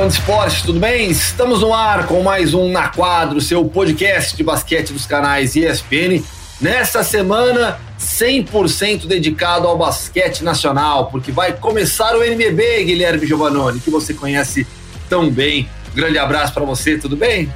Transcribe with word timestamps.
fã 0.00 0.08
de 0.08 0.14
esporte, 0.14 0.64
tudo 0.64 0.80
bem? 0.80 1.10
Estamos 1.10 1.60
no 1.60 1.74
ar 1.74 2.06
com 2.06 2.22
mais 2.22 2.54
um 2.54 2.70
Na 2.70 2.88
Quadro, 2.88 3.38
seu 3.38 3.62
podcast 3.66 4.34
de 4.34 4.42
basquete 4.42 4.94
dos 4.94 5.04
canais 5.04 5.54
ESPN. 5.54 6.22
Nesta 6.58 7.04
semana, 7.04 7.78
100% 7.98 9.06
dedicado 9.06 9.68
ao 9.68 9.76
basquete 9.76 10.42
nacional, 10.42 11.10
porque 11.10 11.30
vai 11.30 11.52
começar 11.52 12.16
o 12.16 12.24
NBB, 12.24 12.84
Guilherme 12.84 13.26
Giovannoni, 13.26 13.78
que 13.78 13.90
você 13.90 14.14
conhece 14.14 14.66
tão 15.06 15.28
bem. 15.28 15.68
Grande 15.94 16.16
abraço 16.16 16.54
para 16.54 16.64
você, 16.64 16.96
tudo 16.96 17.14
bem? 17.14 17.52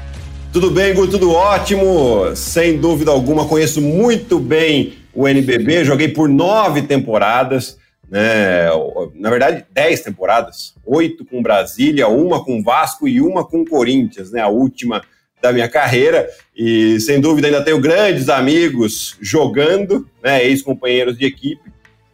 Tudo 0.52 0.70
bem, 0.70 0.92
Gu, 0.92 1.06
tudo 1.06 1.32
ótimo. 1.32 2.30
Sem 2.34 2.76
dúvida 2.76 3.10
alguma, 3.10 3.46
conheço 3.46 3.80
muito 3.80 4.38
bem 4.38 4.98
o 5.14 5.26
NBB, 5.26 5.82
joguei 5.82 6.08
por 6.08 6.28
nove 6.28 6.82
temporadas 6.82 7.78
né? 8.14 8.66
Na 9.16 9.28
verdade, 9.28 9.66
dez 9.72 10.02
temporadas, 10.02 10.72
oito 10.86 11.24
com 11.24 11.42
Brasília, 11.42 12.06
uma 12.06 12.44
com 12.44 12.62
Vasco 12.62 13.08
e 13.08 13.20
uma 13.20 13.44
com 13.44 13.64
Corinthians, 13.64 14.30
né? 14.30 14.40
A 14.40 14.46
última 14.46 15.02
da 15.42 15.52
minha 15.52 15.68
carreira 15.68 16.28
e 16.56 17.00
sem 17.00 17.20
dúvida 17.20 17.48
ainda 17.48 17.64
tenho 17.64 17.80
grandes 17.80 18.28
amigos 18.28 19.16
jogando, 19.20 20.08
né? 20.22 20.44
Ex-companheiros 20.44 21.18
de 21.18 21.26
equipe 21.26 21.72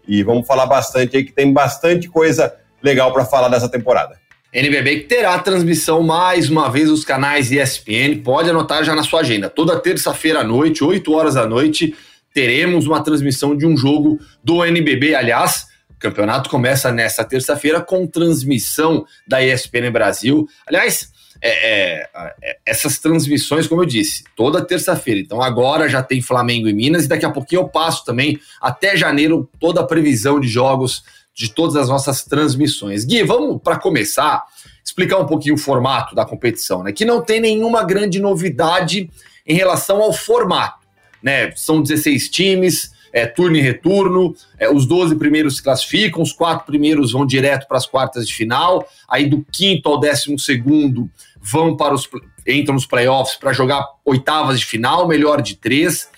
e 0.08 0.22
vamos 0.22 0.46
falar 0.46 0.64
bastante 0.64 1.18
aí 1.18 1.22
que 1.22 1.32
tem 1.32 1.52
bastante 1.52 2.08
coisa 2.08 2.50
legal 2.82 3.12
para 3.12 3.26
falar 3.26 3.48
dessa 3.48 3.68
temporada. 3.68 4.18
NBB 4.54 5.00
que 5.00 5.06
terá 5.06 5.38
transmissão 5.38 6.02
mais 6.02 6.48
uma 6.48 6.70
vez 6.70 6.88
nos 6.88 7.04
canais 7.04 7.52
ESPN, 7.52 8.22
pode 8.24 8.48
anotar 8.48 8.82
já 8.84 8.94
na 8.94 9.02
sua 9.02 9.20
agenda. 9.20 9.50
Toda 9.50 9.78
terça-feira 9.78 10.40
à 10.40 10.44
noite, 10.44 10.82
8 10.82 11.12
horas 11.12 11.34
da 11.34 11.46
noite, 11.46 11.94
teremos 12.32 12.86
uma 12.86 13.02
transmissão 13.04 13.54
de 13.54 13.66
um 13.66 13.76
jogo 13.76 14.18
do 14.42 14.64
NBB. 14.64 15.14
Aliás, 15.14 15.69
campeonato 16.00 16.50
começa 16.50 16.90
nesta 16.90 17.24
terça-feira 17.24 17.80
com 17.80 18.06
transmissão 18.06 19.04
da 19.28 19.44
ESPN 19.44 19.90
Brasil. 19.92 20.48
Aliás, 20.66 21.12
é, 21.42 22.00
é, 22.00 22.08
é, 22.42 22.58
essas 22.66 22.98
transmissões, 22.98 23.66
como 23.66 23.82
eu 23.82 23.86
disse, 23.86 24.24
toda 24.34 24.64
terça-feira. 24.64 25.20
Então 25.20 25.40
agora 25.40 25.88
já 25.88 26.02
tem 26.02 26.20
Flamengo 26.20 26.68
e 26.68 26.72
Minas 26.72 27.04
e 27.04 27.08
daqui 27.08 27.24
a 27.24 27.30
pouquinho 27.30 27.62
eu 27.62 27.68
passo 27.68 28.04
também 28.04 28.38
até 28.60 28.96
janeiro 28.96 29.48
toda 29.60 29.80
a 29.80 29.86
previsão 29.86 30.40
de 30.40 30.48
jogos 30.48 31.04
de 31.34 31.52
todas 31.52 31.76
as 31.76 31.88
nossas 31.88 32.24
transmissões. 32.24 33.04
Gui, 33.04 33.22
vamos 33.22 33.60
para 33.62 33.78
começar 33.78 34.44
explicar 34.84 35.18
um 35.18 35.26
pouquinho 35.26 35.54
o 35.54 35.58
formato 35.58 36.14
da 36.14 36.24
competição, 36.24 36.82
né? 36.82 36.92
Que 36.92 37.04
não 37.04 37.22
tem 37.22 37.40
nenhuma 37.40 37.84
grande 37.84 38.18
novidade 38.18 39.08
em 39.46 39.54
relação 39.54 40.02
ao 40.02 40.12
formato, 40.12 40.86
né? 41.22 41.52
São 41.52 41.82
16 41.82 42.28
times, 42.28 42.90
é, 43.12 43.26
turno 43.26 43.56
e 43.56 43.60
retorno. 43.60 44.34
É, 44.58 44.70
os 44.70 44.86
12 44.86 45.16
primeiros 45.16 45.56
se 45.56 45.62
classificam, 45.62 46.22
os 46.22 46.32
quatro 46.32 46.66
primeiros 46.66 47.12
vão 47.12 47.26
direto 47.26 47.66
para 47.66 47.78
as 47.78 47.86
quartas 47.86 48.26
de 48.26 48.34
final. 48.34 48.86
Aí 49.08 49.28
do 49.28 49.44
quinto 49.50 49.88
ao 49.88 49.98
décimo 49.98 50.38
segundo 50.38 51.10
vão 51.40 51.76
para 51.76 51.94
os 51.94 52.08
entram 52.46 52.74
nos 52.74 52.86
playoffs 52.86 53.36
para 53.36 53.52
jogar 53.52 53.84
oitavas 54.04 54.58
de 54.58 54.66
final, 54.66 55.06
melhor 55.06 55.42
de 55.42 55.56
três. 55.56 56.08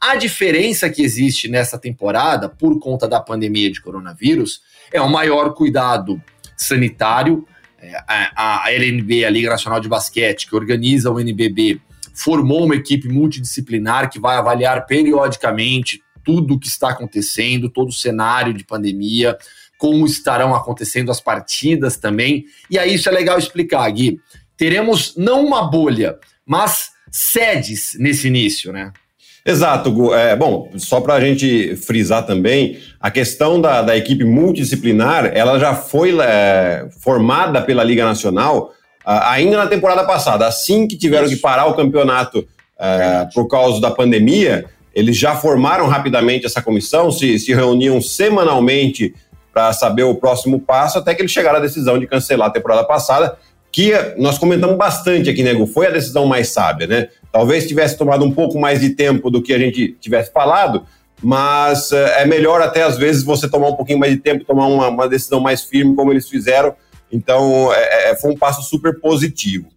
A 0.00 0.16
diferença 0.16 0.90
que 0.90 1.02
existe 1.02 1.48
nessa 1.48 1.78
temporada, 1.78 2.48
por 2.48 2.78
conta 2.78 3.08
da 3.08 3.20
pandemia 3.20 3.70
de 3.70 3.80
coronavírus, 3.80 4.60
é 4.92 5.00
o 5.00 5.08
maior 5.08 5.54
cuidado 5.54 6.20
sanitário. 6.56 7.46
É, 7.80 7.96
a, 8.06 8.64
a 8.64 8.72
LNB, 8.72 9.24
a 9.24 9.30
Liga 9.30 9.50
Nacional 9.50 9.80
de 9.80 9.88
Basquete, 9.88 10.46
que 10.46 10.54
organiza 10.54 11.10
o 11.10 11.18
NBB, 11.18 11.80
formou 12.14 12.64
uma 12.64 12.76
equipe 12.76 13.08
multidisciplinar 13.08 14.10
que 14.10 14.20
vai 14.20 14.36
avaliar 14.36 14.86
periodicamente 14.86 16.02
tudo 16.24 16.54
o 16.54 16.58
que 16.58 16.68
está 16.68 16.90
acontecendo, 16.90 17.68
todo 17.68 17.88
o 17.88 17.92
cenário 17.92 18.54
de 18.54 18.64
pandemia, 18.64 19.36
como 19.78 20.06
estarão 20.06 20.54
acontecendo 20.54 21.10
as 21.10 21.20
partidas 21.20 21.96
também. 21.96 22.44
E 22.70 22.78
aí 22.78 22.94
isso 22.94 23.08
é 23.08 23.12
legal 23.12 23.38
explicar, 23.38 23.90
Gui. 23.90 24.20
Teremos 24.56 25.14
não 25.16 25.44
uma 25.44 25.68
bolha, 25.68 26.18
mas 26.46 26.90
sedes 27.10 27.96
nesse 27.98 28.28
início, 28.28 28.72
né? 28.72 28.92
Exato, 29.44 29.90
Gu. 29.90 30.14
É, 30.14 30.36
bom, 30.36 30.70
só 30.76 31.00
para 31.00 31.14
a 31.14 31.20
gente 31.20 31.74
frisar 31.76 32.24
também, 32.24 32.78
a 33.00 33.10
questão 33.10 33.60
da, 33.60 33.82
da 33.82 33.96
equipe 33.96 34.24
multidisciplinar, 34.24 35.32
ela 35.34 35.58
já 35.58 35.74
foi 35.74 36.16
é, 36.20 36.88
formada 37.00 37.60
pela 37.60 37.82
Liga 37.82 38.04
Nacional 38.04 38.72
ainda 39.04 39.56
na 39.56 39.66
temporada 39.66 40.04
passada. 40.04 40.46
Assim 40.46 40.86
que 40.86 40.96
tiveram 40.96 41.26
Isso. 41.26 41.36
que 41.36 41.40
parar 41.40 41.66
o 41.66 41.74
campeonato 41.74 42.46
é, 42.78 43.28
por 43.34 43.48
causa 43.48 43.80
da 43.80 43.90
pandemia, 43.90 44.64
eles 44.94 45.16
já 45.16 45.34
formaram 45.34 45.86
rapidamente 45.86 46.46
essa 46.46 46.62
comissão, 46.62 47.10
se, 47.10 47.38
se 47.38 47.52
reuniam 47.52 48.00
semanalmente 48.00 49.14
para 49.52 49.72
saber 49.72 50.04
o 50.04 50.14
próximo 50.14 50.60
passo, 50.60 50.98
até 50.98 51.14
que 51.14 51.22
eles 51.22 51.32
chegaram 51.32 51.58
à 51.58 51.60
decisão 51.60 51.98
de 51.98 52.06
cancelar 52.06 52.48
a 52.48 52.52
temporada 52.52 52.84
passada, 52.84 53.36
que 53.70 53.92
nós 54.18 54.38
comentamos 54.38 54.76
bastante 54.76 55.30
aqui, 55.30 55.42
nego, 55.42 55.66
foi 55.66 55.86
a 55.86 55.90
decisão 55.90 56.26
mais 56.26 56.48
sábia, 56.48 56.86
né? 56.86 57.08
Talvez 57.30 57.66
tivesse 57.66 57.96
tomado 57.96 58.24
um 58.24 58.30
pouco 58.30 58.58
mais 58.58 58.80
de 58.80 58.90
tempo 58.90 59.30
do 59.30 59.42
que 59.42 59.52
a 59.52 59.58
gente 59.58 59.96
tivesse 59.98 60.30
falado, 60.30 60.84
mas 61.22 61.92
é 61.92 62.26
melhor 62.26 62.60
até 62.60 62.82
às 62.82 62.98
vezes 62.98 63.22
você 63.22 63.48
tomar 63.48 63.68
um 63.68 63.76
pouquinho 63.76 63.98
mais 63.98 64.12
de 64.12 64.18
tempo, 64.18 64.44
tomar 64.44 64.66
uma, 64.66 64.88
uma 64.88 65.08
decisão 65.08 65.40
mais 65.40 65.62
firme, 65.62 65.94
como 65.94 66.12
eles 66.12 66.28
fizeram. 66.28 66.74
Então, 67.10 67.72
é, 67.72 68.10
é, 68.10 68.16
foi 68.16 68.32
um 68.32 68.36
passo 68.36 68.62
super 68.62 68.98
positivo. 68.98 69.68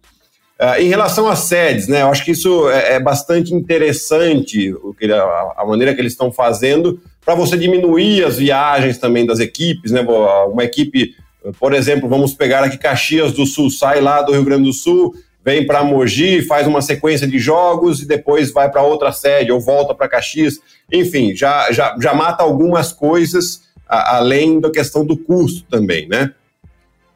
Uh, 0.58 0.80
em 0.80 0.88
relação 0.88 1.28
às 1.28 1.40
sedes, 1.40 1.86
né, 1.86 2.00
eu 2.00 2.08
acho 2.08 2.24
que 2.24 2.30
isso 2.30 2.70
é, 2.70 2.94
é 2.94 3.00
bastante 3.00 3.52
interessante, 3.52 4.72
o 4.72 4.94
que, 4.94 5.04
a, 5.12 5.52
a, 5.54 5.66
maneira 5.66 5.94
que 5.94 6.00
eles 6.00 6.12
estão 6.12 6.32
fazendo, 6.32 6.98
para 7.22 7.34
você 7.34 7.58
diminuir 7.58 8.24
as 8.24 8.38
viagens 8.38 8.96
também 8.96 9.26
das 9.26 9.38
equipes. 9.38 9.92
Né, 9.92 10.00
uma 10.00 10.64
equipe, 10.64 11.14
por 11.60 11.74
exemplo, 11.74 12.08
vamos 12.08 12.32
pegar 12.32 12.64
aqui 12.64 12.78
Caxias 12.78 13.32
do 13.32 13.44
Sul, 13.44 13.70
sai 13.70 14.00
lá 14.00 14.22
do 14.22 14.32
Rio 14.32 14.44
Grande 14.44 14.64
do 14.64 14.72
Sul, 14.72 15.14
vem 15.44 15.66
para 15.66 15.84
Mogi, 15.84 16.40
faz 16.40 16.66
uma 16.66 16.80
sequência 16.80 17.26
de 17.26 17.38
jogos 17.38 18.00
e 18.00 18.06
depois 18.06 18.50
vai 18.50 18.70
para 18.70 18.82
outra 18.82 19.12
sede 19.12 19.52
ou 19.52 19.60
volta 19.60 19.94
para 19.94 20.08
Caxias. 20.08 20.58
Enfim, 20.90 21.36
já, 21.36 21.70
já, 21.70 21.94
já 22.00 22.14
mata 22.14 22.42
algumas 22.42 22.92
coisas, 22.92 23.60
a, 23.86 24.16
além 24.16 24.58
da 24.58 24.70
questão 24.70 25.04
do 25.04 25.18
custo 25.18 25.64
também, 25.70 26.08
né? 26.08 26.32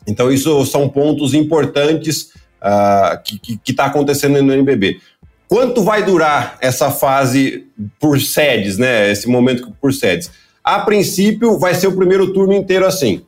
Então, 0.07 0.31
isso 0.31 0.65
são 0.67 0.89
pontos 0.89 1.35
importantes 1.35 2.31
uh, 2.61 3.21
que 3.23 3.59
está 3.67 3.87
acontecendo 3.87 4.43
no 4.43 4.53
NBB. 4.53 5.01
Quanto 5.49 5.83
vai 5.83 6.05
durar 6.05 6.57
essa 6.61 6.91
fase 6.91 7.67
por 7.99 8.21
sedes, 8.21 8.79
né? 8.79 9.11
Esse 9.11 9.29
momento 9.29 9.73
por 9.81 9.93
sedes? 9.93 10.31
A 10.63 10.79
princípio, 10.81 11.59
vai 11.59 11.75
ser 11.75 11.89
o 11.89 11.97
primeiro 11.97 12.33
turno 12.33 12.53
inteiro 12.53 12.87
assim. 12.87 13.23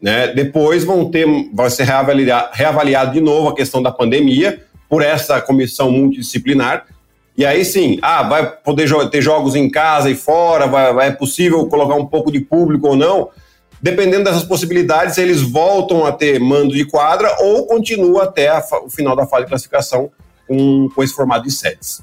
Né? 0.00 0.28
Depois 0.28 0.84
vão 0.84 1.10
ter, 1.10 1.26
vai 1.54 1.70
ser 1.70 1.84
reavaliado, 1.84 2.50
reavaliado 2.52 3.12
de 3.12 3.20
novo 3.20 3.48
a 3.48 3.54
questão 3.54 3.82
da 3.82 3.90
pandemia 3.90 4.62
por 4.88 5.00
essa 5.00 5.40
comissão 5.40 5.90
multidisciplinar. 5.90 6.84
E 7.38 7.46
aí 7.46 7.64
sim, 7.64 7.98
ah, 8.02 8.22
vai 8.22 8.50
poder 8.50 8.90
ter 9.08 9.22
jogos 9.22 9.54
em 9.54 9.70
casa 9.70 10.10
e 10.10 10.14
fora, 10.14 10.66
vai, 10.66 10.92
vai, 10.92 11.08
é 11.08 11.12
possível 11.12 11.66
colocar 11.68 11.94
um 11.94 12.04
pouco 12.04 12.30
de 12.30 12.40
público 12.40 12.88
ou 12.88 12.96
não 12.96 13.30
dependendo 13.82 14.24
dessas 14.24 14.44
possibilidades, 14.44 15.18
eles 15.18 15.40
voltam 15.40 16.06
a 16.06 16.12
ter 16.12 16.38
mando 16.38 16.72
de 16.72 16.84
quadra 16.84 17.28
ou 17.40 17.66
continua 17.66 18.24
até 18.24 18.48
a, 18.48 18.64
o 18.84 18.88
final 18.88 19.16
da 19.16 19.26
fase 19.26 19.44
de 19.44 19.48
classificação 19.48 20.10
com, 20.46 20.88
com 20.94 21.02
esse 21.02 21.12
formato 21.12 21.44
de 21.44 21.52
sets. 21.52 22.00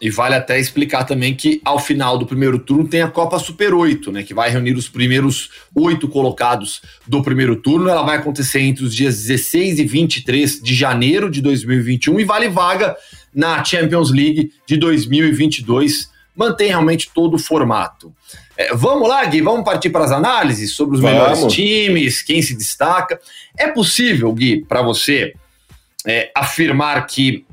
E 0.00 0.08
vale 0.08 0.34
até 0.34 0.58
explicar 0.58 1.04
também 1.04 1.34
que 1.34 1.60
ao 1.62 1.78
final 1.78 2.16
do 2.16 2.24
primeiro 2.24 2.58
turno 2.58 2.88
tem 2.88 3.02
a 3.02 3.08
Copa 3.08 3.38
Super 3.38 3.74
8, 3.74 4.10
né? 4.10 4.22
Que 4.22 4.32
vai 4.32 4.48
reunir 4.48 4.72
os 4.72 4.88
primeiros 4.88 5.50
oito 5.74 6.08
colocados 6.08 6.80
do 7.06 7.22
primeiro 7.22 7.54
turno. 7.56 7.90
Ela 7.90 8.02
vai 8.02 8.16
acontecer 8.16 8.60
entre 8.60 8.82
os 8.82 8.94
dias 8.94 9.18
16 9.18 9.78
e 9.78 9.84
23 9.84 10.62
de 10.62 10.74
janeiro 10.74 11.30
de 11.30 11.42
2021 11.42 12.18
e 12.18 12.24
vale 12.24 12.48
vaga 12.48 12.96
na 13.34 13.62
Champions 13.62 14.10
League 14.10 14.50
de 14.66 14.78
2022. 14.78 16.09
Mantém 16.36 16.68
realmente 16.68 17.10
todo 17.12 17.34
o 17.34 17.38
formato. 17.38 18.14
É, 18.56 18.74
vamos 18.74 19.08
lá, 19.08 19.24
Gui, 19.24 19.40
vamos 19.40 19.64
partir 19.64 19.90
para 19.90 20.04
as 20.04 20.12
análises 20.12 20.72
sobre 20.72 20.96
os 20.96 21.00
vamos. 21.00 21.18
melhores 21.18 21.52
times, 21.52 22.22
quem 22.22 22.40
se 22.42 22.56
destaca. 22.56 23.20
É 23.56 23.68
possível, 23.68 24.32
Gui, 24.32 24.64
para 24.64 24.82
você 24.82 25.34
é, 26.06 26.30
afirmar 26.34 27.06
que 27.06 27.44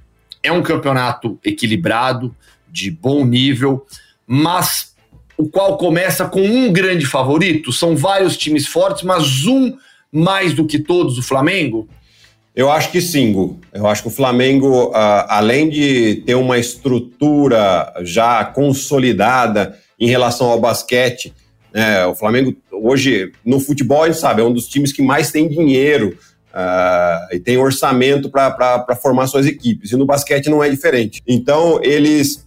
é 0.43 0.51
um 0.51 0.61
campeonato 0.61 1.39
equilibrado, 1.43 2.35
de 2.69 2.91
bom 2.91 3.25
nível, 3.25 3.85
mas 4.25 4.95
o 5.37 5.47
qual 5.47 5.77
começa 5.77 6.27
com 6.27 6.41
um 6.41 6.71
grande 6.71 7.05
favorito? 7.05 7.71
São 7.71 7.95
vários 7.95 8.35
times 8.37 8.67
fortes, 8.67 9.03
mas 9.03 9.45
um 9.45 9.77
mais 10.11 10.53
do 10.53 10.65
que 10.65 10.79
todos, 10.79 11.17
o 11.17 11.23
Flamengo? 11.23 11.87
Eu 12.57 12.71
acho 12.71 12.91
que 12.91 12.99
sim, 12.99 13.31
Gu. 13.31 13.59
Eu 13.71 13.85
acho 13.85 14.01
que 14.01 14.07
o 14.07 14.11
Flamengo, 14.11 14.85
uh, 14.85 15.25
além 15.27 15.69
de 15.69 16.23
ter 16.25 16.33
uma 16.33 16.57
estrutura 16.57 17.93
já 18.01 18.43
consolidada 18.43 19.77
em 19.99 20.07
relação 20.07 20.47
ao 20.49 20.59
basquete. 20.59 21.31
É, 21.71 22.03
o 22.07 22.15
Flamengo, 22.15 22.55
hoje, 22.71 23.31
no 23.45 23.59
futebol, 23.59 24.01
a 24.01 24.07
gente 24.07 24.17
sabe, 24.17 24.41
é 24.41 24.43
um 24.43 24.51
dos 24.51 24.67
times 24.67 24.91
que 24.91 25.03
mais 25.03 25.31
tem 25.31 25.47
dinheiro 25.47 26.17
uh, 26.51 27.35
e 27.35 27.39
tem 27.39 27.57
orçamento 27.57 28.27
para 28.27 28.97
formar 28.99 29.27
suas 29.27 29.45
equipes. 29.45 29.91
E 29.91 29.95
no 29.95 30.07
basquete 30.07 30.49
não 30.49 30.63
é 30.63 30.69
diferente. 30.69 31.21
Então, 31.27 31.79
eles 31.83 32.43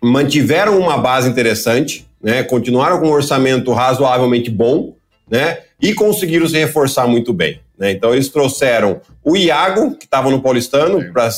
mantiveram 0.00 0.78
uma 0.78 0.96
base 0.98 1.28
interessante, 1.28 2.06
né, 2.22 2.44
continuaram 2.44 3.00
com 3.00 3.08
um 3.08 3.12
orçamento 3.12 3.72
razoavelmente 3.72 4.50
bom, 4.50 4.94
né, 5.28 5.58
e 5.80 5.92
conseguiram 5.92 6.46
se 6.46 6.56
reforçar 6.56 7.08
muito 7.08 7.32
bem. 7.32 7.60
Né? 7.82 7.90
Então 7.90 8.12
eles 8.12 8.28
trouxeram 8.28 9.00
o 9.24 9.36
Iago, 9.36 9.96
que 9.96 10.04
estava 10.04 10.30
no 10.30 10.40
Paulistano, 10.40 11.12
pra, 11.12 11.28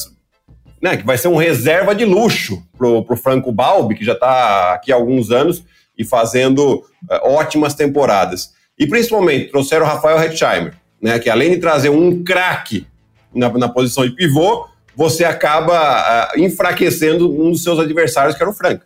né, 0.82 0.94
que 0.94 1.02
vai 1.02 1.16
ser 1.16 1.28
um 1.28 1.36
reserva 1.36 1.94
de 1.94 2.04
luxo 2.04 2.62
pro, 2.76 3.02
pro 3.02 3.16
Franco 3.16 3.50
Balbi, 3.50 3.94
que 3.94 4.04
já 4.04 4.12
está 4.12 4.74
aqui 4.74 4.92
há 4.92 4.94
alguns 4.94 5.30
anos 5.30 5.64
e 5.98 6.04
fazendo 6.04 6.84
uh, 7.10 7.30
ótimas 7.30 7.72
temporadas. 7.72 8.52
E 8.78 8.86
principalmente 8.86 9.50
trouxeram 9.50 9.86
o 9.86 9.88
Rafael 9.88 10.20
Hetzheimer, 10.20 10.74
né, 11.00 11.18
que 11.18 11.30
além 11.30 11.52
de 11.52 11.56
trazer 11.56 11.88
um 11.88 12.22
craque 12.22 12.86
na, 13.34 13.48
na, 13.48 13.68
posição 13.70 14.06
de 14.06 14.14
pivô, 14.14 14.66
você 14.94 15.24
acaba 15.24 16.28
uh, 16.34 16.38
enfraquecendo 16.38 17.32
um 17.42 17.52
dos 17.52 17.62
seus 17.62 17.78
adversários, 17.78 18.36
que 18.36 18.42
era 18.42 18.50
o 18.50 18.54
Franca. 18.54 18.84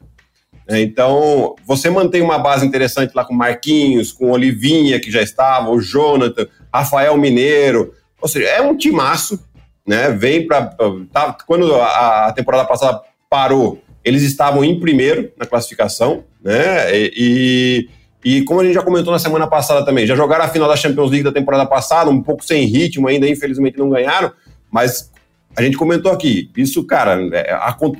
É, 0.68 0.80
então, 0.80 1.56
você 1.66 1.90
mantém 1.90 2.22
uma 2.22 2.38
base 2.38 2.64
interessante 2.64 3.14
lá 3.14 3.24
com 3.24 3.34
Marquinhos, 3.34 4.12
com 4.12 4.30
Olivinha, 4.30 5.00
que 5.00 5.10
já 5.10 5.22
estava, 5.22 5.70
o 5.70 5.80
Jonathan, 5.80 6.46
Rafael 6.78 7.16
Mineiro. 7.16 7.92
Ou 8.20 8.28
seja, 8.28 8.46
é 8.46 8.60
um 8.60 8.76
timaço, 8.76 9.38
né? 9.86 10.10
Vem 10.10 10.46
para. 10.46 10.74
Tá, 11.12 11.36
quando 11.46 11.74
a, 11.74 12.26
a, 12.26 12.32
temporada 12.32 12.64
passada 12.64 13.00
parou, 13.30 13.82
eles 14.04 14.22
estavam 14.22 14.64
em 14.64 14.78
primeiro 14.78 15.30
na 15.36 15.46
classificação, 15.46 16.24
né? 16.42 16.92
E, 16.94 17.88
e, 18.24 18.42
como 18.42 18.60
a 18.60 18.64
gente 18.64 18.74
já 18.74 18.82
comentou 18.82 19.12
na 19.12 19.18
semana 19.18 19.46
passada 19.46 19.84
também, 19.84 20.06
já 20.06 20.16
jogaram 20.16 20.44
a 20.44 20.48
final 20.48 20.68
da 20.68 20.76
Champions 20.76 21.10
League 21.10 21.24
da 21.24 21.32
temporada 21.32 21.66
passada, 21.66 22.10
um 22.10 22.22
pouco 22.22 22.44
sem 22.44 22.64
ritmo 22.66 23.06
ainda, 23.08 23.28
infelizmente 23.28 23.78
não 23.78 23.90
ganharam, 23.90 24.32
mas 24.70 25.10
a 25.56 25.62
gente 25.62 25.76
comentou 25.76 26.12
aqui, 26.12 26.50
isso, 26.56 26.84
cara, 26.84 27.18
é, 27.32 27.56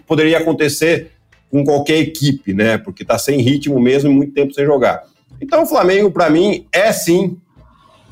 poderia 0.07 0.39
acontecer 0.39 1.13
com 1.51 1.65
qualquer 1.65 1.99
equipe, 1.99 2.53
né? 2.53 2.79
Porque 2.79 3.05
tá 3.05 3.19
sem 3.19 3.41
ritmo 3.41 3.81
mesmo 3.81 4.11
e 4.11 4.15
muito 4.15 4.33
tempo 4.33 4.53
sem 4.53 4.65
jogar. 4.65 5.03
Então 5.41 5.63
o 5.63 5.67
Flamengo, 5.67 6.11
para 6.11 6.29
mim, 6.29 6.67
é 6.73 6.93
sim 6.93 7.39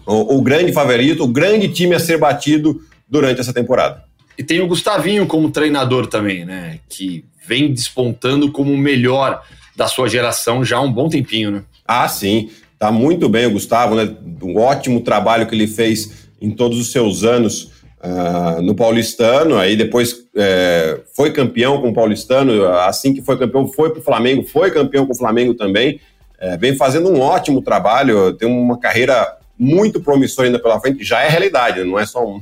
o, 0.06 0.36
o, 0.36 0.42
grande 0.42 0.72
favorito, 0.72 1.24
o 1.24 1.28
grande 1.28 1.68
time 1.68 1.94
a 1.94 1.98
ser 1.98 2.18
batido 2.18 2.80
durante 3.08 3.40
essa 3.40 3.52
temporada. 3.52 4.04
E 4.38 4.42
tem 4.42 4.60
o 4.60 4.66
Gustavinho 4.66 5.26
como 5.26 5.50
treinador 5.50 6.06
também, 6.06 6.44
né? 6.44 6.78
Que 6.88 7.24
vem 7.46 7.72
despontando 7.72 8.52
como 8.52 8.72
o 8.72 8.78
melhor 8.78 9.42
da 9.74 9.88
sua 9.88 10.08
geração 10.08 10.64
já 10.64 10.78
há 10.78 10.80
um 10.80 10.92
bom 10.92 11.08
tempinho, 11.08 11.50
né? 11.50 11.62
Ah, 11.86 12.08
sim. 12.08 12.50
Tá 12.78 12.92
muito 12.92 13.28
bem 13.28 13.46
o 13.46 13.52
Gustavo, 13.52 13.94
né? 13.94 14.14
Um 14.42 14.58
ótimo 14.58 15.00
trabalho 15.00 15.46
que 15.46 15.54
ele 15.54 15.66
fez 15.66 16.28
em 16.40 16.50
todos 16.50 16.78
os 16.78 16.92
seus 16.92 17.24
anos 17.24 17.72
uh, 18.02 18.60
no 18.62 18.74
Paulistano, 18.74 19.56
aí 19.56 19.76
depois 19.76 20.26
é, 20.34 21.00
foi 21.14 21.32
campeão 21.32 21.80
com 21.80 21.88
o 21.88 21.94
Paulistano, 21.94 22.66
assim 22.80 23.14
que 23.14 23.22
foi 23.22 23.38
campeão, 23.38 23.66
foi 23.66 23.90
para 23.90 24.00
o 24.00 24.02
Flamengo, 24.02 24.42
foi 24.44 24.70
campeão 24.70 25.06
com 25.06 25.12
o 25.12 25.16
Flamengo 25.16 25.54
também, 25.54 25.98
é, 26.38 26.56
vem 26.58 26.76
fazendo 26.76 27.08
um 27.08 27.20
ótimo 27.20 27.62
trabalho, 27.62 28.34
tem 28.34 28.46
uma 28.46 28.78
carreira 28.78 29.38
muito 29.58 30.00
promissora 30.00 30.48
ainda 30.48 30.58
pela 30.58 30.80
frente, 30.80 31.02
já 31.04 31.22
é 31.22 31.28
realidade, 31.28 31.82
não 31.84 31.98
é 31.98 32.06
só 32.06 32.26
um. 32.26 32.40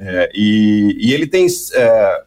É, 0.00 0.30
e, 0.34 0.96
e, 1.00 1.12
ele 1.12 1.26
tem 1.26 1.46
é, 1.74 2.22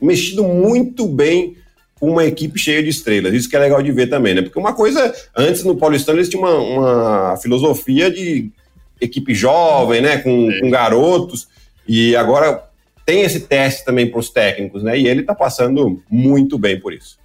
mexido 0.00 0.42
muito 0.42 1.06
bem 1.06 1.56
com 1.94 2.10
uma 2.10 2.24
equipe 2.24 2.58
cheia 2.58 2.82
de 2.82 2.88
estrelas. 2.88 3.32
Isso 3.32 3.48
que 3.48 3.54
é 3.54 3.60
legal 3.60 3.80
de 3.80 3.92
ver 3.92 4.08
também, 4.08 4.34
né? 4.34 4.42
Porque 4.42 4.58
uma 4.58 4.72
coisa, 4.72 5.14
antes 5.36 5.62
no 5.62 5.76
Paulistano 5.76 6.18
eles 6.18 6.28
tinham 6.28 6.42
uma, 6.42 6.58
uma 6.58 7.36
filosofia 7.36 8.10
de 8.10 8.50
equipe 9.00 9.34
jovem, 9.34 10.00
né, 10.00 10.18
com, 10.18 10.48
com 10.60 10.70
garotos, 10.70 11.48
e 11.86 12.14
agora 12.16 12.64
tem 13.04 13.22
esse 13.22 13.40
teste 13.40 13.84
também 13.84 14.08
para 14.08 14.20
os 14.20 14.30
técnicos, 14.30 14.82
né, 14.82 14.98
e 14.98 15.08
ele 15.08 15.22
está 15.22 15.34
passando 15.34 16.02
muito 16.08 16.56
bem 16.56 16.78
por 16.78 16.92
isso. 16.92 17.18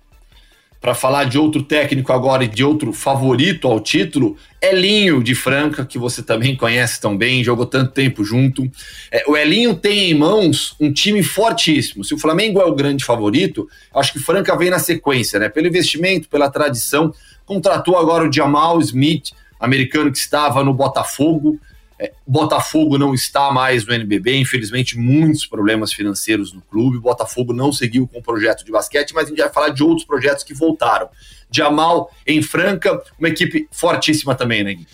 Para 0.88 0.96
falar 0.96 1.26
de 1.26 1.38
outro 1.38 1.64
técnico 1.64 2.14
agora 2.14 2.46
e 2.46 2.48
de 2.48 2.64
outro 2.64 2.94
favorito 2.94 3.68
ao 3.68 3.78
título, 3.78 4.38
Elinho 4.62 5.22
de 5.22 5.36
Franca, 5.36 5.86
que 5.86 6.00
você 6.00 6.24
também 6.24 6.56
conhece 6.56 7.02
tão 7.02 7.18
bem, 7.18 7.44
jogou 7.44 7.66
tanto 7.66 7.92
tempo 7.92 8.24
junto. 8.24 8.72
É, 9.12 9.22
o 9.28 9.36
Elinho 9.36 9.76
tem 9.76 10.12
em 10.12 10.14
mãos 10.14 10.78
um 10.80 10.90
time 10.94 11.22
fortíssimo. 11.22 12.06
Se 12.06 12.14
o 12.14 12.18
Flamengo 12.18 12.62
é 12.62 12.66
o 12.66 12.74
grande 12.74 13.04
favorito, 13.04 13.68
acho 13.94 14.14
que 14.14 14.20
Franca 14.20 14.56
vem 14.56 14.70
na 14.70 14.80
sequência, 14.80 15.38
né? 15.38 15.50
Pelo 15.50 15.68
investimento, 15.68 16.30
pela 16.30 16.50
tradição. 16.50 17.14
Contratou 17.46 17.98
agora 17.98 18.26
o 18.26 18.32
Jamal 18.32 18.80
Smith, 18.80 19.32
americano 19.60 20.10
que 20.10 20.18
estava 20.18 20.64
no 20.64 20.74
Botafogo. 20.74 21.60
É, 22.00 22.12
Botafogo 22.26 22.98
não 22.98 23.14
está 23.14 23.52
mais 23.52 23.86
no 23.86 23.94
NBB, 23.94 24.38
infelizmente, 24.38 24.98
muitos 24.98 25.46
problemas 25.46 25.92
financeiros 25.92 26.54
no 26.54 26.62
clube. 26.62 27.00
Botafogo 27.00 27.54
não 27.54 27.72
seguiu 27.72 28.08
com 28.08 28.20
o 28.20 28.24
projeto 28.24 28.64
de 28.64 28.72
basquete, 28.72 29.14
mas 29.14 29.26
a 29.26 29.30
gente 29.30 29.40
vai 29.40 29.52
falar 29.52 29.70
de 29.70 29.84
outros 29.84 30.06
projetos 30.06 30.44
que 30.44 30.54
voltaram. 30.54 31.10
Jamal 31.50 32.12
em 32.26 32.42
Franca, 32.42 33.02
uma 33.18 33.30
equipe 33.30 33.68
fortíssima 33.72 34.36
também, 34.36 34.64
né, 34.64 34.74
Gui? 34.76 34.88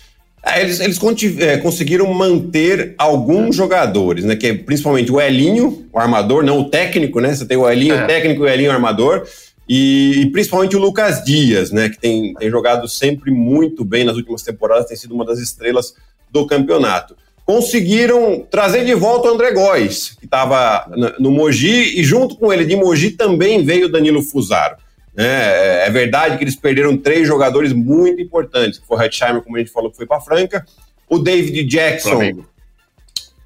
É, 0.45 0.61
eles, 0.61 0.81
eles 0.81 1.00
é, 1.39 1.57
conseguiram 1.57 2.13
manter 2.13 2.95
alguns 2.97 3.55
jogadores, 3.55 4.25
né? 4.25 4.35
Que 4.35 4.47
é 4.47 4.53
principalmente 4.53 5.09
o 5.09 5.19
Elinho, 5.19 5.88
o 5.91 5.97
armador, 5.97 6.44
não 6.44 6.59
o 6.59 6.69
técnico, 6.69 7.21
né? 7.21 7.33
Você 7.33 7.45
tem 7.45 7.55
o 7.55 7.69
Elinho 7.69 7.95
é. 7.95 8.05
técnico 8.05 8.41
e 8.41 8.45
o 8.45 8.50
Elinho 8.50 8.71
armador. 8.71 9.25
E, 9.67 10.21
e, 10.21 10.31
principalmente 10.31 10.75
o 10.75 10.79
Lucas 10.79 11.23
Dias, 11.23 11.71
né, 11.71 11.88
que 11.88 11.97
tem, 11.97 12.33
tem 12.33 12.50
jogado 12.50 12.85
sempre 12.85 13.31
muito 13.31 13.85
bem 13.85 14.03
nas 14.03 14.17
últimas 14.17 14.44
temporadas, 14.44 14.88
tem 14.88 14.97
sido 14.97 15.15
uma 15.15 15.23
das 15.23 15.39
estrelas 15.39 15.95
do 16.33 16.47
campeonato. 16.47 17.15
Conseguiram 17.45 18.45
trazer 18.50 18.83
de 18.85 18.95
volta 18.95 19.30
o 19.30 19.33
André 19.33 19.51
Góes, 19.51 20.15
que 20.19 20.25
estava 20.25 20.89
no 21.19 21.30
Mogi, 21.30 22.00
e 22.00 22.03
junto 22.03 22.35
com 22.35 22.51
ele 22.51 22.65
de 22.65 22.75
Mogi 22.75 23.12
também 23.12 23.63
veio 23.63 23.85
o 23.85 23.89
Danilo 23.89 24.21
Fusaro. 24.21 24.77
É, 25.15 25.83
é, 25.85 25.89
verdade 25.91 26.38
que 26.38 26.44
eles 26.44 26.56
perderam 26.56 26.97
três 26.97 27.27
jogadores 27.27 27.71
muito 27.71 28.19
importantes, 28.19 28.80
que 28.80 28.88
foi 28.88 28.97
o 28.97 29.01
Hetzheimer, 29.01 29.44
como 29.44 29.56
a 29.57 29.59
gente 29.59 29.71
falou, 29.71 29.91
que 29.91 29.97
foi 29.97 30.07
para 30.07 30.19
Franca, 30.19 30.65
o 31.07 31.19
David 31.19 31.63
Jackson, 31.65 32.09
Flamengo. 32.09 32.50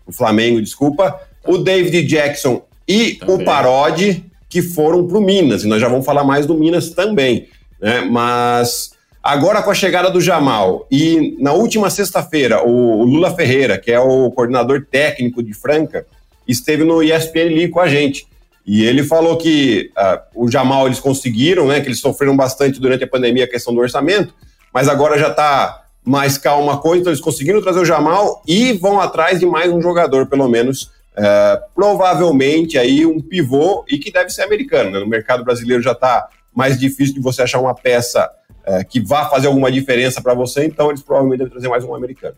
o 0.06 0.14
Flamengo, 0.14 0.62
desculpa, 0.62 1.20
o 1.46 1.58
David 1.58 2.04
Jackson 2.08 2.64
e 2.88 3.16
também. 3.16 3.36
o 3.36 3.44
Parodi, 3.44 4.24
que 4.48 4.62
foram 4.62 5.06
para 5.06 5.18
o 5.18 5.22
Minas, 5.22 5.64
e 5.64 5.68
nós 5.68 5.82
já 5.82 5.90
vamos 5.90 6.06
falar 6.06 6.24
mais 6.24 6.46
do 6.46 6.54
Minas 6.54 6.92
também. 6.92 7.50
Né? 7.82 8.02
Mas 8.02 8.92
agora 9.28 9.62
com 9.62 9.70
a 9.70 9.74
chegada 9.74 10.10
do 10.10 10.22
Jamal, 10.22 10.88
e 10.90 11.36
na 11.38 11.52
última 11.52 11.90
sexta-feira, 11.90 12.66
o 12.66 13.04
Lula 13.04 13.36
Ferreira, 13.36 13.78
que 13.78 13.92
é 13.92 14.00
o 14.00 14.32
coordenador 14.32 14.86
técnico 14.90 15.44
de 15.44 15.54
Franca, 15.54 16.08
esteve 16.48 16.86
no 16.86 17.04
ESPN 17.04 17.42
ali 17.42 17.68
com 17.68 17.82
a 17.82 17.90
gente. 17.90 18.26
E 18.66 18.86
ele 18.86 19.04
falou 19.04 19.36
que 19.36 19.92
uh, 19.98 20.46
o 20.46 20.50
Jamal 20.50 20.86
eles 20.86 21.02
conseguiram, 21.02 21.68
né? 21.68 21.82
Que 21.82 21.90
eles 21.90 22.00
sofreram 22.00 22.38
bastante 22.38 22.80
durante 22.80 23.04
a 23.04 23.08
pandemia 23.08 23.44
a 23.44 23.50
questão 23.50 23.74
do 23.74 23.82
orçamento, 23.82 24.34
mas 24.74 24.88
agora 24.88 25.20
já 25.20 25.28
está 25.28 25.84
mais 26.06 26.38
calma 26.38 26.76
a 26.76 26.78
coisa, 26.78 27.02
então 27.02 27.12
eles 27.12 27.22
conseguiram 27.22 27.62
trazer 27.62 27.82
o 27.82 27.86
Jamal 27.86 28.42
e 28.48 28.72
vão 28.72 28.98
atrás 28.98 29.42
de 29.42 29.46
mais 29.46 29.70
um 29.70 29.82
jogador, 29.82 30.28
pelo 30.28 30.48
menos, 30.48 30.90
é, 31.18 31.60
provavelmente 31.76 32.78
aí 32.78 33.06
um 33.06 33.20
pivô 33.20 33.84
e 33.90 33.98
que 33.98 34.10
deve 34.10 34.30
ser 34.30 34.44
americano. 34.44 34.90
Né? 34.90 35.00
No 35.00 35.08
mercado 35.08 35.44
brasileiro 35.44 35.84
já 35.84 35.92
está 35.92 36.30
mais 36.56 36.80
difícil 36.80 37.14
de 37.16 37.20
você 37.20 37.42
achar 37.42 37.60
uma 37.60 37.76
peça 37.76 38.30
é, 38.68 38.84
que 38.84 39.00
vá 39.00 39.30
fazer 39.30 39.48
alguma 39.48 39.72
diferença 39.72 40.22
para 40.22 40.34
você, 40.34 40.66
então 40.66 40.90
eles 40.90 41.02
provavelmente 41.02 41.40
devem 41.40 41.52
trazer 41.52 41.70
mais 41.70 41.84
um 41.84 41.96
americano. 41.96 42.36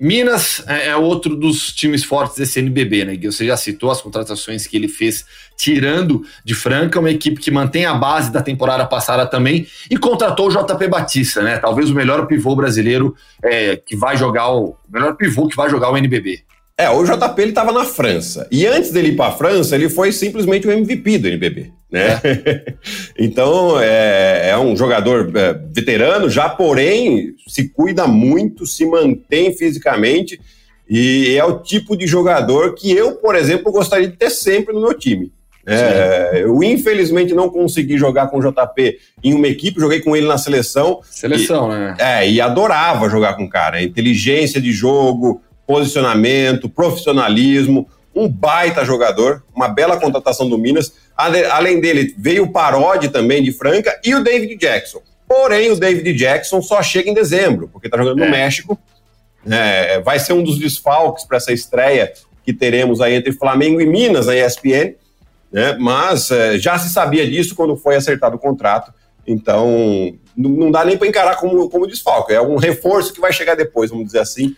Minas 0.00 0.64
é, 0.66 0.88
é 0.88 0.96
outro 0.96 1.36
dos 1.36 1.72
times 1.72 2.02
fortes 2.02 2.36
desse 2.36 2.58
NBB, 2.58 3.04
né? 3.04 3.16
Você 3.30 3.46
já 3.46 3.56
citou 3.56 3.92
as 3.92 4.00
contratações 4.00 4.66
que 4.66 4.76
ele 4.76 4.88
fez 4.88 5.24
tirando 5.56 6.26
de 6.44 6.52
Franca, 6.52 6.98
uma 6.98 7.10
equipe 7.10 7.40
que 7.40 7.50
mantém 7.50 7.86
a 7.86 7.94
base 7.94 8.32
da 8.32 8.42
temporada 8.42 8.84
passada 8.86 9.24
também 9.24 9.68
e 9.88 9.96
contratou 9.96 10.48
o 10.48 10.50
JP 10.50 10.88
Batista, 10.88 11.42
né? 11.42 11.58
Talvez 11.58 11.90
o 11.90 11.94
melhor 11.94 12.26
pivô 12.26 12.56
brasileiro 12.56 13.14
é, 13.42 13.76
que 13.76 13.94
vai 13.94 14.16
jogar 14.16 14.50
o, 14.50 14.70
o 14.70 14.76
melhor 14.92 15.14
pivô 15.14 15.46
que 15.46 15.56
vai 15.56 15.70
jogar 15.70 15.90
o 15.90 15.96
NBB. 15.96 16.42
É, 16.76 16.90
o 16.90 17.04
JP 17.04 17.40
ele 17.40 17.50
estava 17.50 17.70
na 17.70 17.84
França. 17.84 18.48
E 18.50 18.66
antes 18.66 18.90
dele 18.90 19.08
ir 19.08 19.16
para 19.16 19.26
a 19.26 19.36
França, 19.36 19.76
ele 19.76 19.88
foi 19.88 20.10
simplesmente 20.10 20.66
o 20.66 20.72
MVP 20.72 21.18
do 21.18 21.28
NBB. 21.28 21.72
Né? 21.90 22.20
É. 22.24 22.74
então, 23.16 23.80
é, 23.80 24.50
é, 24.50 24.58
um 24.58 24.76
jogador 24.76 25.30
é, 25.36 25.54
veterano, 25.72 26.28
já 26.28 26.48
porém 26.48 27.34
se 27.46 27.68
cuida 27.68 28.08
muito, 28.08 28.66
se 28.66 28.84
mantém 28.84 29.56
fisicamente 29.56 30.40
e 30.88 31.36
é 31.36 31.44
o 31.44 31.60
tipo 31.60 31.96
de 31.96 32.06
jogador 32.06 32.74
que 32.74 32.92
eu, 32.92 33.12
por 33.16 33.36
exemplo, 33.36 33.72
gostaria 33.72 34.08
de 34.08 34.16
ter 34.16 34.30
sempre 34.30 34.74
no 34.74 34.80
meu 34.80 34.94
time. 34.94 35.32
É, 35.66 36.42
eu 36.42 36.62
infelizmente 36.62 37.32
não 37.32 37.48
consegui 37.48 37.96
jogar 37.96 38.26
com 38.26 38.38
o 38.38 38.42
JP 38.42 38.98
em 39.22 39.32
uma 39.32 39.48
equipe, 39.48 39.80
joguei 39.80 40.00
com 40.00 40.14
ele 40.14 40.26
na 40.26 40.36
seleção. 40.36 41.00
Seleção, 41.04 41.72
e, 41.72 41.74
né? 41.74 41.96
É, 41.98 42.30
e 42.30 42.38
adorava 42.38 43.08
jogar 43.08 43.34
com 43.34 43.44
o 43.44 43.48
cara. 43.48 43.82
Inteligência 43.82 44.60
de 44.60 44.72
jogo, 44.72 45.40
posicionamento, 45.66 46.68
profissionalismo, 46.68 47.88
um 48.14 48.28
baita 48.28 48.84
jogador, 48.84 49.42
uma 49.54 49.68
bela 49.68 49.98
contratação 49.98 50.48
do 50.48 50.56
Minas. 50.56 50.94
Além 51.16 51.80
dele, 51.80 52.14
veio 52.16 52.44
o 52.44 52.52
Parodi 52.52 53.08
também 53.08 53.42
de 53.42 53.52
Franca 53.52 53.98
e 54.04 54.14
o 54.14 54.22
David 54.22 54.56
Jackson. 54.56 55.02
Porém, 55.26 55.70
o 55.70 55.76
David 55.76 56.12
Jackson 56.14 56.62
só 56.62 56.82
chega 56.82 57.10
em 57.10 57.14
dezembro, 57.14 57.68
porque 57.68 57.88
está 57.88 57.96
jogando 57.96 58.22
é. 58.22 58.24
no 58.24 58.30
México. 58.30 58.78
É, 59.50 60.00
vai 60.00 60.18
ser 60.18 60.32
um 60.32 60.42
dos 60.42 60.58
desfalques 60.58 61.24
para 61.24 61.36
essa 61.36 61.52
estreia 61.52 62.12
que 62.44 62.52
teremos 62.52 63.00
aí 63.00 63.14
entre 63.14 63.32
Flamengo 63.32 63.80
e 63.80 63.86
Minas 63.86 64.26
na 64.26 64.36
ESPN. 64.36 64.94
Né? 65.50 65.76
Mas 65.78 66.30
é, 66.30 66.58
já 66.58 66.78
se 66.78 66.90
sabia 66.90 67.28
disso 67.28 67.54
quando 67.54 67.76
foi 67.76 67.96
acertado 67.96 68.36
o 68.36 68.38
contrato. 68.38 68.92
Então, 69.26 70.14
não 70.36 70.70
dá 70.70 70.84
nem 70.84 70.98
para 70.98 71.08
encarar 71.08 71.36
como, 71.36 71.68
como 71.70 71.86
desfalque. 71.86 72.32
É 72.32 72.40
um 72.40 72.56
reforço 72.56 73.12
que 73.12 73.20
vai 73.20 73.32
chegar 73.32 73.54
depois, 73.54 73.90
vamos 73.90 74.06
dizer 74.06 74.18
assim. 74.18 74.54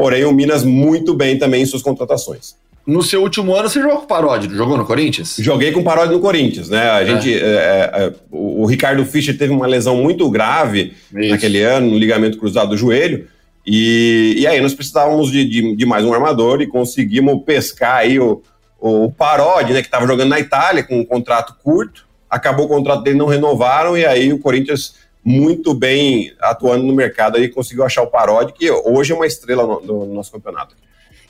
Porém 0.00 0.24
o 0.24 0.32
Minas 0.32 0.64
muito 0.64 1.12
bem 1.12 1.38
também 1.38 1.62
em 1.62 1.66
suas 1.66 1.82
contratações. 1.82 2.54
No 2.86 3.02
seu 3.02 3.20
último 3.20 3.54
ano, 3.54 3.68
você 3.68 3.78
jogou 3.78 3.98
com 3.98 4.04
o 4.04 4.08
Paródio, 4.08 4.50
jogou 4.56 4.78
no 4.78 4.86
Corinthians? 4.86 5.36
Joguei 5.38 5.70
com 5.72 5.80
o 5.80 5.84
Paródio 5.84 6.14
no 6.14 6.20
Corinthians, 6.20 6.70
né? 6.70 6.88
A 6.88 7.04
gente, 7.04 7.32
é. 7.32 7.38
É, 7.38 7.90
é, 7.92 8.12
o 8.30 8.64
Ricardo 8.64 9.04
Fischer 9.04 9.36
teve 9.36 9.52
uma 9.52 9.66
lesão 9.66 9.96
muito 9.96 10.28
grave 10.30 10.94
Isso. 11.14 11.30
naquele 11.30 11.62
ano, 11.62 11.90
no 11.90 11.98
ligamento 11.98 12.38
cruzado 12.38 12.70
do 12.70 12.78
joelho, 12.78 13.26
e, 13.66 14.36
e 14.38 14.46
aí 14.46 14.58
nós 14.62 14.72
precisávamos 14.72 15.30
de, 15.30 15.44
de, 15.44 15.76
de, 15.76 15.86
mais 15.86 16.02
um 16.02 16.14
armador 16.14 16.62
e 16.62 16.66
conseguimos 16.66 17.44
pescar 17.44 17.96
aí 17.96 18.18
o, 18.18 18.42
o 18.80 19.12
Parodi, 19.12 19.74
né, 19.74 19.82
que 19.82 19.88
estava 19.88 20.06
jogando 20.06 20.30
na 20.30 20.40
Itália 20.40 20.82
com 20.82 20.98
um 20.98 21.04
contrato 21.04 21.54
curto, 21.62 22.06
acabou 22.28 22.64
o 22.64 22.68
contrato 22.68 23.02
dele, 23.02 23.18
não 23.18 23.26
renovaram, 23.26 23.98
e 23.98 24.06
aí 24.06 24.32
o 24.32 24.38
Corinthians 24.38 24.94
muito 25.24 25.74
bem 25.74 26.32
atuando 26.40 26.84
no 26.84 26.92
mercado 26.92 27.36
aí 27.36 27.48
conseguiu 27.48 27.84
achar 27.84 28.02
o 28.02 28.06
Parodi, 28.06 28.52
que 28.52 28.70
hoje 28.70 29.12
é 29.12 29.14
uma 29.14 29.26
estrela 29.26 29.62
no, 29.64 29.80
no 30.06 30.14
nosso 30.14 30.32
campeonato. 30.32 30.74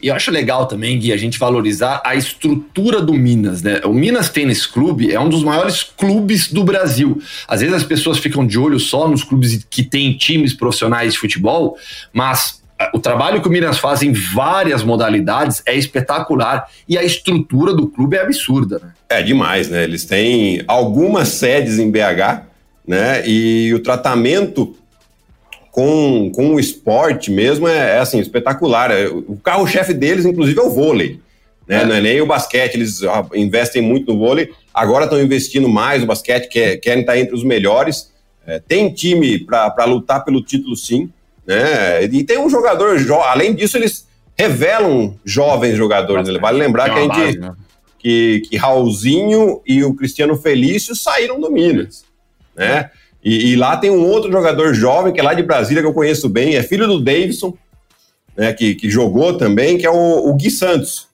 E 0.03 0.09
eu 0.09 0.15
acho 0.15 0.31
legal 0.31 0.67
também, 0.67 0.99
Gui, 0.99 1.13
a 1.13 1.17
gente 1.17 1.39
valorizar 1.39 2.01
a 2.05 2.15
estrutura 2.15 3.03
do 3.03 3.13
Minas, 3.13 3.63
né? 3.63 3.83
O 3.85 3.93
Minas 3.93 4.31
Tênis 4.31 4.65
Clube 4.65 5.13
é 5.13 5.21
um 5.21 5.29
dos 5.29 5.45
maiores 5.45 5.83
clubes 5.83 6.51
do 6.51 6.65
Brasil. 6.65 7.21
Às 7.47 7.61
vezes 7.61 7.75
as 7.75 7.85
pessoas 7.85 8.19
ficam 8.19 8.47
de 8.47 8.59
olho 8.59 8.81
só 8.81 9.07
nos 9.07 9.23
clubes 9.23 9.67
que 9.69 9.83
têm 9.83 10.17
times 10.17 10.55
profissionais 10.55 11.13
de 11.13 11.19
futebol, 11.19 11.77
mas 12.15 12.63
o 12.95 12.99
trabalho 12.99 13.43
que 13.43 13.49
o 13.49 13.51
Minas 13.51 13.79
faz 13.79 14.01
em 14.01 14.13
várias 14.13 14.83
modalidades 14.83 15.63
é 15.67 15.75
espetacular 15.75 16.67
e 16.89 16.97
a 16.97 17.05
estrutura 17.05 17.75
do 17.75 17.87
clube 17.87 18.17
é 18.17 18.23
absurda, 18.23 18.79
né? 18.79 18.93
É 19.07 19.23
demais, 19.23 19.69
né? 19.69 19.85
Eles 19.85 20.07
têm 20.07 20.65
algumas 20.67 21.29
sedes 21.29 21.79
em 21.79 21.91
BH, 21.91 22.49
né? 22.87 23.27
E 23.27 23.73
o 23.75 23.81
tratamento 23.81 24.77
com, 25.71 26.31
com 26.35 26.55
o 26.55 26.61
esporte 26.61 27.31
mesmo 27.31 27.69
é, 27.69 27.97
é 27.97 27.99
assim, 27.99 28.19
espetacular. 28.19 28.91
É, 28.91 29.09
o 29.09 29.37
carro-chefe 29.43 29.95
deles, 29.95 30.25
inclusive, 30.25 30.59
é 30.59 30.63
o 30.63 30.71
vôlei. 30.71 31.21
Né? 31.67 31.83
É. 31.83 31.87
Não 31.87 31.95
é 31.95 32.01
nem 32.01 32.21
o 32.21 32.27
basquete, 32.27 32.75
eles 32.75 33.03
ah, 33.05 33.25
investem 33.35 33.81
muito 33.81 34.13
no 34.13 34.19
vôlei. 34.19 34.51
Agora 34.75 35.05
estão 35.05 35.21
investindo 35.21 35.69
mais 35.69 36.01
no 36.01 36.07
basquete, 36.07 36.49
quer, 36.49 36.77
querem 36.79 37.01
estar 37.01 37.19
entre 37.19 37.35
os 37.35 37.45
melhores. 37.45 38.11
É, 38.47 38.59
tem 38.59 38.93
time 38.93 39.39
para 39.39 39.85
lutar 39.85 40.25
pelo 40.25 40.43
título, 40.43 40.75
sim. 40.77 41.11
Né? 41.47 42.05
E 42.05 42.25
tem 42.25 42.39
um 42.39 42.51
jogador, 42.51 42.99
além 43.25 43.55
disso, 43.55 43.77
eles 43.77 44.09
revelam 44.37 45.17
jovens 45.25 45.77
jogadores. 45.77 46.29
Né? 46.29 46.39
Vale 46.41 46.59
lembrar 46.59 46.91
que 46.93 46.99
a 46.99 47.03
gente. 47.03 47.17
Base, 47.17 47.39
né? 47.39 47.53
que, 48.01 48.43
que 48.49 48.57
Raulzinho 48.57 49.61
e 49.67 49.85
o 49.85 49.95
Cristiano 49.95 50.35
Felício 50.35 50.97
saíram 50.97 51.39
do 51.39 51.51
Minas. 51.53 52.03
Né? 52.57 52.91
E, 53.23 53.53
e, 53.53 53.57
lá 53.57 53.77
tem 53.77 53.91
um 53.91 54.07
outro 54.07 54.33
jogador 54.33 54.73
jovem, 54.75 55.13
que 55.13 55.21
é 55.21 55.23
lá 55.23 55.35
de 55.35 55.43
Brasília, 55.43 55.83
que 55.83 55.89
eu 55.89 55.95
conheço 55.95 56.29
bem, 56.29 56.57
é 56.57 56.63
filho 56.63 56.87
do 56.87 57.01
Davidson, 57.01 57.57
né, 58.37 58.53
que, 58.53 58.75
que 58.75 58.89
jogou 58.89 59.37
também, 59.37 59.77
que 59.77 59.87
é 59.87 59.91
o, 59.91 60.29
o 60.29 60.35
Gui 60.35 60.51
Santos. 60.51 61.09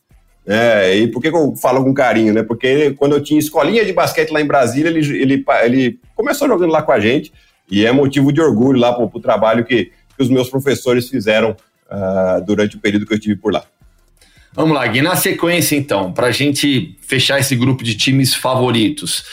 É, 0.47 0.97
e 0.97 1.09
por 1.09 1.21
que, 1.21 1.31
que, 1.31 1.37
eu 1.37 1.57
falo 1.57 1.83
com 1.83 1.93
carinho, 1.93 2.33
né? 2.33 2.45
Porque 2.45 2.93
quando 2.93 3.16
eu 3.16 3.23
tinha 3.23 3.40
escolinha 3.40 3.85
de 3.85 3.93
basquete 3.93 4.31
lá 4.31 4.40
em 4.40 4.47
Brasília, 4.47 4.88
ele, 4.88 5.00
ele, 5.21 5.45
ele 5.64 5.99
começou 6.14 6.47
jogando 6.47 6.71
lá 6.71 6.83
com 6.83 6.93
a 6.93 7.00
gente, 7.00 7.33
e 7.69 7.85
é 7.85 7.90
motivo 7.90 8.33
de 8.33 8.40
orgulho 8.40 8.78
lá 8.78 8.93
para 8.93 9.05
o 9.05 9.21
trabalho 9.21 9.64
que, 9.64 9.87
que 9.87 10.23
os 10.23 10.28
meus 10.28 10.49
professores 10.49 11.09
fizeram 11.09 11.57
uh, 11.90 12.45
durante 12.45 12.76
o 12.76 12.78
período 12.78 13.07
que 13.07 13.12
eu 13.12 13.16
estive 13.16 13.35
por 13.35 13.52
lá. 13.52 13.64
Vamos 14.52 14.75
lá, 14.75 14.87
Gui, 14.87 15.02
na 15.02 15.16
sequência 15.16 15.75
então, 15.75 16.12
para 16.12 16.28
a 16.28 16.31
gente 16.31 16.97
fechar 17.02 17.40
esse 17.40 17.57
grupo 17.57 17.83
de 17.83 17.97
times 17.97 18.35
favoritos. 18.35 19.25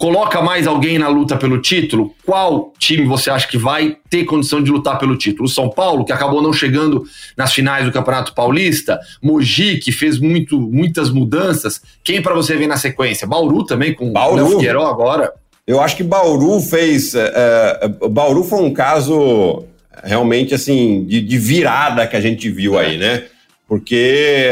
Coloca 0.00 0.40
mais 0.40 0.66
alguém 0.66 0.98
na 0.98 1.08
luta 1.08 1.36
pelo 1.36 1.60
título? 1.60 2.14
Qual 2.24 2.72
time 2.78 3.04
você 3.04 3.28
acha 3.28 3.46
que 3.46 3.58
vai 3.58 3.98
ter 4.08 4.24
condição 4.24 4.62
de 4.62 4.70
lutar 4.70 4.98
pelo 4.98 5.14
título? 5.14 5.44
O 5.44 5.48
São 5.48 5.68
Paulo, 5.68 6.06
que 6.06 6.12
acabou 6.12 6.40
não 6.40 6.54
chegando 6.54 7.04
nas 7.36 7.52
finais 7.52 7.84
do 7.84 7.92
Campeonato 7.92 8.34
Paulista, 8.34 8.98
Mogi, 9.22 9.76
que 9.76 9.92
fez 9.92 10.18
muito, 10.18 10.58
muitas 10.58 11.10
mudanças. 11.10 11.82
Quem 12.02 12.22
para 12.22 12.32
você 12.32 12.56
ver 12.56 12.66
na 12.66 12.78
sequência? 12.78 13.26
Bauru 13.26 13.62
também, 13.62 13.92
com 13.92 14.10
Bauru. 14.10 14.42
o 14.42 14.50
Figueiró 14.52 14.86
agora. 14.86 15.34
Eu 15.66 15.82
acho 15.82 15.98
que 15.98 16.02
Bauru 16.02 16.58
fez. 16.60 17.12
Uh, 17.12 18.08
Bauru 18.08 18.42
foi 18.42 18.62
um 18.62 18.72
caso 18.72 19.64
realmente 20.02 20.54
assim 20.54 21.04
de, 21.04 21.20
de 21.20 21.36
virada 21.36 22.06
que 22.06 22.16
a 22.16 22.22
gente 22.22 22.48
viu 22.48 22.78
aí, 22.78 22.96
né? 22.96 23.24
Porque 23.68 24.48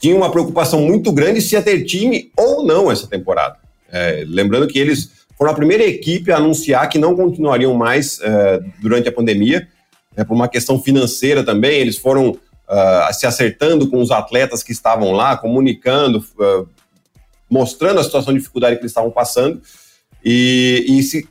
tinha 0.00 0.16
uma 0.16 0.32
preocupação 0.32 0.80
muito 0.80 1.12
grande 1.12 1.40
se 1.40 1.54
ia 1.54 1.62
ter 1.62 1.84
time 1.84 2.32
ou 2.36 2.66
não 2.66 2.90
essa 2.90 3.06
temporada. 3.06 3.67
É, 3.90 4.24
lembrando 4.26 4.66
que 4.66 4.78
eles 4.78 5.10
foram 5.36 5.52
a 5.52 5.54
primeira 5.54 5.84
equipe 5.84 6.32
a 6.32 6.36
anunciar 6.36 6.88
que 6.88 6.98
não 6.98 7.14
continuariam 7.14 7.72
mais 7.74 8.20
é, 8.20 8.60
durante 8.80 9.08
a 9.08 9.12
pandemia, 9.12 9.68
né, 10.16 10.24
por 10.24 10.34
uma 10.34 10.48
questão 10.48 10.82
financeira 10.82 11.44
também. 11.44 11.78
Eles 11.78 11.96
foram 11.96 12.30
uh, 12.30 13.14
se 13.14 13.26
acertando 13.26 13.88
com 13.88 14.00
os 14.00 14.10
atletas 14.10 14.62
que 14.62 14.72
estavam 14.72 15.12
lá, 15.12 15.36
comunicando, 15.36 16.18
uh, 16.18 16.68
mostrando 17.48 18.00
a 18.00 18.04
situação 18.04 18.32
de 18.32 18.40
dificuldade 18.40 18.76
que 18.76 18.82
eles 18.82 18.90
estavam 18.90 19.10
passando, 19.10 19.62
e, 20.24 20.84
e 20.88 21.02
se 21.02 21.26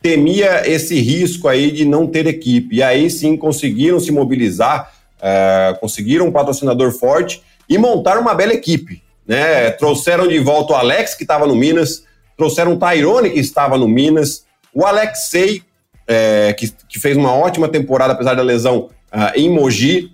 temia 0.00 0.68
esse 0.68 0.98
risco 1.00 1.48
aí 1.48 1.70
de 1.70 1.84
não 1.84 2.06
ter 2.06 2.26
equipe. 2.26 2.76
E 2.76 2.82
aí 2.82 3.10
sim 3.10 3.36
conseguiram 3.36 4.00
se 4.00 4.10
mobilizar, 4.12 4.92
uh, 5.18 5.78
conseguiram 5.80 6.28
um 6.28 6.32
patrocinador 6.32 6.92
forte 6.92 7.42
e 7.68 7.76
montar 7.76 8.18
uma 8.18 8.34
bela 8.34 8.54
equipe 8.54 9.02
né? 9.26 9.70
Trouxeram 9.70 10.26
de 10.26 10.38
volta 10.38 10.72
o 10.72 10.76
Alex, 10.76 11.14
que 11.14 11.24
estava 11.24 11.46
no 11.46 11.54
Minas, 11.54 12.04
trouxeram 12.36 12.74
o 12.74 12.78
Tyrone, 12.78 13.30
que 13.30 13.40
estava 13.40 13.78
no 13.78 13.88
Minas, 13.88 14.44
o 14.74 14.84
Alexei, 14.84 15.62
é, 16.06 16.52
que, 16.52 16.72
que, 16.88 16.98
fez 16.98 17.16
uma 17.16 17.32
ótima 17.32 17.68
temporada, 17.68 18.12
apesar 18.12 18.34
da 18.34 18.42
lesão, 18.42 18.88
uh, 19.12 19.32
em 19.34 19.50
Mogi. 19.50 20.10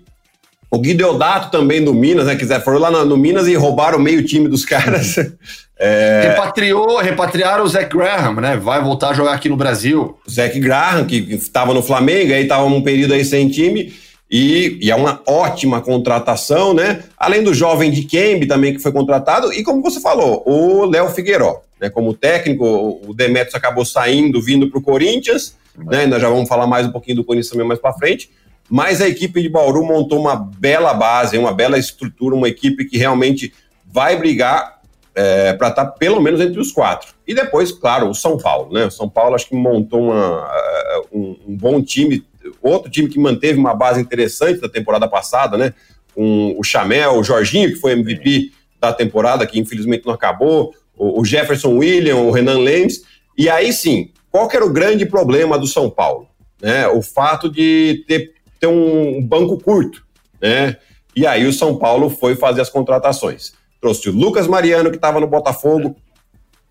O 0.71 0.77
Guideodato 0.77 1.49
também 1.49 1.83
do 1.83 1.93
Minas, 1.93 2.27
né? 2.27 2.35
Quiser, 2.35 2.63
foram 2.63 2.77
lá 2.77 2.91
no, 2.91 3.03
no 3.03 3.17
Minas 3.17 3.47
e 3.47 3.55
roubaram 3.55 3.97
o 3.97 4.01
meio 4.01 4.23
time 4.23 4.47
dos 4.47 4.65
caras. 4.65 5.15
É... 5.81 6.31
Repatriou, 6.31 6.97
repatriaram 6.97 7.63
o 7.63 7.67
Zach 7.69 7.87
Graham, 7.89 8.33
né? 8.33 8.57
Vai 8.57 8.83
voltar 8.83 9.11
a 9.11 9.13
jogar 9.13 9.31
aqui 9.31 9.47
no 9.47 9.55
Brasil. 9.55 10.19
O 10.27 10.29
Zach 10.29 10.59
Graham, 10.59 11.05
que 11.05 11.15
estava 11.33 11.73
no 11.73 11.81
Flamengo, 11.81 12.33
aí 12.33 12.43
estava 12.43 12.65
um 12.65 12.81
período 12.81 13.13
aí 13.13 13.23
sem 13.23 13.47
time. 13.47 13.93
E, 14.29 14.77
e, 14.81 14.91
é 14.91 14.95
uma 14.95 15.21
ótima 15.25 15.81
contratação, 15.81 16.73
né? 16.73 17.03
Além 17.17 17.43
do 17.43 17.53
jovem 17.53 17.89
de 17.89 18.03
Kembe 18.03 18.45
também 18.45 18.73
que 18.73 18.79
foi 18.79 18.91
contratado, 18.91 19.51
e 19.51 19.63
como 19.63 19.81
você 19.81 19.99
falou, 19.99 20.43
o 20.45 20.85
Léo 20.85 21.09
Figueiró, 21.09 21.61
né? 21.81 21.89
Como 21.89 22.13
técnico, 22.13 23.01
o 23.07 23.13
Demetrius 23.13 23.55
acabou 23.55 23.83
saindo, 23.83 24.39
vindo 24.39 24.69
para 24.69 24.77
o 24.77 24.83
Corinthians, 24.83 25.55
né? 25.75 26.05
Nós 26.05 26.21
já 26.21 26.29
vamos 26.29 26.47
falar 26.47 26.67
mais 26.67 26.85
um 26.85 26.91
pouquinho 26.91 27.17
do 27.17 27.23
Corinthians 27.23 27.49
também 27.49 27.65
mais 27.65 27.79
para 27.79 27.93
frente. 27.93 28.29
Mas 28.69 29.01
a 29.01 29.07
equipe 29.07 29.41
de 29.41 29.49
Bauru 29.49 29.83
montou 29.83 30.19
uma 30.19 30.35
bela 30.35 30.93
base, 30.93 31.37
uma 31.37 31.51
bela 31.51 31.79
estrutura, 31.79 32.35
uma 32.35 32.47
equipe 32.47 32.85
que 32.85 32.99
realmente 32.99 33.51
vai 33.83 34.15
brigar 34.15 34.79
é, 35.15 35.53
para 35.53 35.69
estar 35.69 35.85
tá 35.85 35.91
pelo 35.91 36.21
menos 36.21 36.39
entre 36.39 36.59
os 36.59 36.71
quatro. 36.71 37.13
E 37.27 37.33
depois, 37.33 37.71
claro, 37.71 38.09
o 38.09 38.13
São 38.13 38.37
Paulo, 38.37 38.71
né? 38.71 38.85
O 38.85 38.91
São 38.91 39.09
Paulo 39.09 39.33
acho 39.33 39.49
que 39.49 39.55
montou 39.55 40.11
uma, 40.11 40.47
é, 40.53 41.01
um, 41.11 41.35
um 41.47 41.57
bom 41.57 41.81
time, 41.81 42.23
outro 42.61 42.89
time 42.89 43.09
que 43.09 43.19
manteve 43.19 43.57
uma 43.57 43.73
base 43.73 44.01
interessante 44.01 44.59
da 44.59 44.69
temporada 44.69 45.07
passada, 45.07 45.57
né? 45.57 45.73
Com 46.13 46.55
o 46.57 46.63
Chamel, 46.63 47.13
o 47.13 47.23
Jorginho, 47.23 47.69
que 47.69 47.79
foi 47.79 47.93
MVP 47.93 48.51
da 48.79 48.93
temporada, 48.93 49.45
que 49.45 49.59
infelizmente 49.59 50.05
não 50.05 50.13
acabou, 50.13 50.73
o 50.95 51.23
Jefferson 51.23 51.77
William, 51.77 52.17
o 52.17 52.31
Renan 52.31 52.59
Lemes. 52.59 53.03
E 53.37 53.49
aí 53.49 53.71
sim, 53.71 54.11
qual 54.31 54.47
que 54.47 54.55
era 54.55 54.65
o 54.65 54.73
grande 54.73 55.05
problema 55.05 55.57
do 55.57 55.65
São 55.65 55.89
Paulo? 55.89 56.27
Né? 56.61 56.87
O 56.87 57.01
fato 57.01 57.49
de 57.49 58.03
ter, 58.07 58.33
ter 58.59 58.67
um 58.67 59.21
banco 59.25 59.57
curto, 59.57 60.03
né? 60.41 60.77
E 61.15 61.25
aí 61.25 61.45
o 61.45 61.53
São 61.53 61.77
Paulo 61.77 62.09
foi 62.09 62.35
fazer 62.35 62.61
as 62.61 62.69
contratações. 62.69 63.53
Trouxe 63.81 64.09
o 64.09 64.13
Lucas 64.13 64.47
Mariano, 64.47 64.89
que 64.89 64.97
estava 64.97 65.19
no 65.19 65.27
Botafogo, 65.27 65.95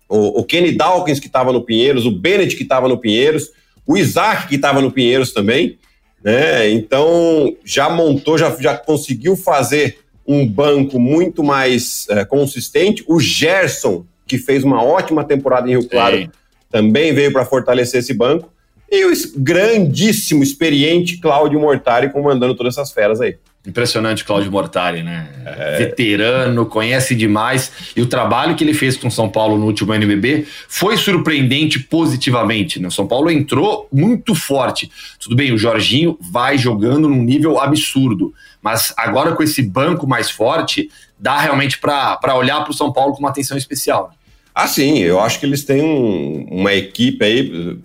o, 0.07 0.39
o 0.39 0.43
Kenny 0.43 0.71
Dawkins, 0.71 1.19
que 1.19 1.27
estava 1.27 1.51
no 1.51 1.63
Pinheiros, 1.63 2.05
o 2.05 2.11
Bennett, 2.11 2.55
que 2.55 2.63
estava 2.63 2.87
no 2.87 2.97
Pinheiros, 2.97 3.51
o 3.89 3.97
Isaac, 3.97 4.47
que 4.47 4.55
estava 4.55 4.81
no 4.81 4.91
Pinheiros 4.91 5.33
também, 5.33 5.79
né? 6.23 6.69
Então 6.69 7.55
já 7.65 7.89
montou, 7.89 8.37
já, 8.37 8.55
já 8.59 8.77
conseguiu 8.77 9.35
fazer 9.35 9.97
um 10.27 10.47
banco 10.47 10.99
muito 10.99 11.43
mais 11.43 12.05
é, 12.07 12.23
consistente. 12.23 13.03
O 13.07 13.19
Gerson, 13.19 14.05
que 14.27 14.37
fez 14.37 14.63
uma 14.63 14.83
ótima 14.83 15.23
temporada 15.23 15.67
em 15.67 15.71
Rio 15.71 15.89
Claro, 15.89 16.17
Sim. 16.17 16.29
também 16.69 17.15
veio 17.15 17.33
para 17.33 17.43
fortalecer 17.45 18.01
esse 18.01 18.13
banco. 18.13 18.53
E 18.91 19.05
o 19.05 19.11
grandíssimo, 19.37 20.43
experiente 20.43 21.17
Cláudio 21.17 21.59
Mortari 21.59 22.11
comandando 22.11 22.53
todas 22.53 22.75
essas 22.77 22.91
feras 22.91 23.19
aí. 23.19 23.37
Impressionante 23.69 24.25
Cláudio 24.25 24.51
Mortari, 24.51 25.03
né? 25.03 25.29
É. 25.45 25.77
Veterano, 25.77 26.65
conhece 26.65 27.15
demais. 27.15 27.71
E 27.95 28.01
o 28.01 28.05
trabalho 28.05 28.55
que 28.55 28.63
ele 28.63 28.73
fez 28.73 28.97
com 28.97 29.09
São 29.09 29.29
Paulo 29.29 29.57
no 29.57 29.65
último 29.65 29.93
NBB 29.93 30.45
foi 30.67 30.97
surpreendente 30.97 31.79
positivamente. 31.79 32.79
Né? 32.79 32.87
O 32.87 32.91
São 32.91 33.07
Paulo 33.07 33.29
entrou 33.29 33.87
muito 33.91 34.35
forte. 34.35 34.91
Tudo 35.19 35.35
bem, 35.35 35.53
o 35.53 35.57
Jorginho 35.57 36.17
vai 36.19 36.57
jogando 36.57 37.07
num 37.07 37.23
nível 37.23 37.59
absurdo. 37.59 38.33
Mas 38.61 38.93
agora 38.97 39.33
com 39.33 39.43
esse 39.43 39.61
banco 39.61 40.07
mais 40.07 40.29
forte, 40.29 40.89
dá 41.17 41.39
realmente 41.39 41.77
para 41.77 42.35
olhar 42.35 42.61
para 42.61 42.71
o 42.71 42.75
São 42.75 42.91
Paulo 42.91 43.13
com 43.13 43.19
uma 43.19 43.29
atenção 43.29 43.57
especial. 43.57 44.11
Ah, 44.53 44.67
sim. 44.67 44.99
Eu 44.99 45.19
acho 45.19 45.39
que 45.39 45.45
eles 45.45 45.63
têm 45.63 45.81
um, 45.81 46.47
uma 46.51 46.73
equipe 46.73 47.23
aí 47.23 47.79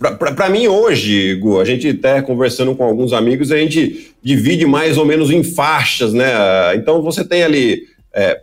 Para 0.00 0.48
mim, 0.48 0.66
hoje, 0.66 1.34
Gu, 1.34 1.60
a 1.60 1.64
gente 1.66 1.90
até 1.90 2.22
conversando 2.22 2.74
com 2.74 2.82
alguns 2.82 3.12
amigos, 3.12 3.52
a 3.52 3.58
gente 3.58 4.14
divide 4.22 4.64
mais 4.64 4.96
ou 4.96 5.04
menos 5.04 5.30
em 5.30 5.44
faixas, 5.44 6.14
né? 6.14 6.32
Então 6.74 7.02
você 7.02 7.22
tem 7.22 7.42
ali 7.42 7.82
é, 8.14 8.40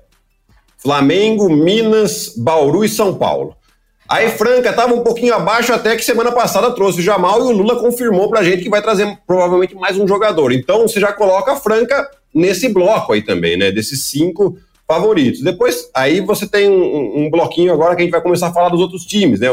Flamengo, 0.77 1.49
Minas, 1.49 2.35
Bauru 2.37 2.85
e 2.85 2.89
São 2.89 3.15
Paulo. 3.15 3.55
Aí 4.07 4.29
Franca 4.29 4.69
estava 4.69 4.93
um 4.93 5.01
pouquinho 5.01 5.33
abaixo 5.33 5.73
até 5.73 5.95
que 5.95 6.05
semana 6.05 6.31
passada 6.31 6.71
trouxe 6.71 6.99
o 6.99 7.03
Jamal 7.03 7.39
e 7.39 7.43
o 7.45 7.51
Lula 7.51 7.79
confirmou 7.79 8.29
para 8.29 8.41
a 8.41 8.43
gente 8.43 8.61
que 8.61 8.69
vai 8.69 8.81
trazer 8.81 9.17
provavelmente 9.25 9.73
mais 9.73 9.97
um 9.97 10.07
jogador. 10.07 10.53
Então 10.53 10.87
você 10.87 10.99
já 10.99 11.11
coloca 11.11 11.53
a 11.53 11.55
Franca 11.55 12.07
nesse 12.31 12.69
bloco 12.69 13.13
aí 13.13 13.23
também, 13.23 13.57
né? 13.57 13.71
Desses 13.71 14.03
cinco 14.03 14.59
favoritos. 14.87 15.41
Depois, 15.41 15.89
aí 15.91 16.21
você 16.21 16.47
tem 16.47 16.69
um, 16.69 17.25
um 17.25 17.29
bloquinho 17.31 17.73
agora 17.73 17.95
que 17.95 18.03
a 18.03 18.05
gente 18.05 18.11
vai 18.11 18.21
começar 18.21 18.47
a 18.47 18.53
falar 18.53 18.69
dos 18.69 18.79
outros 18.79 19.03
times, 19.03 19.39
né? 19.39 19.47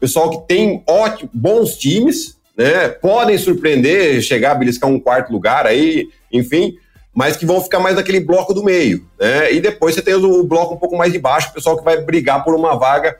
Pessoal 0.00 0.30
que 0.30 0.48
tem 0.48 0.82
ótimos, 0.88 1.30
bons 1.32 1.76
times, 1.76 2.38
né? 2.56 2.88
Podem 2.88 3.36
surpreender, 3.38 4.20
chegar 4.22 4.52
a 4.52 4.54
beliscar 4.54 4.90
um 4.90 4.98
quarto 4.98 5.30
lugar 5.30 5.66
aí, 5.66 6.08
enfim, 6.32 6.74
mas 7.14 7.36
que 7.36 7.46
vão 7.46 7.60
ficar 7.60 7.78
mais 7.80 7.96
naquele 7.96 8.20
bloco 8.20 8.54
do 8.54 8.64
meio, 8.64 9.06
né? 9.20 9.52
E 9.52 9.60
depois 9.60 9.94
você 9.94 10.02
tem 10.02 10.14
o 10.14 10.44
bloco 10.44 10.74
um 10.74 10.78
pouco 10.78 10.96
mais 10.96 11.12
de 11.12 11.18
baixo, 11.18 11.50
o 11.50 11.52
pessoal 11.52 11.76
que 11.76 11.84
vai 11.84 12.00
brigar 12.00 12.42
por 12.42 12.54
uma 12.54 12.76
vaga 12.76 13.16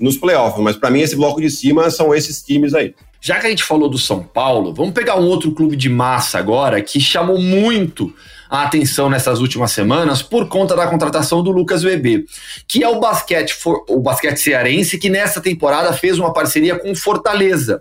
nos 0.00 0.16
playoffs. 0.16 0.62
Mas 0.62 0.76
para 0.76 0.90
mim, 0.90 1.00
esse 1.00 1.14
bloco 1.14 1.40
de 1.40 1.50
cima 1.50 1.90
são 1.90 2.14
esses 2.14 2.42
times 2.42 2.74
aí. 2.74 2.94
Já 3.20 3.38
que 3.38 3.46
a 3.46 3.50
gente 3.50 3.62
falou 3.62 3.88
do 3.88 3.98
São 3.98 4.22
Paulo, 4.22 4.72
vamos 4.72 4.94
pegar 4.94 5.16
um 5.16 5.26
outro 5.26 5.52
clube 5.52 5.76
de 5.76 5.90
massa 5.90 6.38
agora 6.38 6.80
que 6.80 6.98
chamou 6.98 7.38
muito 7.38 8.12
a 8.48 8.62
atenção 8.62 9.10
nessas 9.10 9.40
últimas 9.40 9.70
semanas 9.72 10.22
por 10.22 10.48
conta 10.48 10.74
da 10.74 10.86
contratação 10.86 11.42
do 11.42 11.52
Lucas 11.52 11.84
Bebê, 11.84 12.24
que 12.66 12.82
é 12.82 12.88
o 12.88 12.98
basquete, 12.98 13.54
o 13.88 14.00
basquete 14.00 14.38
cearense 14.38 14.98
que 14.98 15.10
nessa 15.10 15.40
temporada 15.40 15.92
fez 15.92 16.18
uma 16.18 16.32
parceria 16.32 16.78
com 16.78 16.94
Fortaleza. 16.94 17.78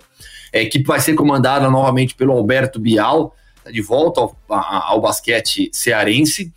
É, 0.51 0.65
que 0.65 0.81
vai 0.81 0.99
ser 0.99 1.13
comandada 1.13 1.69
novamente 1.69 2.15
pelo 2.15 2.33
Alberto 2.33 2.79
Bial, 2.79 3.35
tá 3.63 3.69
de 3.69 3.83
volta 3.83 4.19
ao, 4.19 4.35
ao 4.49 4.99
basquete 4.99 5.69
cearense. 5.71 6.51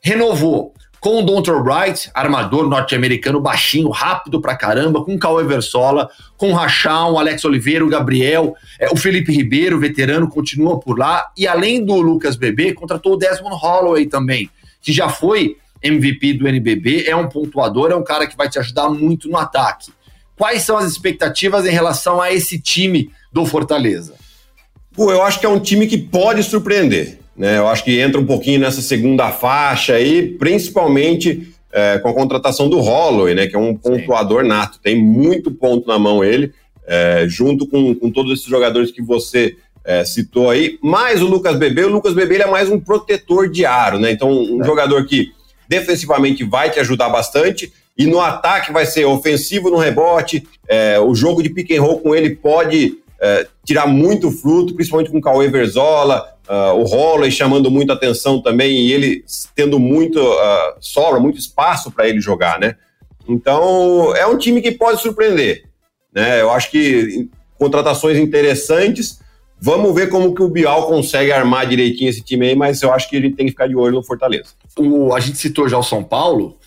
Renovou 0.00 0.72
com 1.00 1.20
o 1.20 1.22
Dontor 1.22 1.62
Bright, 1.62 2.10
armador 2.14 2.68
norte-americano 2.68 3.40
baixinho, 3.40 3.88
rápido 3.90 4.40
pra 4.40 4.56
caramba, 4.56 5.04
com 5.04 5.18
Cauê 5.18 5.44
Versola, 5.44 6.10
com 6.36 6.52
Rachão, 6.52 7.18
Alex 7.18 7.44
Oliveira, 7.44 7.84
o 7.84 7.88
Gabriel, 7.88 8.54
é, 8.78 8.88
o 8.90 8.96
Felipe 8.96 9.32
Ribeiro, 9.32 9.78
veterano, 9.78 10.28
continua 10.28 10.80
por 10.80 10.98
lá. 10.98 11.30
E 11.36 11.46
além 11.46 11.84
do 11.84 11.94
Lucas 12.00 12.36
Bebê, 12.36 12.72
contratou 12.72 13.14
o 13.14 13.16
Desmond 13.16 13.56
Holloway 13.56 14.06
também, 14.06 14.50
que 14.82 14.92
já 14.92 15.08
foi 15.08 15.56
MVP 15.82 16.34
do 16.34 16.48
NBB, 16.48 17.04
é 17.06 17.14
um 17.14 17.28
pontuador, 17.28 17.90
é 17.90 17.96
um 17.96 18.04
cara 18.04 18.26
que 18.26 18.36
vai 18.36 18.48
te 18.48 18.58
ajudar 18.58 18.88
muito 18.88 19.28
no 19.28 19.36
ataque. 19.36 19.92
Quais 20.36 20.62
são 20.62 20.76
as 20.76 20.90
expectativas 20.90 21.64
em 21.66 21.70
relação 21.70 22.20
a 22.20 22.32
esse 22.32 22.58
time 22.58 23.10
do 23.32 23.46
Fortaleza? 23.46 24.14
Pô, 24.92 25.10
eu 25.12 25.22
acho 25.22 25.38
que 25.38 25.46
é 25.46 25.48
um 25.48 25.60
time 25.60 25.86
que 25.86 25.98
pode 25.98 26.42
surpreender. 26.42 27.18
Né? 27.36 27.58
Eu 27.58 27.68
acho 27.68 27.84
que 27.84 28.00
entra 28.00 28.20
um 28.20 28.26
pouquinho 28.26 28.60
nessa 28.60 28.80
segunda 28.80 29.30
faixa 29.30 29.94
aí, 29.94 30.22
principalmente 30.38 31.52
é, 31.72 31.98
com 31.98 32.08
a 32.08 32.14
contratação 32.14 32.68
do 32.68 32.80
Holloway, 32.80 33.34
né? 33.34 33.46
Que 33.46 33.54
é 33.54 33.58
um 33.58 33.74
pontuador 33.74 34.42
Sim. 34.42 34.48
nato, 34.48 34.80
tem 34.82 35.00
muito 35.00 35.50
ponto 35.50 35.86
na 35.86 35.98
mão 35.98 36.24
ele, 36.24 36.52
é, 36.86 37.26
junto 37.28 37.66
com, 37.66 37.94
com 37.94 38.10
todos 38.10 38.32
esses 38.32 38.46
jogadores 38.46 38.90
que 38.90 39.02
você 39.02 39.56
é, 39.84 40.04
citou 40.04 40.50
aí. 40.50 40.78
Mais 40.82 41.22
o 41.22 41.26
Lucas 41.26 41.56
Bebê, 41.56 41.84
o 41.84 41.90
Lucas 41.90 42.14
Bebê 42.14 42.38
é 42.38 42.46
mais 42.46 42.70
um 42.70 42.80
protetor 42.80 43.50
de 43.50 43.66
aro, 43.66 43.98
né? 43.98 44.10
Então, 44.10 44.30
um 44.30 44.62
é. 44.62 44.64
jogador 44.64 45.04
que 45.04 45.32
defensivamente 45.68 46.44
vai 46.44 46.70
te 46.70 46.80
ajudar 46.80 47.08
bastante 47.08 47.72
e 47.98 48.06
no 48.06 48.20
ataque 48.20 48.72
vai 48.72 48.86
ser 48.86 49.04
ofensivo 49.04 49.70
no 49.70 49.76
rebote. 49.76 50.46
É, 50.68 50.98
o 50.98 51.14
jogo 51.14 51.42
de 51.42 51.50
pick 51.50 51.70
and 51.72 51.82
roll 51.82 52.00
com 52.00 52.14
ele 52.14 52.36
pode 52.36 52.98
é, 53.20 53.46
tirar 53.64 53.86
muito 53.86 54.30
fruto, 54.30 54.74
principalmente 54.74 55.10
com 55.10 55.18
o 55.18 55.22
Cauê 55.22 55.48
Verzola, 55.48 56.35
uh, 56.48 56.74
o 56.74 56.84
Holloway 56.84 57.30
chamando 57.30 57.70
muito 57.70 57.92
atenção 57.92 58.40
também 58.40 58.86
e 58.86 58.92
ele 58.92 59.24
tendo 59.54 59.78
muito 59.78 60.20
uh, 60.20 60.74
sobra, 60.80 61.20
muito 61.20 61.38
espaço 61.38 61.90
para 61.90 62.08
ele 62.08 62.20
jogar, 62.20 62.58
né? 62.58 62.76
Então 63.28 64.14
é 64.16 64.26
um 64.26 64.38
time 64.38 64.62
que 64.62 64.72
pode 64.72 65.00
surpreender, 65.00 65.64
né? 66.14 66.40
Eu 66.40 66.50
acho 66.50 66.70
que 66.70 67.28
contratações 67.58 68.18
interessantes. 68.18 69.20
Vamos 69.58 69.94
ver 69.94 70.10
como 70.10 70.34
que 70.34 70.42
o 70.42 70.48
Bial 70.48 70.86
consegue 70.86 71.32
armar 71.32 71.66
direitinho 71.66 72.10
esse 72.10 72.22
time 72.22 72.48
aí, 72.48 72.54
mas 72.54 72.82
eu 72.82 72.92
acho 72.92 73.08
que 73.08 73.16
ele 73.16 73.32
tem 73.32 73.46
que 73.46 73.52
ficar 73.52 73.66
de 73.66 73.74
olho 73.74 73.94
no 73.94 74.02
Fortaleza. 74.02 74.50
O, 74.78 75.14
a 75.14 75.20
gente 75.20 75.38
citou 75.38 75.68
já 75.68 75.78
o 75.78 75.82
São 75.82 76.04
Paulo. 76.04 76.58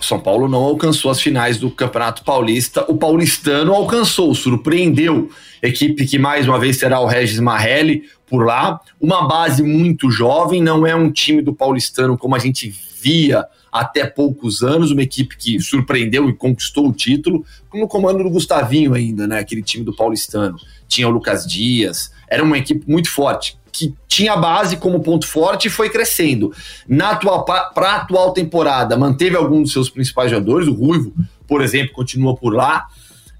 O 0.00 0.02
São 0.02 0.18
Paulo 0.18 0.48
não 0.48 0.60
alcançou 0.60 1.10
as 1.10 1.20
finais 1.20 1.58
do 1.58 1.70
Campeonato 1.70 2.24
Paulista. 2.24 2.90
O 2.90 2.96
paulistano 2.96 3.74
alcançou, 3.74 4.34
surpreendeu. 4.34 5.28
Equipe 5.62 6.06
que 6.06 6.18
mais 6.18 6.48
uma 6.48 6.58
vez 6.58 6.78
será 6.78 7.00
o 7.00 7.06
Regis 7.06 7.38
Marrelli 7.38 8.04
por 8.26 8.46
lá. 8.46 8.80
Uma 8.98 9.28
base 9.28 9.62
muito 9.62 10.10
jovem, 10.10 10.62
não 10.62 10.86
é 10.86 10.96
um 10.96 11.12
time 11.12 11.42
do 11.42 11.54
paulistano 11.54 12.16
como 12.16 12.34
a 12.34 12.38
gente 12.38 12.72
via 12.98 13.44
até 13.70 14.06
poucos 14.06 14.62
anos, 14.62 14.90
uma 14.90 15.02
equipe 15.02 15.36
que 15.36 15.60
surpreendeu 15.60 16.30
e 16.30 16.34
conquistou 16.34 16.88
o 16.88 16.92
título, 16.92 17.44
no 17.74 17.86
comando 17.86 18.22
do 18.22 18.30
Gustavinho 18.30 18.94
ainda, 18.94 19.26
né? 19.26 19.38
Aquele 19.40 19.62
time 19.62 19.84
do 19.84 19.94
paulistano. 19.94 20.56
Tinha 20.88 21.06
o 21.06 21.10
Lucas 21.10 21.44
Dias, 21.44 22.10
era 22.26 22.42
uma 22.42 22.56
equipe 22.56 22.90
muito 22.90 23.10
forte 23.10 23.58
que 23.74 23.92
tinha 24.06 24.36
base 24.36 24.76
como 24.76 25.00
ponto 25.00 25.26
forte 25.26 25.66
e 25.66 25.70
foi 25.70 25.90
crescendo. 25.90 26.52
Na 26.88 27.10
atual 27.10 27.44
para 27.44 27.88
a 27.88 27.96
atual 27.96 28.32
temporada, 28.32 28.96
manteve 28.96 29.36
alguns 29.36 29.62
dos 29.64 29.72
seus 29.72 29.90
principais 29.90 30.30
jogadores, 30.30 30.68
o 30.68 30.72
Ruivo, 30.72 31.12
por 31.48 31.60
exemplo, 31.60 31.92
continua 31.92 32.36
por 32.36 32.54
lá. 32.54 32.86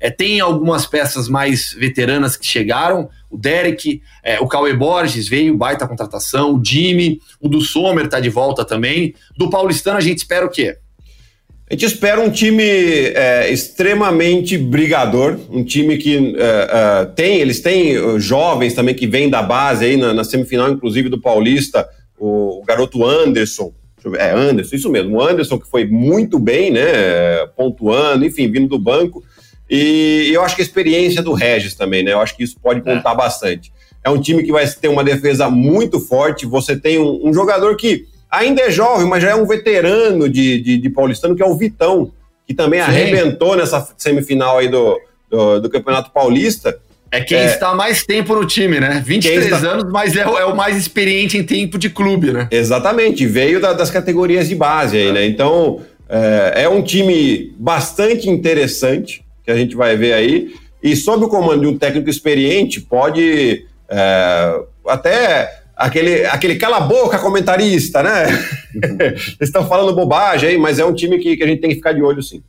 É, 0.00 0.10
tem 0.10 0.40
algumas 0.40 0.84
peças 0.86 1.28
mais 1.28 1.72
veteranas 1.72 2.36
que 2.36 2.44
chegaram, 2.44 3.08
o 3.30 3.38
Derek, 3.38 4.02
é, 4.22 4.40
o 4.40 4.48
Cauê 4.48 4.74
Borges 4.74 5.28
veio, 5.28 5.56
baita 5.56 5.88
contratação, 5.88 6.56
o 6.56 6.62
Jimmy, 6.62 7.20
o 7.40 7.48
do 7.48 7.60
Sommer 7.60 8.08
tá 8.08 8.18
de 8.18 8.28
volta 8.28 8.64
também. 8.64 9.14
Do 9.36 9.48
Paulistano 9.48 9.96
a 9.96 10.02
gente 10.02 10.18
espera 10.18 10.44
o 10.44 10.50
quê? 10.50 10.76
A 11.74 11.76
gente 11.76 11.86
espera 11.86 12.20
um 12.20 12.30
time 12.30 12.62
é, 12.62 13.50
extremamente 13.50 14.56
brigador, 14.56 15.36
um 15.50 15.64
time 15.64 15.98
que 15.98 16.36
é, 16.38 17.00
é, 17.02 17.04
tem, 17.16 17.40
eles 17.40 17.60
têm 17.60 17.98
uh, 17.98 18.20
jovens 18.20 18.74
também 18.74 18.94
que 18.94 19.08
vêm 19.08 19.28
da 19.28 19.42
base 19.42 19.84
aí 19.84 19.96
na, 19.96 20.14
na 20.14 20.22
semifinal, 20.22 20.70
inclusive 20.70 21.08
do 21.08 21.20
Paulista, 21.20 21.84
o, 22.16 22.60
o, 22.60 22.64
garoto 22.64 23.04
Anderson, 23.04 23.72
é 24.16 24.30
Anderson, 24.30 24.76
isso 24.76 24.88
mesmo, 24.88 25.16
o 25.16 25.20
Anderson 25.20 25.58
que 25.58 25.68
foi 25.68 25.84
muito 25.84 26.38
bem, 26.38 26.70
né, 26.70 27.44
pontuando, 27.56 28.24
enfim, 28.24 28.48
vindo 28.48 28.68
do 28.68 28.78
banco, 28.78 29.24
e 29.68 30.30
eu 30.32 30.44
acho 30.44 30.54
que 30.54 30.62
a 30.62 30.64
experiência 30.64 31.24
do 31.24 31.32
Regis 31.32 31.74
também, 31.74 32.04
né, 32.04 32.12
eu 32.12 32.20
acho 32.20 32.36
que 32.36 32.44
isso 32.44 32.56
pode 32.62 32.78
é. 32.78 32.82
contar 32.84 33.16
bastante. 33.16 33.72
É 34.04 34.08
um 34.08 34.20
time 34.20 34.44
que 34.44 34.52
vai 34.52 34.64
ter 34.68 34.86
uma 34.86 35.02
defesa 35.02 35.50
muito 35.50 35.98
forte, 35.98 36.46
você 36.46 36.76
tem 36.76 37.00
um, 37.00 37.30
um 37.30 37.34
jogador 37.34 37.76
que 37.76 38.06
ainda 38.38 38.62
é 38.62 38.70
jovem, 38.70 39.06
mas 39.06 39.22
já 39.22 39.30
é 39.30 39.34
um 39.34 39.46
veterano 39.46 40.28
de, 40.28 40.60
de, 40.60 40.78
de 40.78 40.90
paulistano, 40.90 41.34
que 41.34 41.42
é 41.42 41.46
o 41.46 41.56
Vitão, 41.56 42.12
que 42.46 42.54
também 42.54 42.80
Sim. 42.80 42.86
arrebentou 42.86 43.56
nessa 43.56 43.86
semifinal 43.96 44.58
aí 44.58 44.68
do, 44.68 45.00
do, 45.30 45.60
do 45.60 45.70
Campeonato 45.70 46.10
Paulista. 46.10 46.78
É 47.10 47.20
quem 47.20 47.38
é, 47.38 47.46
está 47.46 47.74
mais 47.74 48.04
tempo 48.04 48.34
no 48.34 48.44
time, 48.44 48.80
né? 48.80 49.02
23 49.04 49.44
está... 49.44 49.58
anos, 49.70 49.90
mas 49.92 50.16
é 50.16 50.26
o, 50.26 50.36
é 50.36 50.44
o, 50.44 50.56
mais 50.56 50.76
experiente 50.76 51.38
em 51.38 51.44
tempo 51.44 51.78
de 51.78 51.88
clube, 51.88 52.32
né? 52.32 52.48
Exatamente, 52.50 53.24
veio 53.24 53.60
da, 53.60 53.72
das 53.72 53.90
categorias 53.90 54.48
de 54.48 54.56
base 54.56 54.96
aí, 54.96 55.12
né? 55.12 55.24
Então, 55.24 55.80
é, 56.08 56.64
é, 56.64 56.68
um 56.68 56.82
time 56.82 57.54
bastante 57.56 58.28
interessante 58.28 59.24
que 59.44 59.50
a 59.50 59.56
gente 59.56 59.76
vai 59.76 59.96
ver 59.96 60.12
aí. 60.12 60.54
E 60.82 60.96
sob 60.96 61.24
o 61.24 61.28
comando 61.28 61.60
de 61.60 61.66
um 61.68 61.78
técnico 61.78 62.10
experiente, 62.10 62.80
pode 62.80 63.64
é, 63.88 64.60
até 64.86 65.63
aquele, 65.76 66.24
aquele 66.26 66.56
cala-boca 66.56 67.18
comentarista, 67.18 68.02
né? 68.02 68.26
Eles 69.00 69.36
estão 69.40 69.66
falando 69.66 69.94
bobagem 69.94 70.50
aí, 70.50 70.58
mas 70.58 70.78
é 70.78 70.84
um 70.84 70.94
time 70.94 71.18
que, 71.18 71.36
que 71.36 71.42
a 71.42 71.46
gente 71.46 71.60
tem 71.60 71.70
que 71.70 71.76
ficar 71.76 71.92
de 71.92 72.02
olho 72.02 72.22
sim. 72.22 72.42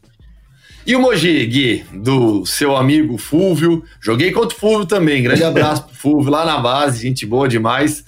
E 0.85 0.95
o 0.95 0.99
Mogi, 0.99 1.43
Gui, 1.47 1.83
do 1.93 2.45
seu 2.45 2.75
amigo 2.75 3.17
Fúvio. 3.17 3.83
Joguei 3.99 4.31
contra 4.31 4.55
o 4.55 4.59
Fúvio 4.59 4.85
também. 4.85 5.23
Grande 5.23 5.41
abraço 5.43 5.83
pro 5.83 5.95
Fúvio, 5.95 6.31
lá 6.31 6.45
na 6.45 6.59
base, 6.59 7.01
gente 7.01 7.25
boa 7.25 7.47
demais. 7.47 8.05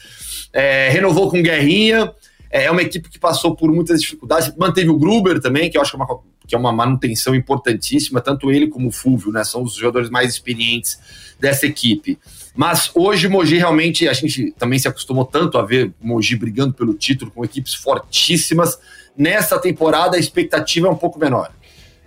É, 0.53 0.87
renovou 0.89 1.29
com 1.29 1.41
Guerrinha. 1.41 2.11
É, 2.51 2.65
é 2.65 2.71
uma 2.71 2.83
equipe 2.83 3.09
que 3.09 3.17
passou 3.17 3.55
por 3.55 3.71
muitas 3.71 3.99
dificuldades. 3.99 4.55
Manteve 4.55 4.89
o 4.89 4.97
Gruber 4.97 5.39
também, 5.39 5.71
que 5.71 5.77
eu 5.77 5.81
acho 5.81 5.91
que 5.91 5.97
é 5.97 6.03
uma, 6.03 6.19
que 6.47 6.55
é 6.55 6.57
uma 6.57 6.71
manutenção 6.71 7.33
importantíssima. 7.33 8.21
Tanto 8.21 8.51
ele 8.51 8.67
como 8.67 8.89
o 8.89 8.91
Fúvio, 8.91 9.31
né? 9.31 9.43
São 9.43 9.63
os 9.63 9.73
jogadores 9.73 10.11
mais 10.11 10.29
experientes 10.29 10.99
dessa 11.39 11.65
equipe. 11.65 12.19
Mas 12.57 12.89
hoje 12.95 13.27
Mogi 13.27 13.55
realmente, 13.55 14.09
a 14.09 14.13
gente 14.13 14.51
também 14.57 14.79
se 14.79 14.87
acostumou 14.87 15.23
tanto 15.23 15.59
a 15.59 15.61
ver 15.63 15.91
Mogi 16.01 16.35
brigando 16.35 16.73
pelo 16.73 16.95
título 16.95 17.29
com 17.29 17.45
equipes 17.45 17.75
fortíssimas. 17.75 18.79
Nessa 19.15 19.59
temporada 19.59 20.17
a 20.17 20.19
expectativa 20.19 20.87
é 20.87 20.89
um 20.89 20.95
pouco 20.95 21.19
menor. 21.19 21.51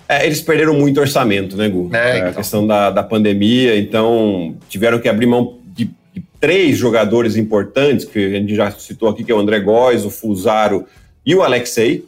É, 0.09 0.27
eles 0.27 0.41
perderam 0.41 0.75
muito 0.75 1.01
orçamento, 1.01 1.57
né, 1.57 1.69
Gu? 1.69 1.91
É, 1.93 2.19
então. 2.19 2.29
A 2.31 2.33
questão 2.33 2.67
da, 2.67 2.91
da 2.91 3.01
pandemia, 3.01 3.79
então 3.79 4.57
tiveram 4.69 4.99
que 4.99 5.09
abrir 5.09 5.27
mão 5.27 5.61
de, 5.67 5.89
de, 6.13 6.25
três 6.41 6.77
jogadores 6.77 7.37
importantes, 7.37 8.05
que 8.05 8.19
a 8.19 8.31
gente 8.31 8.53
já 8.57 8.73
citou 8.73 9.09
aqui, 9.09 9.23
que 9.23 9.31
é 9.31 9.35
o 9.35 9.39
André 9.39 9.61
Góes, 9.61 10.05
o 10.05 10.11
Fusaro 10.11 10.85
e 11.25 11.33
o 11.33 11.45
Alexei. 11.45 12.05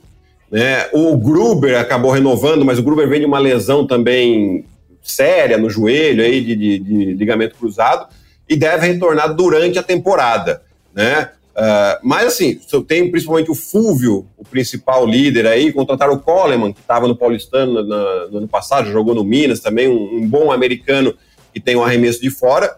Né? 0.50 0.88
O 0.92 1.16
Gruber 1.16 1.78
acabou 1.78 2.10
renovando, 2.10 2.64
mas 2.64 2.76
o 2.76 2.82
Gruber 2.82 3.08
vem 3.08 3.20
de 3.20 3.26
uma 3.26 3.38
lesão 3.38 3.86
também 3.86 4.64
séria 5.00 5.56
no 5.56 5.70
joelho 5.70 6.24
aí 6.24 6.40
de, 6.40 6.56
de, 6.56 6.78
de 6.80 7.04
ligamento 7.14 7.54
cruzado 7.54 8.08
e 8.52 8.56
deve 8.56 8.86
retornar 8.86 9.34
durante 9.34 9.78
a 9.78 9.82
temporada, 9.82 10.62
né? 10.94 11.30
Uh, 11.52 11.96
mas 12.02 12.26
assim, 12.26 12.60
tenho 12.86 13.10
principalmente 13.10 13.50
o 13.50 13.54
Fúvio, 13.54 14.26
o 14.36 14.44
principal 14.44 15.06
líder 15.06 15.46
aí, 15.46 15.72
contrataram 15.72 16.12
o 16.12 16.18
Coleman, 16.18 16.70
que 16.70 16.80
estava 16.80 17.08
no 17.08 17.16
Paulistano 17.16 17.82
no, 17.82 18.30
no 18.30 18.38
ano 18.38 18.48
passado, 18.48 18.90
jogou 18.90 19.14
no 19.14 19.24
Minas 19.24 19.60
também, 19.60 19.88
um, 19.88 20.16
um, 20.16 20.28
bom 20.28 20.52
americano 20.52 21.14
que 21.52 21.58
tem 21.60 21.76
um 21.76 21.82
arremesso 21.82 22.20
de 22.20 22.28
fora. 22.28 22.76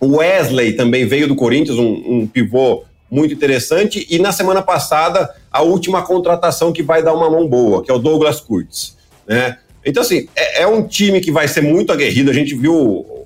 O 0.00 0.16
Wesley 0.16 0.72
também 0.72 1.06
veio 1.06 1.28
do 1.28 1.36
Corinthians, 1.36 1.78
um, 1.78 2.20
um 2.20 2.26
pivô 2.26 2.84
muito 3.10 3.34
interessante. 3.34 4.06
E 4.08 4.18
na 4.18 4.32
semana 4.32 4.62
passada, 4.62 5.34
a 5.50 5.60
última 5.60 6.02
contratação 6.02 6.72
que 6.72 6.82
vai 6.82 7.02
dar 7.02 7.12
uma 7.12 7.28
mão 7.28 7.46
boa, 7.46 7.84
que 7.84 7.90
é 7.90 7.94
o 7.94 7.98
Douglas 7.98 8.40
Kurtz. 8.40 8.96
Né? 9.26 9.58
Então, 9.84 10.02
assim, 10.02 10.28
é, 10.34 10.62
é 10.62 10.66
um 10.66 10.86
time 10.86 11.20
que 11.20 11.30
vai 11.30 11.46
ser 11.46 11.60
muito 11.60 11.92
aguerrido. 11.92 12.30
A 12.30 12.34
gente 12.34 12.54
viu 12.54 13.21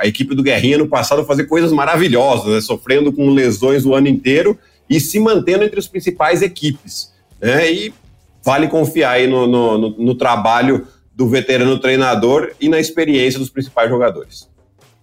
a 0.00 0.06
equipe 0.06 0.34
do 0.34 0.42
Guerrinha 0.42 0.78
no 0.78 0.88
passado 0.88 1.24
fazer 1.24 1.44
coisas 1.44 1.72
maravilhosas, 1.72 2.52
né? 2.52 2.60
sofrendo 2.60 3.12
com 3.12 3.30
lesões 3.30 3.84
o 3.84 3.94
ano 3.94 4.08
inteiro 4.08 4.58
e 4.88 4.98
se 4.98 5.20
mantendo 5.20 5.64
entre 5.64 5.78
as 5.78 5.86
principais 5.86 6.42
equipes. 6.42 7.12
Né? 7.40 7.70
E 7.70 7.94
vale 8.42 8.66
confiar 8.68 9.12
aí 9.12 9.26
no, 9.26 9.46
no, 9.46 9.78
no, 9.78 9.90
no 9.98 10.14
trabalho 10.14 10.86
do 11.14 11.28
veterano 11.28 11.78
treinador 11.78 12.52
e 12.60 12.68
na 12.68 12.80
experiência 12.80 13.38
dos 13.38 13.50
principais 13.50 13.90
jogadores 13.90 14.50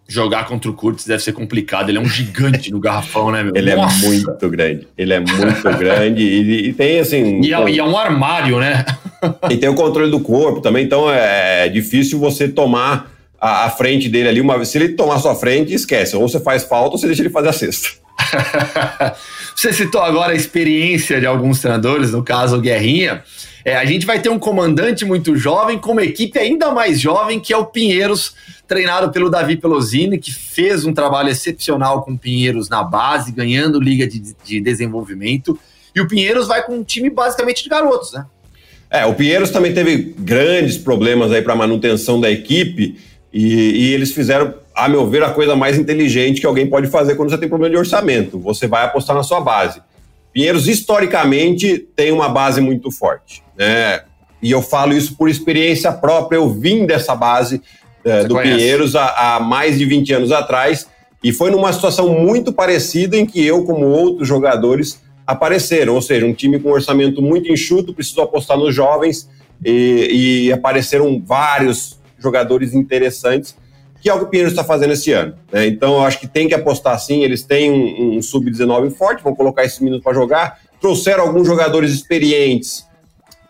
jogar 0.07 0.45
contra 0.45 0.71
o 0.71 0.73
Curtis 0.73 1.05
deve 1.05 1.21
ser 1.21 1.33
complicado. 1.33 1.89
Ele 1.89 1.97
é 1.97 2.01
um 2.01 2.05
gigante 2.05 2.71
no 2.71 2.79
garrafão, 2.79 3.31
né, 3.31 3.43
meu? 3.43 3.53
Ele 3.55 3.69
é 3.69 3.75
Nossa. 3.75 4.05
é 4.05 4.09
muito 4.09 4.49
grande. 4.49 4.87
Ele 4.97 5.13
é 5.13 5.19
muito 5.19 5.77
grande 5.77 6.23
e, 6.23 6.69
e, 6.69 6.73
tem 6.73 6.99
assim. 6.99 7.41
E 7.41 7.53
é, 7.53 7.69
e 7.69 7.79
é, 7.79 7.83
um 7.83 7.97
armário, 7.97 8.59
né? 8.59 8.85
e 9.49 9.57
tem 9.57 9.67
o 9.67 9.75
controle 9.75 10.09
do 10.09 10.19
corpo 10.19 10.61
também, 10.61 10.85
então 10.85 11.11
é 11.11 11.67
difícil 11.67 12.19
você 12.19 12.47
tomar 12.47 13.11
a, 13.39 13.65
a 13.65 13.69
frente 13.69 14.09
dele 14.09 14.29
ali. 14.29 14.41
Uma 14.41 14.55
vez, 14.57 14.69
se 14.69 14.77
ele 14.77 14.89
tomar 14.89 15.15
a 15.15 15.19
sua 15.19 15.35
frente, 15.35 15.73
esquece. 15.73 16.15
Ou 16.15 16.27
você 16.27 16.39
faz 16.39 16.63
falta 16.63 16.91
ou 16.91 16.97
você 16.97 17.07
deixa 17.07 17.21
ele 17.21 17.29
fazer 17.29 17.49
a 17.49 17.53
cesta. 17.53 17.89
você 19.55 19.71
citou 19.71 20.01
agora 20.01 20.33
a 20.33 20.35
experiência 20.35 21.19
de 21.19 21.25
alguns 21.25 21.59
treinadores, 21.59 22.11
no 22.11 22.23
caso 22.23 22.57
o 22.57 22.61
Guerrinha. 22.61 23.23
É, 23.63 23.75
a 23.75 23.85
gente 23.85 24.05
vai 24.05 24.19
ter 24.19 24.29
um 24.29 24.39
comandante 24.39 25.03
muito 25.03 25.35
jovem, 25.35 25.77
com 25.77 25.91
uma 25.91 26.03
equipe 26.03 26.39
ainda 26.39 26.71
mais 26.71 26.99
jovem, 26.99 27.39
que 27.39 27.53
é 27.53 27.57
o 27.57 27.65
Pinheiros, 27.65 28.33
treinado 28.65 29.11
pelo 29.11 29.29
Davi 29.29 29.57
Pelosini, 29.57 30.17
que 30.17 30.31
fez 30.31 30.85
um 30.85 30.93
trabalho 30.93 31.29
excepcional 31.29 32.01
com 32.01 32.13
o 32.13 32.17
Pinheiros 32.17 32.69
na 32.69 32.81
base, 32.81 33.31
ganhando 33.31 33.79
liga 33.79 34.07
de, 34.07 34.35
de 34.43 34.61
desenvolvimento. 34.61 35.59
E 35.93 35.99
o 35.99 36.07
Pinheiros 36.07 36.47
vai 36.47 36.63
com 36.63 36.75
um 36.75 36.83
time 36.83 37.09
basicamente 37.09 37.63
de 37.63 37.69
garotos, 37.69 38.13
né? 38.13 38.25
É, 38.89 39.05
o 39.05 39.13
Pinheiros 39.13 39.49
também 39.49 39.73
teve 39.73 40.15
grandes 40.17 40.77
problemas 40.77 41.31
aí 41.33 41.41
para 41.41 41.53
manutenção 41.53 42.21
da 42.21 42.31
equipe 42.31 42.97
e, 43.31 43.89
e, 43.89 43.93
eles 43.93 44.13
fizeram, 44.13 44.53
a 44.73 44.87
meu 44.87 45.07
ver, 45.07 45.23
a 45.23 45.29
coisa 45.29 45.55
mais 45.55 45.77
inteligente 45.77 46.39
que 46.39 46.47
alguém 46.47 46.67
pode 46.67 46.87
fazer 46.87 47.15
quando 47.15 47.29
você 47.29 47.37
tem 47.37 47.49
problema 47.49 47.73
de 47.73 47.77
orçamento. 47.77 48.39
Você 48.39 48.67
vai 48.67 48.85
apostar 48.85 49.15
na 49.15 49.23
sua 49.23 49.41
base. 49.41 49.81
Pinheiros, 50.33 50.67
historicamente, 50.67 51.77
tem 51.95 52.11
uma 52.11 52.29
base 52.29 52.61
muito 52.61 52.89
forte. 52.91 53.43
Né? 53.57 54.01
E 54.41 54.51
eu 54.51 54.61
falo 54.61 54.93
isso 54.93 55.15
por 55.17 55.29
experiência 55.29 55.91
própria. 55.91 56.37
Eu 56.37 56.49
vim 56.49 56.85
dessa 56.85 57.15
base 57.15 57.61
é, 58.03 58.23
do 58.23 58.35
conhece. 58.35 58.55
Pinheiros 58.55 58.95
há, 58.95 59.35
há, 59.35 59.39
mais 59.39 59.77
de 59.77 59.85
20 59.85 60.13
anos 60.13 60.31
atrás. 60.31 60.87
E 61.23 61.33
foi 61.33 61.51
numa 61.51 61.73
situação 61.73 62.09
muito 62.09 62.53
parecida 62.53 63.17
em 63.17 63.25
que 63.25 63.43
eu, 63.43 63.65
como 63.65 63.85
outros 63.85 64.27
jogadores, 64.27 65.01
apareceram. 65.25 65.95
Ou 65.95 66.01
seja, 66.01 66.25
um 66.25 66.33
time 66.33 66.59
com 66.59 66.69
um 66.69 66.73
orçamento 66.73 67.21
muito 67.21 67.51
enxuto, 67.51 67.93
precisou 67.93 68.23
apostar 68.23 68.57
nos 68.57 68.73
jovens 68.73 69.27
e, 69.65 70.45
e 70.47 70.51
apareceram 70.53 71.21
vários 71.25 71.97
jogadores 72.19 72.73
interessantes 72.73 73.55
que 74.01 74.09
é 74.09 74.13
o 74.13 74.19
que 74.19 74.25
o 74.25 74.27
Pinheiro 74.27 74.49
está 74.49 74.63
fazendo 74.63 74.93
esse 74.93 75.11
ano. 75.11 75.35
Né? 75.51 75.67
Então, 75.67 75.95
eu 75.95 76.01
acho 76.01 76.19
que 76.19 76.27
tem 76.27 76.47
que 76.47 76.53
apostar 76.53 76.99
sim. 76.99 77.23
Eles 77.23 77.43
têm 77.43 77.71
um, 77.71 78.17
um 78.17 78.21
sub-19 78.21 78.91
forte, 78.91 79.23
vão 79.23 79.35
colocar 79.35 79.65
esses 79.65 79.79
meninos 79.79 80.03
para 80.03 80.13
jogar. 80.13 80.59
Trouxeram 80.79 81.23
alguns 81.23 81.47
jogadores 81.47 81.91
experientes 81.91 82.85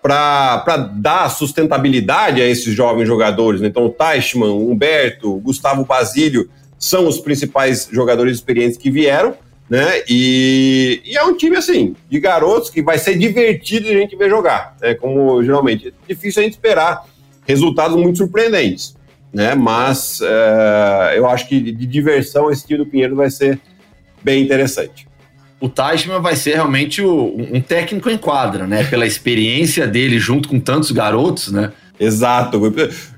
para 0.02 0.78
dar 0.96 1.30
sustentabilidade 1.30 2.42
a 2.42 2.48
esses 2.48 2.74
jovens 2.74 3.08
jogadores. 3.08 3.60
Né? 3.60 3.68
Então, 3.68 3.86
o 3.86 3.90
Teichmann, 3.90 4.52
o 4.52 4.72
Humberto, 4.72 5.36
o 5.36 5.40
Gustavo 5.40 5.84
Basílio 5.84 6.50
são 6.80 7.08
os 7.08 7.20
principais 7.20 7.90
jogadores 7.92 8.38
experientes 8.38 8.78
que 8.78 8.90
vieram. 8.90 9.36
Né? 9.70 10.02
E, 10.08 11.02
e, 11.04 11.18
é 11.18 11.24
um 11.24 11.36
time 11.36 11.58
assim, 11.58 11.94
de 12.10 12.22
garotos 12.22 12.70
que 12.70 12.82
vai 12.82 12.98
ser 12.98 13.18
divertido 13.18 13.90
a 13.90 13.92
gente 13.92 14.16
ver 14.16 14.30
jogar. 14.30 14.78
Né? 14.82 14.94
Como 14.94 15.44
geralmente 15.44 15.90
é 15.90 15.92
difícil 16.08 16.42
a 16.42 16.44
gente 16.46 16.54
esperar 16.54 17.06
resultados 17.48 17.98
muito 17.98 18.18
surpreendentes 18.18 18.98
né? 19.34 19.56
Mas 19.56 20.20
é, 20.22 21.14
eu 21.16 21.28
acho 21.28 21.48
que 21.48 21.60
de 21.60 21.86
diversão 21.86 22.50
esse 22.50 22.66
time 22.66 22.80
do 22.80 22.86
Pinheiro 22.86 23.16
vai 23.16 23.30
ser 23.30 23.60
bem 24.24 24.44
interessante. 24.44 25.08
O 25.60 25.68
Teichmann 25.68 26.22
vai 26.22 26.36
ser 26.36 26.56
realmente 26.56 27.02
o, 27.02 27.36
um 27.52 27.62
técnico 27.62 28.10
em 28.10 28.18
quadra, 28.18 28.68
né? 28.68 28.84
Pela 28.84 29.06
experiência 29.06 29.88
dele 29.88 30.20
junto 30.20 30.50
com 30.50 30.60
tantos 30.60 30.92
garotos, 30.92 31.52
né? 31.52 31.72
Exato. 32.00 32.62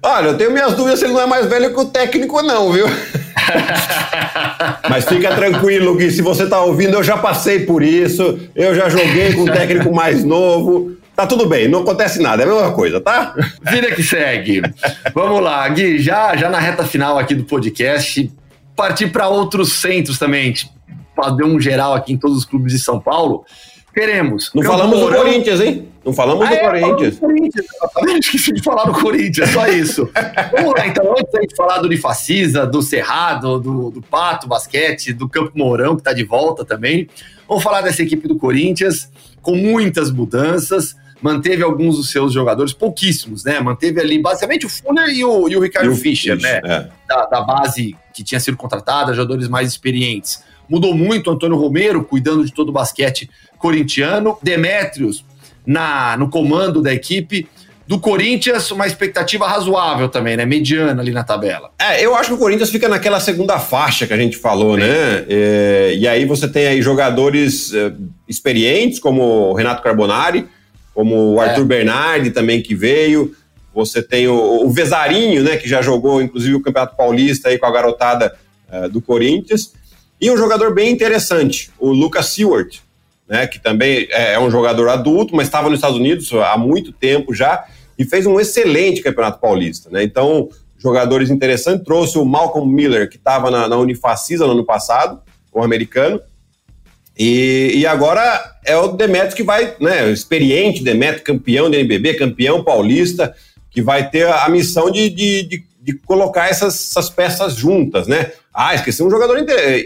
Olha, 0.01 0.27
eu 0.27 0.37
tenho 0.37 0.51
minhas 0.51 0.73
dúvidas 0.73 0.99
se 0.99 1.05
ele 1.05 1.13
não 1.13 1.21
é 1.21 1.25
mais 1.25 1.45
velho 1.47 1.73
que 1.73 1.79
o 1.79 1.85
técnico, 1.85 2.41
não, 2.41 2.71
viu? 2.71 2.85
Mas 4.89 5.05
fica 5.05 5.35
tranquilo, 5.35 5.95
Gui, 5.95 6.11
se 6.11 6.21
você 6.21 6.47
tá 6.47 6.61
ouvindo, 6.61 6.93
eu 6.93 7.03
já 7.03 7.17
passei 7.17 7.65
por 7.65 7.83
isso, 7.83 8.39
eu 8.55 8.73
já 8.73 8.87
joguei 8.87 9.33
com 9.33 9.41
um 9.41 9.45
técnico 9.45 9.93
mais 9.93 10.23
novo. 10.23 10.97
Tá 11.19 11.27
tudo 11.27 11.45
bem, 11.47 11.67
não 11.67 11.81
acontece 11.81 12.21
nada, 12.21 12.43
é 12.43 12.45
a 12.45 12.49
mesma 12.49 12.71
coisa, 12.71 13.01
tá? 13.01 13.35
Vida 13.69 13.93
que 13.93 14.01
segue. 14.01 14.61
Vamos 15.13 15.41
lá, 15.41 15.67
Gui, 15.67 15.99
já, 15.99 16.33
já 16.37 16.49
na 16.49 16.61
reta 16.61 16.85
final 16.85 17.19
aqui 17.19 17.35
do 17.35 17.43
podcast, 17.43 18.31
partir 18.73 19.07
para 19.07 19.27
outros 19.27 19.73
centros 19.73 20.17
também, 20.17 20.53
para 21.13 21.31
dar 21.31 21.43
um 21.43 21.59
geral 21.59 21.93
aqui 21.93 22.13
em 22.13 22.17
todos 22.17 22.37
os 22.37 22.45
clubes 22.45 22.71
de 22.71 22.79
São 22.79 23.01
Paulo. 23.01 23.43
Queremos. 23.93 24.49
Não 24.55 24.63
falamos 24.63 24.97
Mourão. 24.97 25.19
do 25.19 25.25
Corinthians, 25.25 25.59
hein? 25.59 25.89
Não 26.05 26.13
falamos 26.13 26.45
ah, 26.45 26.49
do 26.51 26.55
é, 26.55 26.59
Corinthians. 26.59 27.15
Do 27.15 27.19
Corinthians. 27.19 27.65
Esqueci 28.23 28.53
de 28.53 28.63
falar 28.63 28.85
do 28.85 28.93
Corinthians, 28.93 29.49
só 29.49 29.67
isso. 29.67 30.09
Vamos 30.55 30.73
lá, 30.73 30.87
então, 30.87 31.11
antes 31.11 31.49
de 31.49 31.53
falar 31.53 31.79
do 31.79 31.87
Unifacisa, 31.87 32.65
do 32.65 32.81
Cerrado, 32.81 33.59
do, 33.59 33.91
do 33.91 34.01
Pato 34.01 34.47
Basquete, 34.47 35.11
do 35.11 35.27
Campo 35.27 35.51
Mourão, 35.53 35.95
que 35.95 36.01
está 36.01 36.13
de 36.13 36.23
volta 36.23 36.63
também. 36.63 37.09
Vamos 37.45 37.61
falar 37.61 37.81
dessa 37.81 38.01
equipe 38.01 38.25
do 38.25 38.37
Corinthians, 38.37 39.11
com 39.41 39.57
muitas 39.57 40.09
mudanças 40.11 40.95
manteve 41.21 41.63
alguns 41.63 41.97
dos 41.97 42.11
seus 42.11 42.33
jogadores, 42.33 42.73
pouquíssimos, 42.73 43.43
né? 43.43 43.59
Manteve 43.59 43.99
ali 43.99 44.21
basicamente 44.21 44.65
o 44.65 44.69
Fuller 44.69 45.09
e 45.09 45.23
o, 45.23 45.49
e 45.49 45.55
o 45.55 45.59
Ricardo 45.59 45.87
e 45.87 45.89
o 45.89 45.95
Fischer, 45.95 46.35
Fischer, 46.35 46.61
né? 46.61 46.61
É. 46.63 46.87
Da, 47.07 47.25
da, 47.25 47.41
base 47.41 47.95
que 48.13 48.23
tinha 48.23 48.39
sido 48.39 48.57
contratada, 48.57 49.13
jogadores 49.13 49.47
mais 49.47 49.67
experientes. 49.67 50.43
Mudou 50.67 50.93
muito 50.93 51.29
Antônio 51.29 51.57
Romero, 51.57 52.03
cuidando 52.03 52.45
de 52.45 52.53
todo 52.53 52.69
o 52.69 52.71
basquete 52.71 53.29
corintiano. 53.57 54.37
Demétrios 54.41 55.25
na, 55.65 56.15
no 56.17 56.29
comando 56.29 56.81
da 56.81 56.93
equipe. 56.93 57.47
Do 57.87 57.99
Corinthians, 57.99 58.69
uma 58.69 58.85
expectativa 58.85 59.47
razoável 59.47 60.07
também, 60.09 60.37
né? 60.37 60.45
Mediana 60.45 61.01
ali 61.01 61.11
na 61.11 61.23
tabela. 61.23 61.71
É, 61.79 62.05
eu 62.05 62.15
acho 62.15 62.29
que 62.29 62.35
o 62.35 62.37
Corinthians 62.37 62.69
fica 62.69 62.87
naquela 62.87 63.19
segunda 63.19 63.57
faixa 63.57 64.05
que 64.05 64.13
a 64.13 64.17
gente 64.17 64.37
falou, 64.37 64.77
né? 64.77 65.25
É, 65.27 65.95
e 65.97 66.07
aí 66.07 66.23
você 66.23 66.47
tem 66.47 66.67
aí 66.67 66.83
jogadores 66.83 67.73
é, 67.73 67.91
experientes, 68.27 68.99
como 68.99 69.23
o 69.23 69.53
Renato 69.55 69.81
Carbonari, 69.81 70.47
como 70.99 71.35
o 71.35 71.39
Arthur 71.39 71.61
é. 71.61 71.65
Bernardi 71.65 72.29
também 72.29 72.61
que 72.61 72.75
veio. 72.75 73.33
Você 73.73 74.03
tem 74.03 74.27
o, 74.27 74.65
o, 74.65 74.69
Vezarinho, 74.69 75.41
né, 75.45 75.55
que 75.55 75.65
já 75.65 75.81
jogou 75.81 76.21
inclusive 76.21 76.55
o 76.55 76.61
Campeonato 76.61 76.97
Paulista 76.97 77.47
aí 77.47 77.57
com 77.57 77.65
a 77.65 77.71
garotada 77.71 78.35
uh, 78.69 78.89
do 78.89 79.01
Corinthians. 79.01 79.71
E 80.19 80.29
um 80.29 80.35
jogador 80.35 80.73
bem 80.73 80.91
interessante, 80.91 81.71
o 81.79 81.93
Lucas 81.93 82.25
Seward, 82.25 82.81
né, 83.29 83.47
que 83.47 83.59
também 83.59 84.09
é, 84.11 84.33
é 84.33 84.39
um 84.41 84.51
jogador 84.51 84.89
adulto, 84.89 85.33
mas 85.33 85.47
estava 85.47 85.69
nos 85.69 85.77
Estados 85.77 85.97
Unidos 85.97 86.33
há 86.33 86.57
muito 86.57 86.91
tempo 86.91 87.33
já 87.33 87.63
e 87.97 88.03
fez 88.03 88.25
um 88.25 88.37
excelente 88.37 89.01
Campeonato 89.01 89.39
Paulista. 89.39 89.89
Né? 89.89 90.03
Então, 90.03 90.49
jogadores 90.77 91.29
interessantes. 91.29 91.85
Trouxe 91.85 92.17
o 92.17 92.25
Malcolm 92.25 92.69
Miller, 92.69 93.09
que 93.09 93.15
estava 93.15 93.49
na, 93.49 93.69
na 93.69 93.77
Unifacisa 93.77 94.45
no 94.45 94.51
ano 94.51 94.65
passado, 94.65 95.21
o 95.53 95.63
americano, 95.63 96.19
e, 97.19 97.73
e 97.75 97.85
agora 97.85 98.55
é 98.65 98.77
o 98.77 98.87
Demetrio 98.87 99.35
que 99.35 99.43
vai, 99.43 99.75
né, 99.81 100.05
o 100.05 100.11
experiente 100.11 100.81
Demetrio, 100.81 101.25
campeão 101.25 101.69
do 101.69 101.75
NBB, 101.75 102.13
campeão 102.13 102.63
paulista, 102.63 103.35
que 103.69 103.81
vai 103.81 104.09
ter 104.09 104.25
a, 104.25 104.47
missão 104.47 104.89
de, 104.89 105.09
de, 105.09 105.43
de, 105.43 105.63
de 105.81 105.93
colocar 106.05 106.47
essas, 106.47 106.91
essas, 106.91 107.09
peças 107.09 107.55
juntas, 107.55 108.07
né? 108.07 108.31
Ah, 108.53 108.73
esqueci 108.73 109.03
um 109.03 109.09
jogador 109.09 109.37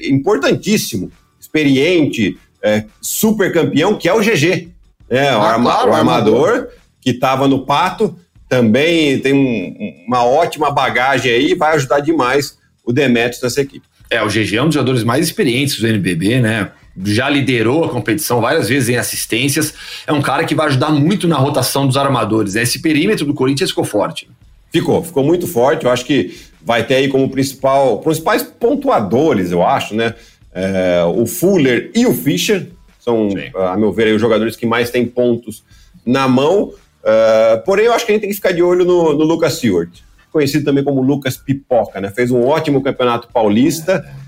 importantíssimo, 0.08 1.12
experiente, 1.40 2.38
é, 2.62 2.86
super 3.02 3.52
campeão, 3.52 3.96
que 3.96 4.08
é 4.08 4.14
o 4.14 4.22
GG, 4.22 4.70
né? 5.10 5.30
Ah, 5.30 5.40
o, 5.40 5.42
arma, 5.42 5.72
claro, 5.72 5.92
o 5.92 5.94
armador 5.96 6.68
que 7.02 7.10
estava 7.10 7.48
no 7.48 7.66
Pato, 7.66 8.16
também 8.48 9.20
tem 9.20 9.34
um, 9.34 10.06
uma 10.08 10.24
ótima 10.24 10.70
bagagem 10.70 11.32
aí 11.32 11.52
e 11.52 11.56
vai 11.56 11.76
ajudar 11.76 12.00
demais 12.00 12.60
o 12.86 12.94
Demetrius 12.94 13.42
nessa 13.42 13.62
equipe. 13.62 13.86
É, 14.10 14.22
o 14.22 14.28
GG 14.28 14.56
é 14.56 14.62
um 14.62 14.66
dos 14.66 14.76
jogadores 14.76 15.04
mais 15.04 15.26
experientes 15.26 15.80
do 15.80 15.88
NBB, 15.88 16.40
né? 16.40 16.72
Já 17.06 17.30
liderou 17.30 17.84
a 17.84 17.90
competição 17.90 18.40
várias 18.40 18.70
vezes 18.70 18.90
em 18.90 18.98
assistências. 18.98 19.74
É 20.06 20.14
um 20.14 20.22
cara 20.22 20.44
que 20.46 20.54
vai 20.54 20.68
ajudar 20.68 20.92
muito 20.92 21.28
na 21.28 21.38
rotação 21.38 21.88
dos 21.88 21.98
armadores. 21.98 22.54
Né? 22.54 22.64
Esse 22.64 22.80
perímetro 22.80 23.26
do 23.26 23.34
Corinthians 23.34 23.72
ficou 23.72 23.84
forte. 23.84 24.30
Ficou, 24.72 25.04
ficou 25.04 25.24
muito 25.24 25.48
forte. 25.48 25.86
Eu 25.86 25.92
acho 25.92 26.06
que 26.06 26.38
vai 26.62 26.86
ter 26.86 26.96
aí 26.96 27.08
como 27.08 27.30
principal, 27.30 28.00
principais 28.00 28.44
pontuadores, 28.44 29.52
eu 29.52 29.66
acho, 29.66 29.96
né? 29.96 30.16
É, 30.56 31.04
o 31.04 31.26
Fuller 31.26 31.92
e 31.96 32.06
o 32.06 32.14
Fischer 32.14 32.68
são, 33.00 33.32
Sim. 33.32 33.52
a 33.56 33.76
meu 33.76 33.92
ver, 33.92 34.08
aí, 34.08 34.14
os 34.14 34.22
jogadores 34.22 34.56
que 34.56 34.66
mais 34.66 34.90
têm 34.90 35.06
pontos 35.06 35.64
na 36.06 36.28
mão. 36.28 36.72
Uh, 37.04 37.62
porém, 37.66 37.86
eu 37.86 37.94
acho 37.94 38.06
que 38.06 38.12
a 38.12 38.16
gente 38.16 38.22
tem 38.22 38.30
que 38.30 38.36
ficar 38.36 38.54
de 38.54 38.64
olho 38.64 38.86
no, 38.86 39.14
no 39.14 39.26
Lucas 39.26 39.56
Stewart, 39.56 39.90
conhecido 40.32 40.64
também 40.64 40.84
como 40.84 41.02
Lucas 41.02 41.36
Pipoca, 41.36 42.00
né? 42.00 42.10
Fez 42.12 42.32
um 42.32 42.46
ótimo 42.46 42.82
campeonato 42.82 43.28
paulista. 43.34 44.06
É, 44.08 44.23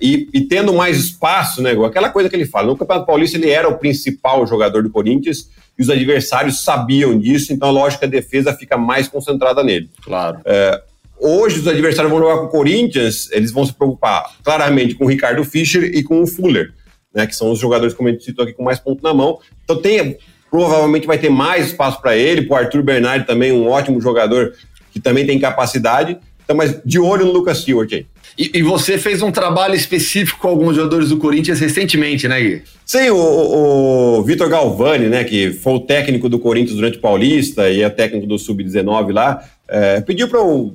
e, 0.00 0.28
e, 0.34 0.40
tendo 0.40 0.72
mais 0.72 0.98
espaço, 0.98 1.62
né? 1.62 1.70
Aquela 1.86 2.10
coisa 2.10 2.28
que 2.28 2.34
ele 2.34 2.44
fala, 2.44 2.66
no 2.66 2.76
Campeonato 2.76 3.06
Paulista 3.06 3.38
ele 3.38 3.50
era 3.50 3.68
o 3.68 3.78
principal 3.78 4.44
jogador 4.46 4.82
do 4.82 4.90
Corinthians 4.90 5.48
e 5.78 5.82
os 5.82 5.88
adversários 5.88 6.64
sabiam 6.64 7.16
disso, 7.16 7.52
então 7.52 7.70
lógico 7.70 8.00
que 8.00 8.06
a 8.06 8.08
defesa 8.08 8.52
fica 8.52 8.76
mais 8.76 9.06
concentrada 9.06 9.62
nele. 9.62 9.88
Claro. 10.02 10.40
É, 10.44 10.82
hoje 11.20 11.60
os 11.60 11.68
adversários 11.68 12.10
vão 12.10 12.20
jogar 12.20 12.38
com 12.38 12.46
o 12.46 12.48
Corinthians, 12.48 13.30
eles 13.30 13.52
vão 13.52 13.64
se 13.64 13.72
preocupar 13.72 14.28
claramente 14.42 14.96
com 14.96 15.04
o 15.04 15.08
Ricardo 15.08 15.44
Fischer 15.44 15.84
e 15.84 16.02
com 16.02 16.20
o 16.20 16.26
Fuller, 16.26 16.72
né? 17.14 17.24
Que 17.24 17.36
são 17.36 17.52
os 17.52 17.60
jogadores, 17.60 17.94
como 17.94 18.08
a 18.08 18.12
gente 18.12 18.24
citou 18.24 18.42
aqui, 18.42 18.52
com 18.52 18.64
mais 18.64 18.80
ponto 18.80 19.04
na 19.04 19.14
mão. 19.14 19.38
Então 19.62 19.76
tem, 19.76 20.18
provavelmente 20.50 21.06
vai 21.06 21.18
ter 21.18 21.30
mais 21.30 21.68
espaço 21.68 22.00
para 22.00 22.16
ele, 22.16 22.42
para 22.42 22.54
o 22.54 22.58
Arthur 22.58 22.82
Bernardi 22.82 23.24
também, 23.24 23.52
um 23.52 23.68
ótimo 23.68 24.00
jogador 24.00 24.52
que 24.90 24.98
também 24.98 25.24
tem 25.24 25.38
capacidade. 25.38 26.18
Então, 26.42 26.56
mas 26.56 26.80
de 26.84 26.98
olho 26.98 27.24
no 27.24 27.32
Lucas 27.32 27.58
Stewart 27.58 27.92
aí. 27.92 28.06
E, 28.38 28.50
e, 28.54 28.62
você 28.62 28.96
fez 28.96 29.22
um 29.22 29.30
trabalho 29.30 29.74
específico 29.74 30.40
com 30.40 30.48
alguns 30.48 30.76
jogadores 30.76 31.10
do 31.10 31.18
Corinthians 31.18 31.60
recentemente, 31.60 32.26
né, 32.26 32.40
Gui? 32.40 32.62
Sim, 32.86 33.10
o, 33.10 34.18
o, 34.18 34.22
Vitor 34.22 34.48
Galvani, 34.48 35.08
né, 35.08 35.24
que 35.24 35.52
foi 35.52 35.74
o 35.74 35.80
técnico 35.80 36.28
do 36.28 36.38
Corinthians 36.38 36.76
durante 36.76 36.98
o 36.98 37.00
Paulista 37.00 37.68
e 37.68 37.82
é 37.82 37.90
técnico 37.90 38.26
do 38.26 38.38
Sub-19 38.38 39.12
lá, 39.12 39.44
é, 39.68 40.00
pediu 40.00 40.28
para 40.28 40.38
eu 40.38 40.74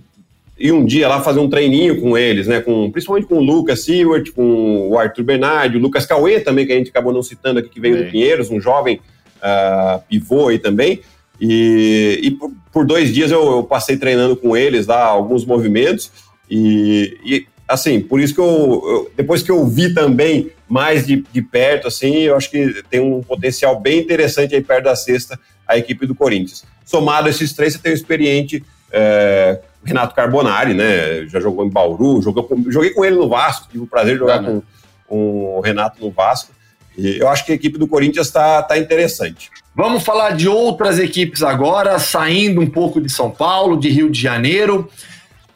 ir 0.60 0.72
um 0.72 0.86
dia 0.86 1.08
lá 1.08 1.22
fazer 1.22 1.39
um 1.39 1.50
treininho 1.50 2.02
com 2.02 2.17
eles, 2.17 2.48
né, 2.48 2.62
com, 2.62 2.91
principalmente 2.91 3.28
com 3.28 3.38
o 3.38 3.43
Lucas 3.43 3.82
Stewart, 3.82 4.32
com 4.32 4.89
o 4.89 4.98
Arthur 4.98 5.24
Bernardi, 5.24 5.78
o 5.78 5.80
Lucas 5.80 6.06
Cauê 6.06 6.39
também, 6.39 6.65
que 6.65 6.74
a 6.74 6.78
gente 6.78 6.89
acabou 6.89 7.13
não 7.13 7.24
citando 7.24 7.60
aqui, 7.60 7.70
que 7.70 7.80
veio 7.80 8.04
do 8.04 8.12
Pinheiros, 8.12 8.50
um 8.50 8.60
jovem 8.60 9.00
uh, 9.38 10.02
pivô 10.08 10.48
aí 10.48 10.60
também. 10.60 11.02
E, 11.39 12.20
e 12.24 12.32
por, 12.32 12.52
por, 12.74 12.86
dois 12.86 13.13
dias 13.13 13.32
eu, 13.32 13.43
eu, 13.58 13.63
passei 13.63 13.98
treinando 13.98 14.36
com 14.36 14.58
eles 14.58 14.88
lá, 14.88 15.04
alguns 15.04 15.46
movimentos. 15.46 16.12
E, 16.49 17.17
e 17.23 17.47
assim, 17.67 17.99
por 17.99 18.19
isso 18.19 18.33
que 18.33 18.39
eu, 18.39 18.45
eu, 18.45 19.12
depois 19.15 19.43
que 19.43 19.51
eu 19.51 19.65
vi 19.67 19.93
também 19.93 20.51
mais 20.67 21.05
de, 21.05 21.23
de 21.31 21.41
perto, 21.41 21.88
assim, 21.88 22.19
eu 22.19 22.36
acho 22.36 22.49
que 22.49 22.83
tem 22.89 22.99
um 22.99 23.21
potencial 23.21 23.79
bem 23.79 23.99
interessante 23.99 24.55
aí 24.55 24.62
perto 24.62 24.86
da 24.86 24.95
sexta, 24.95 25.39
a 25.67 25.77
equipe 25.77 26.05
do 26.05 26.15
Corinthians. 26.15 26.63
Somado 26.86 27.27
a 27.27 27.29
esses 27.29 27.53
três, 27.53 27.73
você 27.73 27.79
tem 27.79 27.91
o 27.91 27.95
experiente 27.95 28.63
é, 28.91 29.60
Renato 29.83 30.15
Carbonari, 30.15 30.73
né? 30.73 31.25
Já 31.27 31.39
jogou 31.39 31.65
em 31.65 31.69
Bauru, 31.69 32.21
jogou, 32.21 32.47
joguei 32.67 32.91
com 32.91 33.03
ele 33.03 33.15
no 33.15 33.27
Vasco, 33.27 33.67
tive 33.69 33.83
o 33.83 33.88
prazer 33.88 34.13
de 34.13 34.19
jogar 34.19 34.43
com, 34.43 34.62
com 35.07 35.57
o 35.57 35.62
Renato 35.62 36.03
no 36.03 36.12
Vasco. 36.12 36.51
E 36.97 37.19
eu 37.19 37.27
acho 37.27 37.45
que 37.45 37.51
a 37.51 37.55
equipe 37.55 37.77
do 37.77 37.88
Corinthians 37.88 38.27
está 38.27 38.63
tá 38.63 38.77
interessante. 38.77 39.51
Vamos 39.75 40.03
falar 40.03 40.31
de 40.31 40.47
outras 40.49 40.97
equipes 40.97 41.43
agora, 41.43 41.99
saindo 41.99 42.60
um 42.60 42.69
pouco 42.69 42.99
de 42.99 43.10
São 43.10 43.29
Paulo, 43.29 43.77
de 43.79 43.89
Rio 43.89 44.10
de 44.10 44.19
Janeiro, 44.19 44.89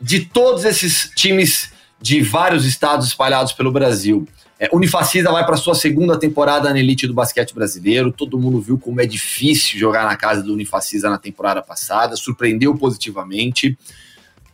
de 0.01 0.25
todos 0.25 0.65
esses 0.65 1.11
times 1.15 1.71
de 2.01 2.21
vários 2.21 2.65
estados 2.65 3.07
espalhados 3.07 3.53
pelo 3.53 3.71
Brasil. 3.71 4.27
É, 4.59 4.69
Unifacisa 4.73 5.31
vai 5.31 5.45
para 5.45 5.57
sua 5.57 5.75
segunda 5.75 6.19
temporada 6.19 6.69
na 6.71 6.79
elite 6.79 7.07
do 7.07 7.13
basquete 7.13 7.53
brasileiro. 7.53 8.11
Todo 8.11 8.39
mundo 8.39 8.59
viu 8.59 8.77
como 8.77 9.01
é 9.01 9.05
difícil 9.05 9.79
jogar 9.79 10.05
na 10.05 10.15
casa 10.15 10.43
do 10.43 10.53
Unifacisa 10.53 11.09
na 11.09 11.17
temporada 11.17 11.61
passada, 11.61 12.15
surpreendeu 12.15 12.75
positivamente. 12.75 13.77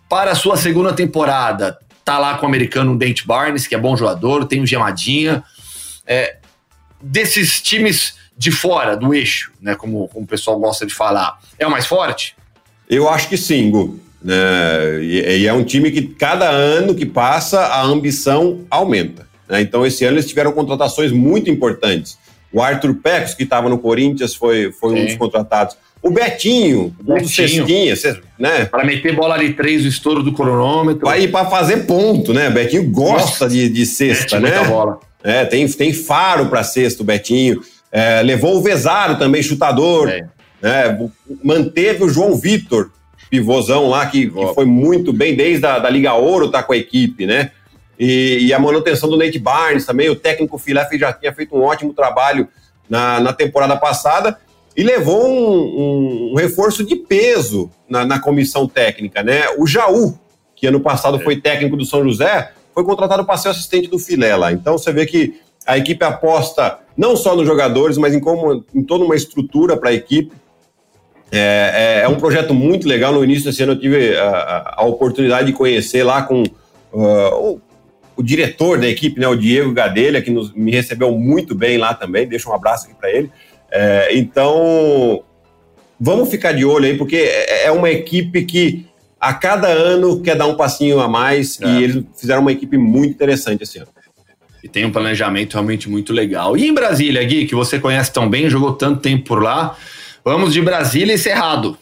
Para 0.10 0.32
a 0.32 0.36
sua 0.36 0.58
segunda 0.58 0.94
temporada, 0.94 1.78
tá 2.04 2.18
lá 2.18 2.38
com 2.38 2.46
o 2.46 2.50
americano 2.50 2.98
Dente 2.98 3.28
Barnes, 3.28 3.68
que 3.68 3.76
é 3.76 3.78
bom 3.78 3.98
jogador, 3.98 4.46
tem 4.46 4.62
o 4.62 4.66
Gemadinha. 4.66 5.44
É, 6.06 6.38
desses 7.02 7.62
times 7.62 8.16
de 8.38 8.52
fora 8.52 8.96
do 8.96 9.14
eixo, 9.14 9.52
né, 9.60 9.76
como, 9.76 10.08
como 10.08 10.24
o 10.24 10.28
pessoal 10.28 10.60
gosta 10.60 10.86
de 10.86 10.94
falar, 10.94 11.40
é 11.58 11.66
o 11.66 11.72
mais 11.72 11.86
forte? 11.86 12.36
Eu 12.90 13.10
acho 13.10 13.28
que 13.28 13.36
sim, 13.36 13.70
Gu. 13.70 14.00
É, 14.28 15.00
e, 15.02 15.42
e, 15.42 15.48
é 15.48 15.54
um 15.54 15.64
time 15.64 15.90
que 15.90 16.02
cada 16.02 16.50
ano 16.50 16.94
que 16.94 17.06
passa 17.06 17.62
a 17.62 17.82
ambição 17.82 18.60
aumenta. 18.70 19.26
Né? 19.48 19.62
Então 19.62 19.86
esse 19.86 20.04
ano 20.04 20.16
eles 20.16 20.28
tiveram 20.28 20.52
contratações 20.52 21.12
muito 21.12 21.50
importantes. 21.50 22.18
O 22.52 22.62
Arthur 22.62 22.96
Pecos, 22.96 23.34
que 23.34 23.44
estava 23.44 23.70
no 23.70 23.78
Corinthians, 23.78 24.36
foi, 24.36 24.72
foi 24.72 24.94
um 24.94 25.06
dos 25.06 25.16
contratados. 25.16 25.78
O 26.02 26.10
Betinho, 26.10 26.96
o 27.06 27.14
um 27.14 27.18
dos 27.18 27.34
cestinhas, 27.34 28.04
né? 28.38 28.66
Para 28.66 28.86
meter 28.86 29.16
bola 29.16 29.38
de 29.38 29.54
três, 29.54 29.84
o 29.84 29.88
estouro 29.88 30.24
do 30.24 30.32
cronômetro. 30.32 31.02
Para 31.02 31.28
para 31.28 31.50
fazer 31.50 31.86
ponto, 31.86 32.34
né? 32.34 32.50
O 32.50 32.52
Betinho 32.52 32.90
gosta 32.90 33.50
de, 33.50 33.68
de 33.68 33.86
cesta, 33.86 34.40
né? 34.40 34.64
Bola. 34.64 35.00
É, 35.24 35.44
tem, 35.44 35.68
tem 35.68 35.94
faro 35.94 36.46
para 36.46 36.64
cesta 36.64 37.02
o 37.02 37.06
Betinho. 37.06 37.62
É, 37.92 38.22
levou 38.22 38.58
o 38.58 38.62
Vezaro 38.62 39.18
também, 39.18 39.42
chutador. 39.42 40.10
É. 40.10 40.26
Né? 40.62 41.10
Manteve 41.44 42.04
o 42.04 42.10
João 42.10 42.36
Vitor, 42.36 42.92
pivôzão 43.30 43.90
lá, 43.90 44.06
que, 44.06 44.30
que, 44.30 44.54
foi 44.54 44.66
muito 44.66 45.12
bem 45.12 45.36
desde 45.36 45.66
a 45.66 45.80
da 45.80 45.90
Liga 45.90 46.14
Ouro, 46.14 46.50
tá 46.50 46.64
com 46.64 46.74
a 46.74 46.78
equipe, 46.78 47.26
né? 47.26 47.52
E, 48.00 48.48
e, 48.48 48.54
a 48.54 48.60
manutenção 48.60 49.10
do 49.10 49.18
Nate 49.18 49.40
Barnes 49.40 49.86
também, 49.86 50.10
o 50.10 50.16
técnico 50.16 50.58
Filé 50.58 50.88
já 50.94 51.12
tinha 51.12 51.34
feito 51.34 51.56
um 51.56 51.64
ótimo 51.64 51.94
trabalho 51.94 52.48
na, 52.88 53.20
na 53.20 53.34
temporada 53.34 53.76
passada 53.76 54.38
e 54.76 54.84
levou 54.84 55.28
um, 55.28 55.32
um, 55.32 56.32
um 56.34 56.36
reforço 56.36 56.86
de 56.86 56.96
peso 56.96 57.72
na, 57.90 58.06
na, 58.06 58.20
comissão 58.20 58.68
técnica, 58.68 59.24
né? 59.24 59.46
O 59.58 59.66
Jaú, 59.66 60.18
que 60.56 60.68
ano 60.68 60.80
passado 60.80 61.18
é. 61.18 61.20
foi 61.20 61.42
técnico 61.42 61.76
do 61.76 61.86
São 61.86 62.04
José, 62.04 62.52
foi 62.72 62.84
contratado 62.84 63.26
para 63.26 63.38
ser 63.38 63.50
assistente 63.50 63.88
do 63.90 63.98
Filé 63.98 64.36
lá. 64.36 64.52
Então 64.52 64.78
você 64.78 64.94
vê 64.94 65.08
que 65.08 65.42
a 65.66 65.78
equipe 65.78 66.06
aposta 66.06 66.80
não 66.96 67.16
só 67.16 67.36
nos 67.36 67.48
jogadores, 67.48 67.98
mas 67.98 68.14
em, 68.14 68.20
como, 68.20 68.64
em 68.74 68.84
toda 68.84 69.04
uma 69.04 69.16
estrutura 69.16 69.76
para 69.76 69.90
a 69.90 69.94
equipe. 69.94 70.32
É, 71.32 72.00
é, 72.00 72.06
é, 72.06 72.08
um 72.08 72.16
projeto 72.16 72.54
muito 72.54 72.88
legal. 72.88 73.14
No 73.14 73.24
início 73.24 73.46
desse 73.46 73.64
ano 73.64 73.74
eu 73.74 73.80
tive 73.80 74.16
a, 74.18 74.76
a 74.78 74.86
oportunidade 74.86 75.48
de 75.48 75.54
conhecer 75.54 76.04
lá 76.04 76.22
com 76.22 76.44
uh, 76.44 77.36
o, 77.36 77.62
o, 78.16 78.24
diretor 78.24 78.80
da 78.80 78.88
equipe, 78.88 79.20
né, 79.20 79.28
o 79.28 79.36
Diego 79.36 79.74
Gadelha, 79.74 80.22
que 80.22 80.32
nos, 80.32 80.54
me 80.54 80.72
recebeu 80.72 81.12
muito 81.12 81.54
bem 81.54 81.78
lá 81.78 81.94
também. 81.94 82.28
Deixa 82.28 82.50
um 82.50 82.54
abraço 82.54 82.86
aqui 82.86 82.96
para 82.96 83.12
ele. 83.12 83.30
É, 83.70 84.10
então, 84.18 85.24
vamos 86.00 86.30
ficar 86.30 86.54
de 86.54 86.64
olho 86.64 86.86
aí, 86.86 86.98
porque 86.98 87.18
é, 87.18 87.66
é 87.66 87.72
uma 87.72 87.90
equipe 87.90 88.46
que 88.46 88.86
a 89.20 89.34
cada 89.34 89.68
ano 89.68 90.22
quer 90.22 90.36
dar 90.36 90.48
um 90.48 90.56
passinho 90.56 91.00
a 91.00 91.08
mais 91.08 91.60
é. 91.62 91.68
e 91.68 91.84
eles 91.84 92.04
fizeram 92.16 92.42
uma 92.42 92.52
equipe 92.52 92.78
muito 92.78 93.12
interessante 93.12 93.64
esse 93.64 93.80
ano. 93.80 93.88
E 94.64 94.68
tem 94.68 94.86
um 94.86 94.92
planejamento 94.92 95.54
realmente 95.54 95.90
muito 95.90 96.12
legal. 96.14 96.58
E 96.58 96.68
em 96.68 96.74
Brasília, 96.74 97.24
Gui, 97.24 97.46
que 97.46 97.56
você 97.56 97.80
conhece 97.80 98.12
tão 98.12 98.30
bem, 98.30 98.50
jogou 98.50 98.74
tanto 98.74 99.02
tempo 99.02 99.24
por 99.24 99.42
lá, 99.42 99.78
vamos 100.28 100.52
de 100.52 100.62
Brasília 100.62 101.14
e 101.14 101.18
Cerrado. 101.18 101.78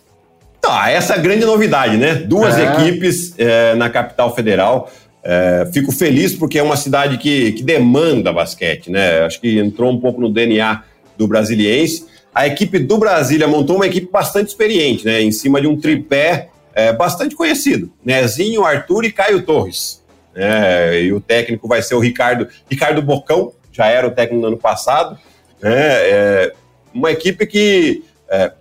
Ah, 0.63 0.91
essa 0.91 1.13
é 1.13 1.17
a 1.17 1.19
grande 1.19 1.43
novidade, 1.43 1.97
né? 1.97 2.13
Duas 2.13 2.55
é. 2.59 2.73
equipes 2.73 3.33
é, 3.39 3.73
na 3.73 3.89
capital 3.89 4.35
federal. 4.35 4.91
É, 5.23 5.67
fico 5.73 5.91
feliz 5.91 6.35
porque 6.35 6.59
é 6.59 6.63
uma 6.63 6.77
cidade 6.77 7.17
que, 7.17 7.53
que 7.53 7.63
demanda 7.63 8.31
basquete, 8.31 8.91
né? 8.91 9.21
Acho 9.21 9.41
que 9.41 9.57
entrou 9.57 9.91
um 9.91 9.99
pouco 9.99 10.21
no 10.21 10.29
DNA 10.29 10.83
do 11.17 11.27
brasiliense. 11.27 12.05
A 12.33 12.45
equipe 12.45 12.77
do 12.77 12.99
Brasília 12.99 13.47
montou 13.47 13.77
uma 13.77 13.87
equipe 13.87 14.11
bastante 14.11 14.49
experiente, 14.49 15.05
né? 15.05 15.23
Em 15.23 15.31
cima 15.31 15.59
de 15.59 15.65
um 15.65 15.75
tripé 15.75 16.49
é, 16.75 16.93
bastante 16.93 17.33
conhecido. 17.35 17.91
Nezinho, 18.03 18.63
Arthur 18.63 19.05
e 19.05 19.11
Caio 19.11 19.41
Torres. 19.41 20.03
É, 20.35 21.01
e 21.01 21.11
o 21.11 21.19
técnico 21.19 21.67
vai 21.67 21.81
ser 21.81 21.95
o 21.95 21.99
Ricardo, 21.99 22.47
Ricardo 22.69 23.01
Bocão, 23.01 23.53
já 23.71 23.87
era 23.87 24.07
o 24.07 24.11
técnico 24.11 24.41
no 24.41 24.47
ano 24.49 24.57
passado. 24.57 25.17
Né? 25.59 25.73
É, 25.73 26.53
uma 26.93 27.11
equipe 27.11 27.47
que 27.47 28.03
é, 28.29 28.51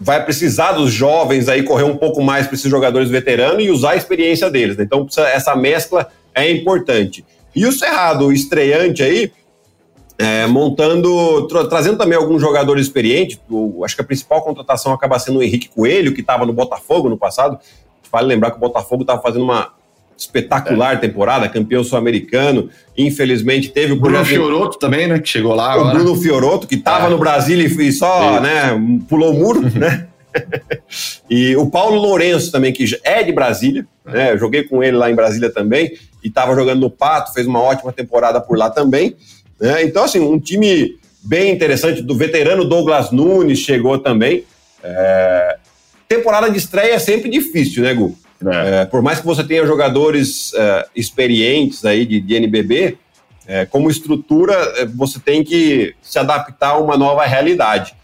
vai 0.00 0.24
precisar 0.24 0.72
dos 0.72 0.92
jovens 0.92 1.48
aí 1.48 1.62
correr 1.62 1.84
um 1.84 1.96
pouco 1.96 2.22
mais 2.22 2.46
para 2.46 2.54
esses 2.54 2.70
jogadores 2.70 3.10
veteranos 3.10 3.62
e 3.62 3.70
usar 3.70 3.90
a 3.90 3.96
experiência 3.96 4.50
deles. 4.50 4.76
Né? 4.76 4.84
Então, 4.84 5.06
essa 5.18 5.54
mescla 5.54 6.08
é 6.34 6.50
importante. 6.50 7.24
E 7.54 7.66
o 7.66 7.72
Cerrado, 7.72 8.26
o 8.26 8.32
estreante 8.32 9.02
aí, 9.02 9.32
é, 10.18 10.46
montando, 10.46 11.46
tra 11.48 11.66
trazendo 11.66 11.98
também 11.98 12.16
alguns 12.16 12.40
jogadores 12.40 12.86
experientes. 12.86 13.40
O, 13.48 13.84
acho 13.84 13.94
que 13.96 14.02
a 14.02 14.04
principal 14.04 14.42
contratação 14.42 14.92
acaba 14.92 15.18
sendo 15.18 15.38
o 15.38 15.42
Henrique 15.42 15.68
Coelho, 15.68 16.14
que 16.14 16.20
estava 16.20 16.46
no 16.46 16.52
Botafogo 16.52 17.08
no 17.08 17.16
passado. 17.16 17.58
Vale 18.10 18.26
lembrar 18.26 18.50
que 18.50 18.56
o 18.56 18.60
Botafogo 18.60 19.02
estava 19.02 19.20
fazendo 19.20 19.44
uma 19.44 19.72
espetacular 20.20 20.94
é. 20.94 20.96
temporada, 20.96 21.48
campeão 21.48 21.82
sul-americano. 21.82 22.68
Infelizmente 22.96 23.70
teve 23.70 23.92
o 23.92 23.96
Bruno 23.96 24.24
Fioroto 24.24 24.78
também, 24.78 25.06
né? 25.06 25.18
Que 25.18 25.28
chegou 25.28 25.54
lá. 25.54 25.68
O 25.68 25.80
agora. 25.80 25.94
Bruno 25.94 26.14
Fioroto, 26.20 26.66
que 26.66 26.74
estava 26.74 27.06
é. 27.06 27.10
no 27.10 27.18
Brasil 27.18 27.58
e 27.58 27.92
só 27.92 28.40
né, 28.40 28.78
pulou 29.08 29.32
o 29.32 29.38
muro, 29.38 29.62
né? 29.74 30.06
e 31.28 31.56
o 31.56 31.68
Paulo 31.68 32.00
Lourenço 32.00 32.52
também, 32.52 32.72
que 32.72 32.84
é 33.02 33.22
de 33.22 33.32
Brasília, 33.32 33.86
é. 34.06 34.12
né? 34.12 34.32
Eu 34.32 34.38
joguei 34.38 34.62
com 34.64 34.82
ele 34.82 34.96
lá 34.96 35.10
em 35.10 35.14
Brasília 35.14 35.50
também 35.50 35.92
e 36.22 36.28
estava 36.28 36.54
jogando 36.54 36.80
no 36.80 36.90
Pato, 36.90 37.32
fez 37.32 37.46
uma 37.46 37.60
ótima 37.60 37.92
temporada 37.92 38.40
por 38.40 38.58
lá 38.58 38.68
também. 38.68 39.16
Né? 39.58 39.82
Então, 39.84 40.04
assim, 40.04 40.20
um 40.20 40.38
time 40.38 40.98
bem 41.22 41.50
interessante 41.52 42.02
do 42.02 42.14
veterano 42.14 42.64
Douglas 42.64 43.10
Nunes 43.10 43.58
chegou 43.58 43.98
também. 43.98 44.44
É... 44.82 45.56
temporada 46.08 46.50
de 46.50 46.58
estreia 46.58 46.94
é 46.94 46.98
sempre 46.98 47.30
difícil, 47.30 47.82
né, 47.82 47.94
Gu? 47.94 48.16
É. 48.46 48.82
É, 48.82 48.84
por 48.86 49.02
mais 49.02 49.20
que 49.20 49.26
você 49.26 49.44
tenha 49.44 49.66
jogadores 49.66 50.52
é, 50.54 50.86
experientes 50.96 51.84
aí 51.84 52.06
de, 52.06 52.20
de 52.20 52.34
NBB, 52.34 52.96
é, 53.46 53.66
como 53.66 53.90
estrutura, 53.90 54.54
é, 54.76 54.86
você 54.86 55.18
tem 55.18 55.44
que 55.44 55.94
se 56.00 56.18
adaptar 56.18 56.70
a 56.70 56.78
uma 56.78 56.96
nova 56.96 57.24
realidade. 57.26 57.94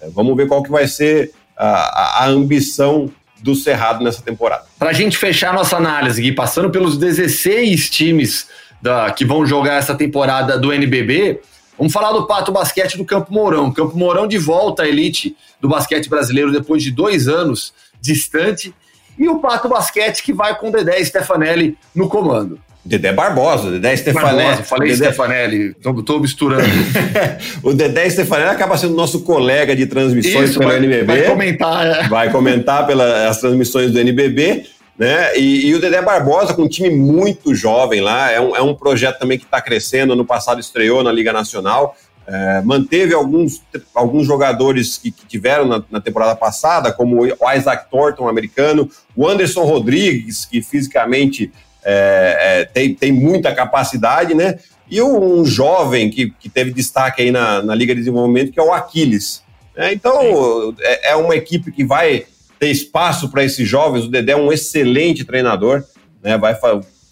É, 0.00 0.08
vamos 0.10 0.36
ver 0.36 0.48
qual 0.48 0.62
que 0.62 0.70
vai 0.70 0.86
ser 0.86 1.32
a, 1.56 2.24
a 2.24 2.26
ambição 2.26 3.10
do 3.40 3.54
Cerrado 3.54 4.02
nessa 4.02 4.22
temporada. 4.22 4.64
Para 4.78 4.90
a 4.90 4.92
gente 4.92 5.16
fechar 5.16 5.54
nossa 5.54 5.76
análise, 5.76 6.20
Gui, 6.20 6.32
passando 6.32 6.70
pelos 6.70 6.98
16 6.98 7.88
times 7.90 8.48
da, 8.80 9.10
que 9.10 9.24
vão 9.24 9.46
jogar 9.46 9.74
essa 9.74 9.94
temporada 9.94 10.58
do 10.58 10.72
NBB, 10.72 11.40
vamos 11.78 11.92
falar 11.92 12.12
do 12.12 12.26
Pato 12.26 12.52
Basquete 12.52 12.96
do 12.96 13.04
Campo 13.04 13.32
Mourão. 13.32 13.72
Campo 13.72 13.96
Mourão 13.96 14.26
de 14.26 14.38
volta 14.38 14.82
à 14.82 14.88
elite 14.88 15.36
do 15.60 15.68
basquete 15.68 16.08
brasileiro 16.08 16.52
depois 16.52 16.82
de 16.82 16.90
dois 16.90 17.28
anos 17.28 17.72
distante. 18.00 18.74
E 19.18 19.28
o 19.28 19.38
Pato 19.38 19.68
Basquete 19.68 20.22
que 20.22 20.32
vai 20.32 20.56
com 20.58 20.70
Dedé 20.70 21.02
Stefanelli 21.04 21.76
no 21.94 22.08
comando. 22.08 22.58
Dedé 22.86 23.12
Barbosa, 23.12 23.70
Dedé 23.70 23.96
Stefanelli. 23.96 24.44
Barbosa, 24.44 24.62
falei 24.62 24.92
Dedé... 24.92 25.06
Stefanelli, 25.06 25.74
tô, 25.74 26.20
misturando. 26.20 26.68
o 27.62 27.72
Dedé 27.72 28.08
Stefanelli 28.08 28.50
acaba 28.50 28.76
sendo 28.76 28.94
nosso 28.94 29.22
colega 29.22 29.74
de 29.74 29.86
transmissões 29.86 30.50
Isso, 30.50 30.58
pelo 30.58 30.70
vai, 30.70 30.78
NBB. 30.78 31.04
Vai 31.04 31.22
comentar, 31.24 31.86
é. 31.86 32.08
Vai 32.08 32.30
comentar 32.30 32.86
pelas 32.86 33.40
transmissões 33.40 33.90
do 33.90 33.98
NBB. 33.98 34.66
Né? 34.98 35.36
E, 35.36 35.66
e, 35.66 35.74
o 35.74 35.80
Dedé 35.80 36.00
Barbosa, 36.00 36.54
com 36.54 36.62
um 36.62 36.68
time 36.68 36.88
muito 36.88 37.54
jovem 37.54 38.00
lá, 38.00 38.30
é 38.30 38.40
um, 38.40 38.56
é 38.56 38.62
um 38.62 38.74
projeto 38.74 39.18
também 39.18 39.36
que 39.36 39.44
está 39.44 39.60
crescendo. 39.60 40.14
Ano 40.14 40.24
passado 40.24 40.58
estreou 40.58 41.02
na 41.02 41.12
Liga 41.12 41.32
Nacional. 41.32 41.94
É, 42.28 42.60
manteve 42.62 43.14
alguns, 43.14 43.62
alguns 43.94 44.26
jogadores 44.26 44.98
que, 44.98 45.12
que 45.12 45.26
tiveram 45.26 45.64
na, 45.64 45.84
na, 45.88 46.00
temporada 46.00 46.34
passada, 46.34 46.92
como 46.92 47.22
o 47.22 47.52
Isaac 47.52 47.88
Thornton, 47.88 48.28
americano, 48.28 48.90
o 49.14 49.28
Anderson 49.28 49.62
Rodrigues, 49.62 50.44
que 50.44 50.60
fisicamente 50.60 51.52
é, 51.84 52.36
é, 52.40 52.64
tem, 52.64 52.92
tem 52.94 53.12
muita 53.12 53.54
capacidade, 53.54 54.34
né? 54.34 54.58
E 54.90 55.00
um 55.00 55.44
jovem 55.44 56.10
que, 56.10 56.30
que 56.30 56.48
teve 56.48 56.72
destaque 56.72 57.22
aí 57.22 57.30
na, 57.30 57.62
na 57.62 57.74
Liga 57.76 57.94
de 57.94 58.00
Desenvolvimento, 58.00 58.50
que 58.50 58.58
é 58.58 58.62
o 58.62 58.72
Aquiles. 58.72 59.42
É, 59.76 59.92
então, 59.92 60.74
é, 60.80 61.12
é, 61.12 61.16
uma 61.16 61.36
equipe 61.36 61.70
que 61.70 61.84
vai 61.84 62.24
ter 62.58 62.70
espaço 62.70 63.30
para 63.30 63.44
esses 63.44 63.68
jovens. 63.68 64.04
O 64.04 64.10
Dedé 64.10 64.32
é 64.32 64.36
um 64.36 64.52
excelente 64.52 65.24
treinador, 65.24 65.84
né? 66.20 66.36
Vai, 66.36 66.56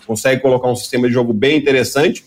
consegue 0.04 0.42
colocar 0.42 0.68
um 0.68 0.76
sistema 0.76 1.06
de 1.06 1.14
jogo 1.14 1.32
bem 1.32 1.56
interessante 1.56 2.24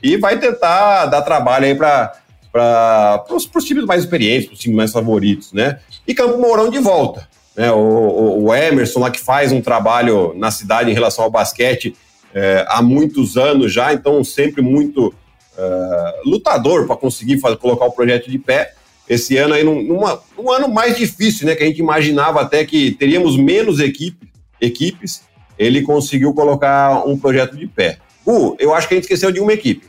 e 0.00 0.16
vai 0.16 0.38
tentar 0.38 1.06
dar 1.06 1.22
trabalho 1.22 1.64
aí 1.64 1.74
para 1.74 2.12
para 2.52 3.24
os 3.30 3.64
times 3.64 3.84
mais 3.84 4.02
experientes, 4.02 4.46
para 4.46 4.54
os 4.54 4.60
times 4.60 4.76
mais 4.76 4.92
favoritos, 4.92 5.52
né? 5.52 5.78
E 6.06 6.14
Campo 6.14 6.38
Mourão 6.38 6.70
de 6.70 6.78
volta. 6.78 7.28
Né? 7.56 7.70
O, 7.72 8.44
o, 8.44 8.54
Emerson 8.54 9.00
lá 9.00 9.10
que 9.10 9.20
faz 9.20 9.50
um 9.52 9.60
trabalho 9.60 10.32
na 10.36 10.50
cidade 10.50 10.90
em 10.90 10.94
relação 10.94 11.24
ao 11.24 11.30
basquete 11.30 11.96
é, 12.32 12.64
há 12.68 12.80
muitos 12.80 13.36
anos 13.36 13.72
já, 13.72 13.92
então 13.92 14.22
sempre 14.22 14.62
muito 14.62 15.12
é, 15.56 16.20
lutador 16.24 16.86
para 16.86 16.96
conseguir 16.96 17.40
fazer, 17.40 17.56
colocar 17.56 17.86
o 17.86 17.92
projeto 17.92 18.30
de 18.30 18.38
pé. 18.38 18.74
Esse 19.08 19.36
ano 19.38 19.54
aí, 19.54 19.64
num, 19.64 19.82
numa, 19.82 20.22
num 20.36 20.52
ano 20.52 20.68
mais 20.68 20.96
difícil, 20.96 21.46
né? 21.46 21.54
Que 21.54 21.64
a 21.64 21.66
gente 21.66 21.78
imaginava 21.78 22.40
até 22.42 22.64
que 22.64 22.92
teríamos 22.92 23.36
menos 23.36 23.80
equipe, 23.80 24.30
equipes, 24.60 25.22
ele 25.58 25.82
conseguiu 25.82 26.32
colocar 26.34 27.06
um 27.06 27.18
projeto 27.18 27.56
de 27.56 27.66
pé. 27.66 27.98
Uh, 28.26 28.54
eu 28.58 28.74
acho 28.74 28.86
que 28.86 28.94
a 28.94 28.96
gente 28.96 29.04
esqueceu 29.04 29.32
de 29.32 29.40
uma 29.40 29.52
equipe. 29.52 29.86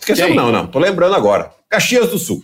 Esqueceu? 0.00 0.34
Não, 0.34 0.52
não, 0.52 0.66
tô 0.66 0.78
lembrando 0.78 1.14
agora. 1.14 1.50
Caxias 1.74 2.08
do 2.08 2.18
Sul. 2.20 2.40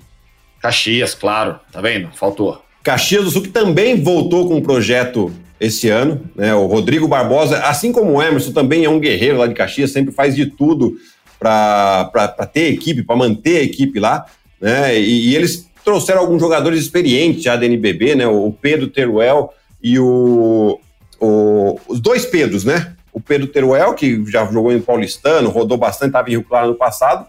Caxias, 0.60 1.14
claro, 1.14 1.60
tá 1.70 1.80
vendo? 1.80 2.08
Faltou. 2.16 2.60
Caxias 2.82 3.22
do 3.22 3.30
Sul, 3.30 3.42
que 3.42 3.48
também 3.48 4.02
voltou 4.02 4.48
com 4.48 4.56
um 4.56 4.60
projeto 4.60 5.32
esse 5.60 5.88
ano, 5.88 6.28
né? 6.34 6.52
O 6.52 6.66
Rodrigo 6.66 7.06
Barbosa, 7.06 7.58
assim 7.60 7.92
como 7.92 8.14
o 8.14 8.20
Emerson, 8.20 8.50
também 8.50 8.84
é 8.84 8.90
um 8.90 8.98
guerreiro 8.98 9.38
lá 9.38 9.46
de 9.46 9.54
Caxias, 9.54 9.92
sempre 9.92 10.12
faz 10.12 10.34
de 10.34 10.46
tudo 10.46 10.96
para 11.38 12.50
ter 12.52 12.72
equipe, 12.72 13.04
para 13.04 13.14
manter 13.14 13.58
a 13.58 13.62
equipe 13.62 14.00
lá, 14.00 14.26
né? 14.60 14.98
E, 14.98 15.28
e, 15.28 15.36
eles 15.36 15.70
trouxeram 15.84 16.22
alguns 16.22 16.40
jogadores 16.40 16.80
experientes 16.80 17.44
já 17.44 17.54
da 17.54 17.64
NBB, 17.64 18.16
né? 18.16 18.26
O 18.26 18.52
Pedro 18.52 18.88
Teruel 18.88 19.54
e 19.80 19.96
o, 19.96 20.80
o 21.20 21.78
os 21.86 22.00
dois 22.00 22.26
Pedros, 22.26 22.64
né? 22.64 22.94
O 23.12 23.20
Pedro 23.20 23.46
Teruel, 23.46 23.94
que 23.94 24.24
já 24.26 24.44
jogou 24.46 24.72
em 24.72 24.80
Paulistano, 24.80 25.50
rodou 25.50 25.78
bastante, 25.78 26.08
estava 26.08 26.28
em 26.28 26.32
Rio 26.32 26.42
Claro 26.42 26.66
no 26.66 26.74
passado, 26.74 27.26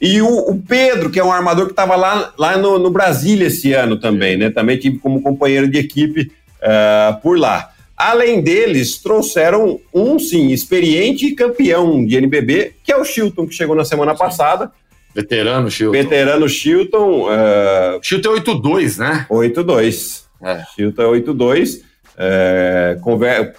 e 0.00 0.22
o, 0.22 0.50
o, 0.50 0.62
Pedro, 0.62 1.10
que 1.10 1.18
é 1.18 1.24
um 1.24 1.32
armador 1.32 1.66
que 1.66 1.72
estava 1.72 1.96
lá, 1.96 2.32
lá 2.38 2.56
no, 2.56 2.78
no, 2.78 2.90
Brasília 2.90 3.48
esse 3.48 3.72
ano 3.72 3.96
também, 3.96 4.36
né? 4.36 4.48
Também 4.48 4.78
tive 4.78 4.98
como 4.98 5.20
companheiro 5.20 5.68
de 5.68 5.78
equipe 5.78 6.30
uh, 6.62 7.20
por 7.20 7.38
lá. 7.38 7.72
Além 7.96 8.40
deles, 8.40 8.98
trouxeram 8.98 9.80
um, 9.92 10.20
sim, 10.20 10.52
experiente 10.52 11.32
campeão 11.32 12.06
de 12.06 12.16
NBB, 12.16 12.74
que 12.84 12.92
é 12.92 12.96
o 12.96 13.04
Chilton, 13.04 13.46
que 13.48 13.54
chegou 13.54 13.74
na 13.74 13.84
semana 13.84 14.12
sim. 14.12 14.18
passada. 14.18 14.70
Veterano 15.12 15.68
Chilton. 15.68 15.92
Veterano 15.92 16.48
Chilton. 16.48 17.24
Uh, 17.24 17.98
Chilton 18.00 18.36
é 18.36 18.40
8-2, 18.40 18.98
né? 18.98 19.26
8-2. 19.28 20.22
É. 20.40 20.64
Chilton 20.76 21.02
é 21.02 21.20
8-2. 21.20 21.82
É, 22.16 22.98
conver... 23.00 23.54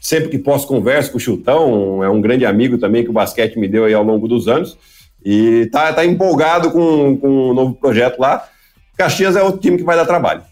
Sempre 0.00 0.30
que 0.30 0.38
posso 0.38 0.66
converso 0.66 1.12
com 1.12 1.18
o 1.18 1.20
Chilton, 1.20 2.02
é 2.02 2.08
um 2.08 2.20
grande 2.20 2.44
amigo 2.44 2.76
também 2.76 3.04
que 3.04 3.10
o 3.10 3.12
basquete 3.12 3.56
me 3.56 3.68
deu 3.68 3.84
aí 3.84 3.94
ao 3.94 4.02
longo 4.02 4.26
dos 4.26 4.48
anos. 4.48 4.76
E 5.24 5.68
tá, 5.70 5.92
tá 5.92 6.04
empolgado 6.04 6.70
com, 6.70 7.16
com 7.16 7.50
um 7.50 7.54
novo 7.54 7.74
projeto 7.74 8.18
lá. 8.18 8.48
Caxias 8.96 9.36
é 9.36 9.42
o 9.42 9.56
time 9.56 9.78
que 9.78 9.84
vai 9.84 9.96
dar 9.96 10.06
trabalho. 10.06 10.42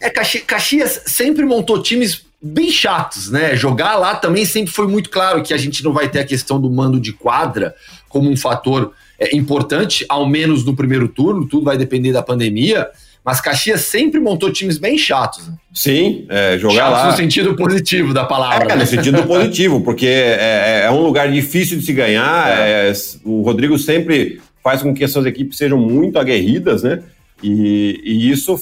É, 0.00 0.10
Caxias 0.10 1.02
sempre 1.06 1.44
montou 1.44 1.82
times 1.82 2.24
bem 2.42 2.70
chatos, 2.70 3.30
né? 3.30 3.54
Jogar 3.54 3.96
lá 3.96 4.16
também 4.16 4.44
sempre 4.44 4.72
foi 4.72 4.88
muito 4.88 5.08
claro 5.10 5.42
que 5.42 5.54
a 5.54 5.56
gente 5.56 5.84
não 5.84 5.92
vai 5.92 6.08
ter 6.08 6.18
a 6.18 6.24
questão 6.24 6.60
do 6.60 6.68
mando 6.68 6.98
de 6.98 7.12
quadra 7.12 7.74
como 8.08 8.28
um 8.28 8.36
fator 8.36 8.92
é, 9.18 9.36
importante, 9.36 10.04
ao 10.08 10.28
menos 10.28 10.64
no 10.64 10.74
primeiro 10.74 11.06
turno, 11.06 11.46
tudo 11.46 11.64
vai 11.64 11.78
depender 11.78 12.12
da 12.12 12.22
pandemia. 12.22 12.88
Mas 13.24 13.40
Caxias 13.40 13.82
sempre 13.82 14.18
montou 14.18 14.52
times 14.52 14.78
bem 14.78 14.98
chatos. 14.98 15.48
Sim, 15.72 16.26
é, 16.28 16.58
jogar 16.58 16.74
chatos 16.74 16.98
lá. 16.98 17.10
no 17.10 17.16
sentido 17.16 17.54
positivo 17.54 18.12
da 18.12 18.24
palavra. 18.24 18.64
É, 18.64 18.68
né? 18.68 18.76
no 18.76 18.86
sentido 18.86 19.22
positivo, 19.26 19.80
porque 19.80 20.06
é, 20.06 20.38
é, 20.40 20.82
é, 20.86 20.90
um 20.90 21.02
lugar 21.02 21.30
difícil 21.30 21.78
de 21.78 21.84
se 21.84 21.92
ganhar. 21.92 22.50
É. 22.50 22.90
É, 22.90 22.92
o 23.24 23.42
Rodrigo 23.42 23.78
sempre 23.78 24.40
faz 24.62 24.82
com 24.82 24.92
que 24.92 25.04
as 25.04 25.12
suas 25.12 25.26
equipes 25.26 25.56
sejam 25.56 25.78
muito 25.78 26.18
aguerridas, 26.18 26.82
né? 26.82 27.00
E, 27.42 28.00
e 28.04 28.30
isso 28.30 28.60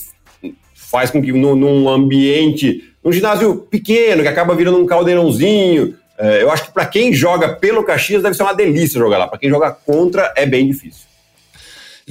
faz 0.74 1.10
com 1.10 1.22
que 1.22 1.32
no, 1.32 1.56
num 1.56 1.88
ambiente, 1.88 2.84
num 3.02 3.12
ginásio 3.12 3.56
pequeno, 3.70 4.22
que 4.22 4.28
acaba 4.28 4.54
virando 4.54 4.78
um 4.78 4.86
caldeirãozinho, 4.86 5.94
é, 6.18 6.42
eu 6.42 6.50
acho 6.50 6.66
que 6.66 6.72
para 6.72 6.84
quem 6.84 7.14
joga 7.14 7.48
pelo 7.48 7.82
Caxias 7.82 8.22
deve 8.22 8.34
ser 8.34 8.42
uma 8.42 8.54
delícia 8.54 8.98
jogar 8.98 9.16
lá. 9.16 9.26
Para 9.26 9.38
quem 9.38 9.48
joga 9.48 9.70
contra 9.70 10.32
é 10.36 10.44
bem 10.44 10.66
difícil. 10.66 11.09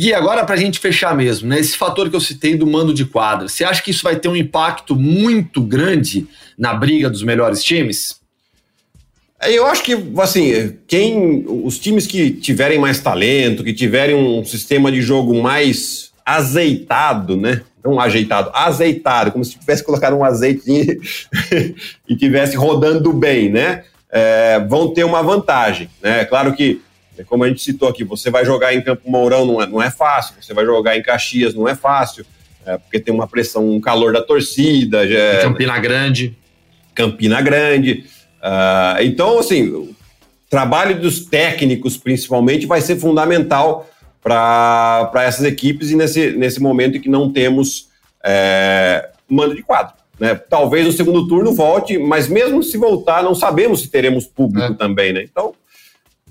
E 0.01 0.13
agora, 0.13 0.45
para 0.45 0.55
a 0.55 0.57
gente 0.57 0.79
fechar 0.79 1.13
mesmo, 1.13 1.49
né, 1.49 1.59
esse 1.59 1.75
fator 1.75 2.09
que 2.09 2.15
eu 2.15 2.21
citei 2.21 2.55
do 2.55 2.65
mando 2.65 2.93
de 2.93 3.03
quadra, 3.03 3.49
você 3.49 3.65
acha 3.65 3.83
que 3.83 3.91
isso 3.91 4.01
vai 4.01 4.15
ter 4.15 4.29
um 4.29 4.35
impacto 4.35 4.95
muito 4.95 5.59
grande 5.59 6.25
na 6.57 6.73
briga 6.73 7.09
dos 7.09 7.21
melhores 7.21 7.61
times? 7.61 8.15
É, 9.41 9.51
eu 9.51 9.65
acho 9.65 9.83
que, 9.83 9.97
assim, 10.21 10.77
quem. 10.87 11.43
Os 11.65 11.77
times 11.77 12.07
que 12.07 12.31
tiverem 12.31 12.79
mais 12.79 13.01
talento, 13.01 13.61
que 13.61 13.73
tiverem 13.73 14.15
um 14.15 14.45
sistema 14.45 14.89
de 14.89 15.01
jogo 15.01 15.41
mais 15.41 16.11
azeitado, 16.25 17.35
né? 17.35 17.61
Não 17.83 17.99
ajeitado, 17.99 18.51
azeitado, 18.53 19.33
como 19.33 19.43
se 19.43 19.59
tivesse 19.59 19.83
colocado 19.83 20.15
um 20.15 20.23
azeitinho 20.23 20.97
e 22.07 22.15
tivesse 22.15 22.55
rodando 22.55 23.11
bem, 23.11 23.49
né? 23.49 23.83
É, 24.09 24.61
vão 24.61 24.93
ter 24.93 25.03
uma 25.03 25.21
vantagem, 25.21 25.89
né? 26.01 26.23
Claro 26.23 26.53
que 26.53 26.81
é 27.19 27.23
como 27.25 27.43
a 27.43 27.49
gente 27.49 27.61
citou 27.61 27.89
aqui, 27.89 28.03
você 28.03 28.31
vai 28.31 28.45
jogar 28.45 28.73
em 28.73 28.81
Campo 28.81 29.09
Mourão 29.09 29.45
não 29.45 29.61
é, 29.61 29.67
não 29.67 29.81
é 29.81 29.91
fácil, 29.91 30.35
você 30.41 30.53
vai 30.53 30.65
jogar 30.65 30.97
em 30.97 31.03
Caxias 31.03 31.53
não 31.53 31.67
é 31.67 31.75
fácil, 31.75 32.25
é, 32.65 32.77
porque 32.77 32.99
tem 32.99 33.13
uma 33.13 33.27
pressão, 33.27 33.69
um 33.69 33.81
calor 33.81 34.13
da 34.13 34.21
torcida. 34.21 35.07
Já, 35.07 35.17
é, 35.17 35.41
Campina 35.41 35.79
Grande. 35.79 36.37
Campina 36.95 37.41
Grande. 37.41 38.05
Uh, 38.41 39.01
então, 39.01 39.39
assim, 39.39 39.67
o 39.69 39.95
trabalho 40.49 40.99
dos 40.99 41.25
técnicos, 41.25 41.97
principalmente, 41.97 42.65
vai 42.65 42.79
ser 42.79 42.97
fundamental 42.97 43.89
para 44.21 45.11
essas 45.25 45.45
equipes 45.45 45.91
e 45.91 45.95
nesse, 45.95 46.31
nesse 46.31 46.61
momento 46.61 46.97
em 46.97 47.01
que 47.01 47.09
não 47.09 47.31
temos 47.31 47.89
é, 48.23 49.09
mando 49.27 49.55
de 49.55 49.63
quadro. 49.63 49.93
Né? 50.19 50.35
Talvez 50.35 50.85
no 50.85 50.91
segundo 50.91 51.27
turno 51.27 51.53
volte, 51.53 51.97
mas 51.97 52.27
mesmo 52.27 52.61
se 52.61 52.77
voltar, 52.77 53.23
não 53.23 53.33
sabemos 53.33 53.81
se 53.81 53.89
teremos 53.89 54.25
público 54.25 54.73
é. 54.73 54.75
também, 54.75 55.13
né? 55.13 55.23
Então, 55.23 55.53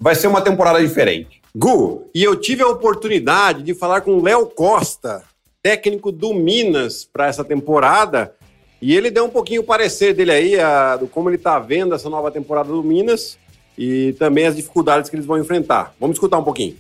vai 0.01 0.14
ser 0.14 0.28
uma 0.28 0.40
temporada 0.40 0.80
diferente. 0.80 1.40
Gu, 1.55 2.09
e 2.14 2.22
eu 2.22 2.36
tive 2.36 2.62
a 2.62 2.68
oportunidade 2.68 3.62
de 3.62 3.74
falar 3.74 4.03
com 4.03 4.12
o 4.12 4.22
Léo 4.22 4.46
Costa, 4.46 5.22
técnico 5.62 6.12
do 6.12 6.32
Minas 6.32 7.05
para 7.05 7.26
essa 7.26 7.44
temporada, 7.44 8.34
e 8.80 8.94
ele 8.94 9.11
deu 9.11 9.24
um 9.24 9.30
pouquinho 9.30 9.62
o 9.62 9.64
parecer 9.64 10.14
dele 10.14 10.30
aí, 10.30 10.61
a, 10.61 10.96
do 10.96 11.09
como 11.09 11.28
ele 11.28 11.36
está 11.36 11.59
vendo 11.59 11.94
essa 11.94 12.09
nova 12.09 12.30
temporada 12.30 12.68
do 12.68 12.82
Minas 12.82 13.36
e 13.76 14.14
também 14.18 14.46
as 14.46 14.55
dificuldades 14.55 15.11
que 15.11 15.16
eles 15.16 15.26
vão 15.26 15.38
enfrentar. 15.38 15.94
Vamos 15.99 16.16
escutar 16.16 16.38
um 16.38 16.44
pouquinho. 16.44 16.76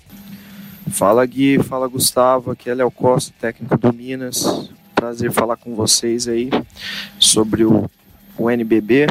Fala 0.90 1.26
Gui, 1.26 1.62
fala 1.62 1.88
Gustavo, 1.88 2.52
aqui 2.52 2.70
é 2.70 2.74
Léo 2.74 2.90
Costa, 2.90 3.34
técnico 3.40 3.76
do 3.76 3.92
Minas. 3.92 4.70
prazer 4.94 5.30
falar 5.32 5.56
com 5.56 5.74
vocês 5.74 6.28
aí 6.28 6.50
sobre 7.18 7.64
o, 7.64 7.90
o 8.36 8.50
NBB, 8.50 9.08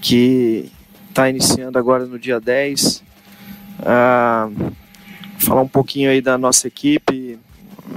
que 0.00 0.70
está 1.08 1.28
iniciando 1.28 1.78
agora 1.78 2.06
no 2.06 2.18
dia 2.18 2.40
10. 2.40 3.02
Ah, 3.80 4.48
falar 5.38 5.62
um 5.62 5.68
pouquinho 5.68 6.10
aí 6.10 6.20
da 6.20 6.36
nossa 6.38 6.68
equipe. 6.68 7.38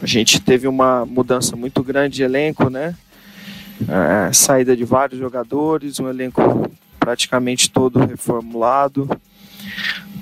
A 0.02 0.06
gente 0.06 0.40
teve 0.40 0.68
uma 0.68 1.06
mudança 1.06 1.56
muito 1.56 1.84
grande 1.84 2.16
de 2.16 2.24
elenco, 2.24 2.70
né? 2.70 2.96
Ah, 3.88 4.32
saída 4.34 4.76
de 4.76 4.84
vários 4.84 5.20
jogadores, 5.20 6.00
um 6.00 6.10
elenco 6.10 6.72
praticamente 7.00 7.70
todo 7.70 8.00
reformulado, 8.00 9.10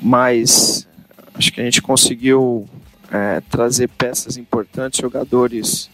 mas 0.01 0.87
acho 1.33 1.51
que 1.51 1.59
a 1.59 1.63
gente 1.63 1.81
conseguiu 1.81 2.67
é, 3.11 3.41
trazer 3.49 3.89
peças 3.89 4.37
importantes, 4.37 5.01
jogadores 5.01 5.89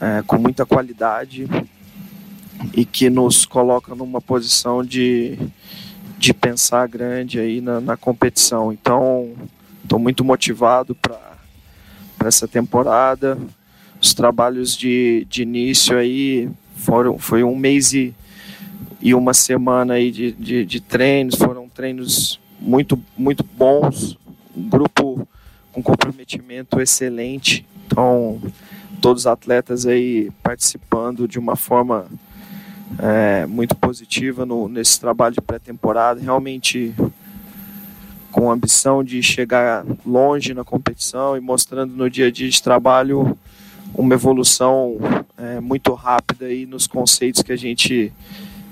é, 0.00 0.22
com 0.24 0.38
muita 0.38 0.64
qualidade 0.64 1.48
e 2.72 2.84
que 2.84 3.10
nos 3.10 3.44
coloca 3.44 3.94
numa 3.94 4.20
posição 4.20 4.84
de, 4.84 5.38
de 6.18 6.32
pensar 6.32 6.86
grande 6.88 7.38
aí 7.38 7.60
na, 7.60 7.80
na 7.80 7.96
competição. 7.96 8.72
Então, 8.72 9.34
estou 9.82 9.98
muito 9.98 10.24
motivado 10.24 10.94
para 10.94 11.20
essa 12.24 12.48
temporada. 12.48 13.38
Os 14.00 14.14
trabalhos 14.14 14.76
de, 14.76 15.26
de 15.28 15.42
início 15.42 15.96
aí 15.96 16.48
foram 16.76 17.18
foi 17.18 17.42
um 17.42 17.56
mês 17.56 17.92
e, 17.92 18.14
e 19.00 19.14
uma 19.14 19.32
semana 19.32 19.94
aí 19.94 20.10
de, 20.10 20.32
de, 20.32 20.64
de 20.64 20.80
treinos, 20.80 21.36
foram 21.36 21.68
treinos 21.68 22.38
muito 22.60 23.00
muito 23.16 23.42
bons, 23.42 24.18
um 24.56 24.68
grupo 24.68 25.26
com 25.72 25.82
comprometimento 25.82 26.80
excelente. 26.80 27.66
Então, 27.86 28.40
todos 29.00 29.22
os 29.22 29.26
atletas 29.26 29.86
aí 29.86 30.30
participando 30.42 31.28
de 31.28 31.38
uma 31.38 31.56
forma 31.56 32.06
é, 32.98 33.46
muito 33.46 33.74
positiva 33.74 34.46
no, 34.46 34.68
nesse 34.68 35.00
trabalho 35.00 35.34
de 35.34 35.40
pré-temporada, 35.40 36.20
realmente 36.20 36.94
com 38.30 38.50
a 38.50 38.54
ambição 38.54 39.02
de 39.02 39.22
chegar 39.22 39.84
longe 40.04 40.52
na 40.52 40.62
competição 40.62 41.36
e 41.36 41.40
mostrando 41.40 41.94
no 41.94 42.10
dia 42.10 42.26
a 42.26 42.30
dia 42.30 42.48
de 42.48 42.62
trabalho 42.62 43.36
uma 43.94 44.14
evolução 44.14 44.98
é, 45.38 45.58
muito 45.58 45.94
rápida 45.94 46.46
aí 46.46 46.66
nos 46.66 46.86
conceitos 46.86 47.42
que 47.42 47.52
a 47.52 47.56
gente 47.56 48.12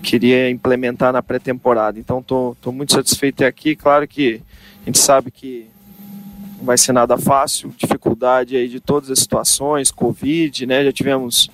queria 0.02 0.50
implementar 0.50 1.12
na 1.12 1.22
pré-temporada. 1.22 1.98
Então 1.98 2.18
estou 2.18 2.72
muito 2.72 2.92
satisfeito 2.92 3.44
aqui. 3.44 3.74
Claro 3.74 4.06
que 4.06 4.42
a 4.82 4.84
gente 4.86 4.98
sabe 4.98 5.30
que 5.30 5.66
não 6.58 6.66
vai 6.66 6.76
ser 6.76 6.92
nada 6.92 7.16
fácil, 7.16 7.72
dificuldade 7.76 8.56
aí 8.56 8.68
de 8.68 8.80
todas 8.80 9.10
as 9.10 9.18
situações, 9.18 9.90
Covid, 9.90 10.66
né? 10.66 10.84
Já 10.84 10.92
tivemos 10.92 11.50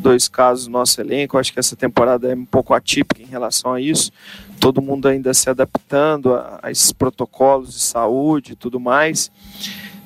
dois 0.00 0.28
casos 0.28 0.66
no 0.66 0.72
nosso 0.72 1.00
elenco. 1.00 1.38
Acho 1.38 1.52
que 1.52 1.58
essa 1.58 1.76
temporada 1.76 2.30
é 2.30 2.34
um 2.34 2.44
pouco 2.44 2.74
atípica 2.74 3.22
em 3.22 3.26
relação 3.26 3.74
a 3.74 3.80
isso. 3.80 4.10
Todo 4.58 4.82
mundo 4.82 5.06
ainda 5.06 5.32
se 5.32 5.48
adaptando 5.48 6.34
a, 6.34 6.58
a 6.62 6.70
esses 6.70 6.92
protocolos 6.92 7.72
de 7.74 7.80
saúde 7.80 8.52
e 8.52 8.56
tudo 8.56 8.80
mais. 8.80 9.30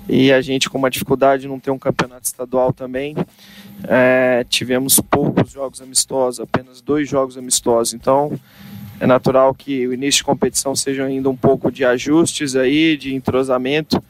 E 0.08 0.32
a 0.32 0.40
gente 0.40 0.68
com 0.68 0.76
uma 0.76 0.90
dificuldade 0.90 1.42
de 1.42 1.48
não 1.48 1.58
ter 1.58 1.70
um 1.70 1.78
campeonato 1.78 2.26
estadual 2.26 2.72
também. 2.72 3.16
É, 3.88 4.44
tivemos 4.48 5.00
poucos 5.00 5.50
jogos 5.50 5.80
amistosos, 5.80 6.40
apenas 6.40 6.80
dois 6.80 7.08
jogos 7.08 7.38
amistosos. 7.38 7.94
Então 7.94 8.38
é 9.00 9.06
natural 9.06 9.54
que 9.54 9.86
o 9.86 9.94
início 9.94 10.18
de 10.18 10.24
competição 10.24 10.76
seja 10.76 11.04
ainda 11.04 11.30
um 11.30 11.36
pouco 11.36 11.70
de 11.72 11.84
ajustes 11.84 12.54
aí, 12.54 12.96
de 12.96 13.14
entrosamento 13.14 14.02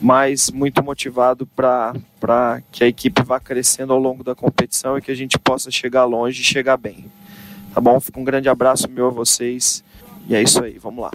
mas 0.00 0.50
muito 0.50 0.82
motivado 0.82 1.46
para 1.46 2.62
que 2.70 2.84
a 2.84 2.86
equipe 2.86 3.22
vá 3.22 3.40
crescendo 3.40 3.92
ao 3.92 3.98
longo 3.98 4.22
da 4.22 4.34
competição 4.34 4.98
e 4.98 5.02
que 5.02 5.10
a 5.10 5.14
gente 5.14 5.38
possa 5.38 5.70
chegar 5.70 6.04
longe 6.04 6.40
e 6.40 6.44
chegar 6.44 6.76
bem. 6.76 7.06
Tá 7.74 7.80
bom? 7.80 7.98
Fica 8.00 8.20
um 8.20 8.24
grande 8.24 8.48
abraço 8.48 8.88
meu 8.88 9.08
a 9.08 9.10
vocês. 9.10 9.82
E 10.28 10.34
é 10.34 10.42
isso 10.42 10.62
aí, 10.62 10.78
vamos 10.78 11.02
lá. 11.02 11.10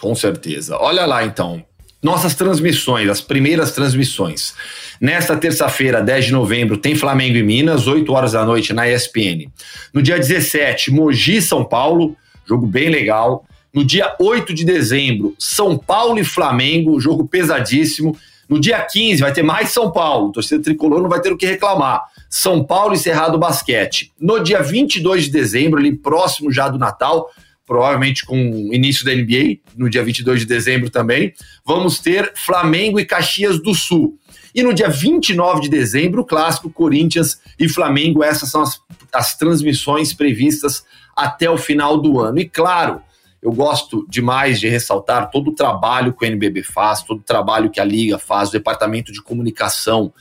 Com 0.00 0.14
certeza. 0.14 0.76
Olha 0.78 1.06
lá 1.06 1.24
então. 1.24 1.64
Nossas 2.02 2.34
transmissões, 2.34 3.08
as 3.08 3.20
primeiras 3.20 3.70
transmissões. 3.70 4.54
Nesta 5.00 5.36
terça-feira, 5.36 6.02
10 6.02 6.26
de 6.26 6.32
novembro, 6.32 6.76
tem 6.76 6.96
Flamengo 6.96 7.36
e 7.36 7.42
Minas, 7.44 7.86
8 7.86 8.12
horas 8.12 8.32
da 8.32 8.44
noite 8.44 8.72
na 8.72 8.88
ESPN. 8.88 9.48
No 9.94 10.02
dia 10.02 10.18
17, 10.18 10.90
Mogi 10.90 11.40
São 11.40 11.64
Paulo, 11.64 12.16
jogo 12.44 12.66
bem 12.66 12.88
legal. 12.88 13.46
No 13.72 13.84
dia 13.84 14.14
8 14.20 14.52
de 14.52 14.64
dezembro, 14.64 15.34
São 15.38 15.78
Paulo 15.78 16.18
e 16.18 16.24
Flamengo, 16.24 17.00
jogo 17.00 17.26
pesadíssimo. 17.26 18.14
No 18.46 18.60
dia 18.60 18.78
15 18.82 19.22
vai 19.22 19.32
ter 19.32 19.42
mais 19.42 19.70
São 19.70 19.90
Paulo, 19.90 20.28
o 20.28 20.32
torcedor 20.32 20.62
tricolor 20.62 21.00
não 21.00 21.08
vai 21.08 21.22
ter 21.22 21.32
o 21.32 21.38
que 21.38 21.46
reclamar. 21.46 22.02
São 22.28 22.62
Paulo 22.62 22.94
e 22.94 22.98
Cerrado 22.98 23.38
Basquete. 23.38 24.12
No 24.20 24.40
dia 24.40 24.62
22 24.62 25.24
de 25.24 25.30
dezembro, 25.30 25.78
ali 25.78 25.96
próximo 25.96 26.52
já 26.52 26.68
do 26.68 26.78
Natal, 26.78 27.30
provavelmente 27.66 28.26
com 28.26 28.68
o 28.68 28.74
início 28.74 29.06
da 29.06 29.14
NBA, 29.14 29.60
no 29.74 29.88
dia 29.88 30.04
22 30.04 30.40
de 30.40 30.46
dezembro 30.46 30.90
também, 30.90 31.32
vamos 31.64 31.98
ter 31.98 32.32
Flamengo 32.34 33.00
e 33.00 33.06
Caxias 33.06 33.58
do 33.58 33.74
Sul. 33.74 34.18
E 34.54 34.62
no 34.62 34.74
dia 34.74 34.90
29 34.90 35.62
de 35.62 35.70
dezembro, 35.70 36.20
o 36.20 36.24
clássico 36.26 36.68
Corinthians 36.70 37.40
e 37.58 37.66
Flamengo. 37.70 38.22
Essas 38.22 38.50
são 38.50 38.60
as, 38.60 38.78
as 39.10 39.34
transmissões 39.34 40.12
previstas 40.12 40.84
até 41.16 41.48
o 41.48 41.56
final 41.56 41.98
do 41.98 42.20
ano. 42.20 42.38
E 42.38 42.46
claro, 42.46 43.00
eu 43.42 43.52
gosto 43.52 44.06
demais 44.08 44.60
de 44.60 44.68
ressaltar 44.68 45.28
todo 45.28 45.50
o 45.50 45.54
trabalho 45.54 46.12
que 46.12 46.24
o 46.24 46.26
NBB 46.26 46.62
faz, 46.62 47.02
todo 47.02 47.18
o 47.18 47.24
trabalho 47.24 47.70
que 47.70 47.80
a 47.80 47.84
Liga 47.84 48.16
faz, 48.16 48.48
o 48.48 48.52
departamento 48.52 49.10
de 49.10 49.20
comunicação 49.20 50.12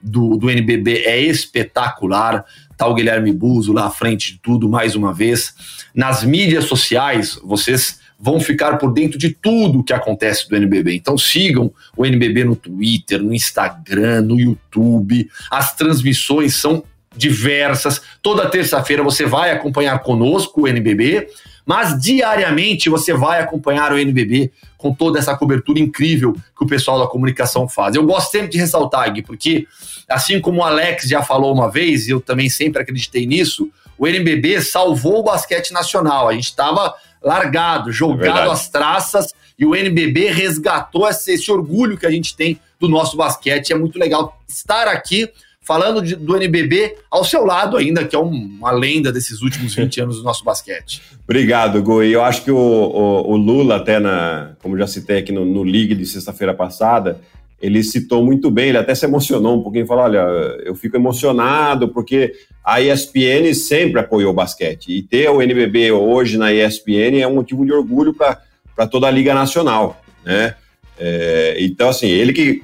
do, 0.00 0.38
do 0.38 0.50
NBB 0.50 1.04
é 1.04 1.20
espetacular. 1.20 2.42
Tá 2.78 2.86
o 2.86 2.94
Guilherme 2.94 3.32
Buzo 3.32 3.74
lá 3.74 3.86
à 3.86 3.90
frente 3.90 4.32
de 4.32 4.38
tudo, 4.38 4.66
mais 4.66 4.96
uma 4.96 5.12
vez. 5.12 5.54
Nas 5.94 6.24
mídias 6.24 6.64
sociais, 6.64 7.38
vocês 7.44 8.00
vão 8.18 8.40
ficar 8.40 8.78
por 8.78 8.94
dentro 8.94 9.18
de 9.18 9.28
tudo 9.28 9.84
que 9.84 9.92
acontece 9.92 10.48
do 10.48 10.56
NBB. 10.56 10.94
Então 10.94 11.18
sigam 11.18 11.70
o 11.94 12.06
NBB 12.06 12.44
no 12.44 12.56
Twitter, 12.56 13.22
no 13.22 13.34
Instagram, 13.34 14.22
no 14.22 14.40
YouTube. 14.40 15.28
As 15.50 15.76
transmissões 15.76 16.56
são 16.56 16.82
diversas. 17.14 18.00
Toda 18.22 18.48
terça-feira 18.48 19.02
você 19.02 19.26
vai 19.26 19.50
acompanhar 19.50 19.98
conosco 19.98 20.62
o 20.62 20.68
NBB 20.68 21.28
mas 21.64 22.00
diariamente 22.00 22.88
você 22.88 23.12
vai 23.12 23.40
acompanhar 23.40 23.92
o 23.92 23.98
NBB 23.98 24.50
com 24.76 24.94
toda 24.94 25.18
essa 25.18 25.36
cobertura 25.36 25.78
incrível 25.78 26.32
que 26.32 26.64
o 26.64 26.66
pessoal 26.66 26.98
da 26.98 27.06
comunicação 27.06 27.68
faz. 27.68 27.94
Eu 27.94 28.04
gosto 28.04 28.30
sempre 28.30 28.48
de 28.48 28.58
ressaltar, 28.58 29.12
Gui, 29.12 29.22
porque 29.22 29.66
assim 30.08 30.40
como 30.40 30.60
o 30.60 30.64
Alex 30.64 31.04
já 31.04 31.22
falou 31.22 31.52
uma 31.52 31.70
vez, 31.70 32.08
e 32.08 32.10
eu 32.10 32.20
também 32.20 32.48
sempre 32.48 32.82
acreditei 32.82 33.26
nisso, 33.26 33.70
o 33.98 34.06
NBB 34.06 34.62
salvou 34.62 35.20
o 35.20 35.22
basquete 35.22 35.72
nacional. 35.72 36.28
A 36.28 36.32
gente 36.32 36.44
estava 36.44 36.94
largado, 37.22 37.92
jogado 37.92 38.48
é 38.48 38.52
às 38.52 38.68
traças, 38.68 39.34
e 39.58 39.66
o 39.66 39.76
NBB 39.76 40.30
resgatou 40.30 41.06
esse, 41.06 41.32
esse 41.32 41.52
orgulho 41.52 41.98
que 41.98 42.06
a 42.06 42.10
gente 42.10 42.34
tem 42.34 42.58
do 42.78 42.88
nosso 42.88 43.16
basquete. 43.16 43.72
É 43.72 43.76
muito 43.76 43.98
legal 43.98 44.40
estar 44.48 44.88
aqui 44.88 45.30
falando 45.62 46.02
de, 46.02 46.16
do 46.16 46.36
NBB 46.36 46.96
ao 47.10 47.24
seu 47.24 47.44
lado 47.44 47.76
ainda, 47.76 48.04
que 48.04 48.16
é 48.16 48.18
um, 48.18 48.56
uma 48.58 48.72
lenda 48.72 49.12
desses 49.12 49.42
últimos 49.42 49.74
20 49.74 50.00
anos 50.02 50.16
do 50.16 50.22
nosso 50.22 50.44
basquete. 50.44 51.02
Obrigado, 51.24 51.82
Goi. 51.82 52.14
Eu 52.14 52.24
acho 52.24 52.42
que 52.42 52.50
o, 52.50 52.56
o, 52.56 53.32
o, 53.32 53.36
Lula, 53.36 53.76
até 53.76 53.98
na, 53.98 54.52
como 54.62 54.76
já 54.78 54.86
citei 54.86 55.18
aqui 55.18 55.32
no, 55.32 55.44
no 55.44 55.62
League 55.62 55.94
de 55.94 56.06
sexta-feira 56.06 56.54
passada, 56.54 57.20
ele 57.60 57.82
citou 57.82 58.24
muito 58.24 58.50
bem, 58.50 58.70
ele 58.70 58.78
até 58.78 58.94
se 58.94 59.04
emocionou 59.04 59.58
um 59.58 59.62
pouquinho, 59.62 59.86
falou, 59.86 60.04
olha, 60.04 60.18
eu 60.64 60.74
fico 60.74 60.96
emocionado 60.96 61.88
porque 61.88 62.32
a 62.64 62.80
ESPN 62.80 63.52
sempre 63.54 64.00
apoiou 64.00 64.30
o 64.30 64.34
basquete, 64.34 64.90
e 64.90 65.02
ter 65.02 65.28
o 65.28 65.42
NBB 65.42 65.92
hoje 65.92 66.38
na 66.38 66.52
ESPN 66.52 67.20
é 67.20 67.26
um 67.26 67.34
motivo 67.34 67.64
de 67.66 67.72
orgulho 67.72 68.14
para 68.14 68.86
toda 68.90 69.06
a 69.06 69.10
Liga 69.10 69.34
Nacional, 69.34 70.02
né? 70.24 70.54
É, 70.98 71.56
então, 71.58 71.88
assim, 71.88 72.08
ele 72.08 72.32
que 72.32 72.62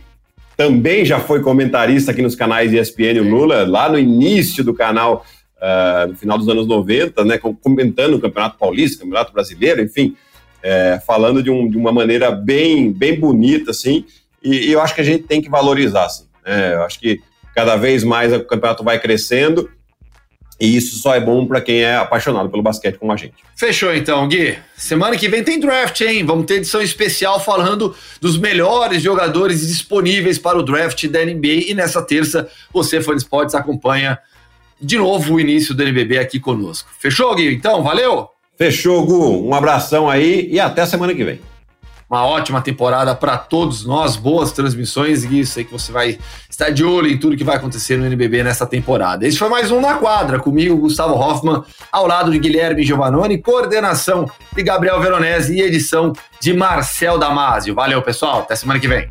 também 0.56 1.04
já 1.04 1.20
foi 1.20 1.42
comentarista 1.42 2.10
aqui 2.10 2.22
nos 2.22 2.34
canais 2.34 2.72
ESPN, 2.72 3.20
o 3.20 3.28
Lula, 3.28 3.66
lá 3.66 3.88
no 3.88 3.98
início 3.98 4.64
do 4.64 4.72
canal, 4.72 5.24
uh, 5.58 6.08
no 6.08 6.16
final 6.16 6.38
dos 6.38 6.48
anos 6.48 6.66
90, 6.66 7.24
né, 7.24 7.38
comentando 7.38 8.14
o 8.14 8.20
Campeonato 8.20 8.56
Paulista, 8.58 9.02
Campeonato 9.02 9.32
Brasileiro, 9.32 9.82
enfim, 9.82 10.16
é, 10.62 11.00
falando 11.06 11.42
de, 11.42 11.50
um, 11.50 11.68
de, 11.68 11.76
uma 11.76 11.92
maneira 11.92 12.30
bem, 12.30 12.90
bem 12.90 13.20
bonita, 13.20 13.70
assim, 13.70 14.04
e, 14.42 14.68
e, 14.68 14.72
eu 14.72 14.80
acho 14.80 14.94
que 14.94 15.00
a 15.00 15.04
gente 15.04 15.24
tem 15.24 15.42
que 15.42 15.50
valorizar, 15.50 16.06
assim, 16.06 16.24
né, 16.44 16.74
eu 16.74 16.82
acho 16.82 16.98
que 16.98 17.20
cada 17.54 17.76
vez 17.76 18.02
mais 18.02 18.32
o 18.32 18.42
campeonato 18.44 18.82
vai 18.82 18.98
crescendo 18.98 19.68
e 20.58 20.76
isso 20.76 20.98
só 20.98 21.14
é 21.14 21.20
bom 21.20 21.46
para 21.46 21.60
quem 21.60 21.82
é 21.82 21.96
apaixonado 21.96 22.48
pelo 22.48 22.62
basquete 22.62 22.96
como 22.96 23.12
a 23.12 23.16
gente. 23.16 23.34
Fechou 23.54 23.94
então, 23.94 24.26
Gui. 24.26 24.56
Semana 24.76 25.16
que 25.16 25.28
vem 25.28 25.44
tem 25.44 25.60
draft, 25.60 26.00
hein? 26.00 26.24
Vamos 26.24 26.46
ter 26.46 26.54
edição 26.54 26.80
especial 26.80 27.38
falando 27.38 27.94
dos 28.20 28.38
melhores 28.38 29.02
jogadores 29.02 29.66
disponíveis 29.66 30.38
para 30.38 30.58
o 30.58 30.62
draft 30.62 31.06
da 31.08 31.24
NBA. 31.24 31.68
E 31.68 31.74
nessa 31.74 32.00
terça, 32.00 32.48
você, 32.72 33.02
fã 33.02 33.14
esportes, 33.14 33.54
acompanha 33.54 34.18
de 34.80 34.96
novo 34.96 35.34
o 35.34 35.40
início 35.40 35.74
do 35.74 35.82
NBB 35.82 36.18
aqui 36.18 36.40
conosco. 36.40 36.88
Fechou, 36.98 37.34
Gui? 37.34 37.52
Então, 37.54 37.82
valeu? 37.82 38.28
Fechou, 38.56 39.04
Gu. 39.04 39.46
Um 39.46 39.54
abração 39.54 40.08
aí 40.08 40.48
e 40.50 40.58
até 40.58 40.86
semana 40.86 41.14
que 41.14 41.22
vem. 41.24 41.40
Uma 42.08 42.24
ótima 42.24 42.60
temporada 42.60 43.14
para 43.14 43.36
todos 43.36 43.84
nós, 43.84 44.16
boas 44.16 44.52
transmissões 44.52 45.24
e 45.24 45.44
sei 45.44 45.64
que 45.64 45.72
você 45.72 45.90
vai 45.90 46.18
estar 46.48 46.70
de 46.70 46.84
olho 46.84 47.08
em 47.08 47.18
tudo 47.18 47.36
que 47.36 47.44
vai 47.44 47.56
acontecer 47.56 47.96
no 47.96 48.06
NBB 48.06 48.44
nessa 48.44 48.64
temporada. 48.64 49.26
Esse 49.26 49.38
foi 49.38 49.48
mais 49.48 49.70
um 49.70 49.80
Na 49.80 49.94
Quadra, 49.94 50.38
comigo, 50.38 50.76
Gustavo 50.76 51.14
Hoffman, 51.14 51.64
ao 51.90 52.06
lado 52.06 52.30
de 52.30 52.38
Guilherme 52.38 52.84
Giovannoni, 52.84 53.38
coordenação 53.38 54.30
de 54.54 54.62
Gabriel 54.62 55.00
Veronese 55.00 55.56
e 55.56 55.60
edição 55.60 56.12
de 56.40 56.52
Marcel 56.52 57.18
Damasio. 57.18 57.74
Valeu, 57.74 58.00
pessoal, 58.00 58.40
até 58.40 58.54
semana 58.54 58.78
que 58.78 58.86
vem. 58.86 59.10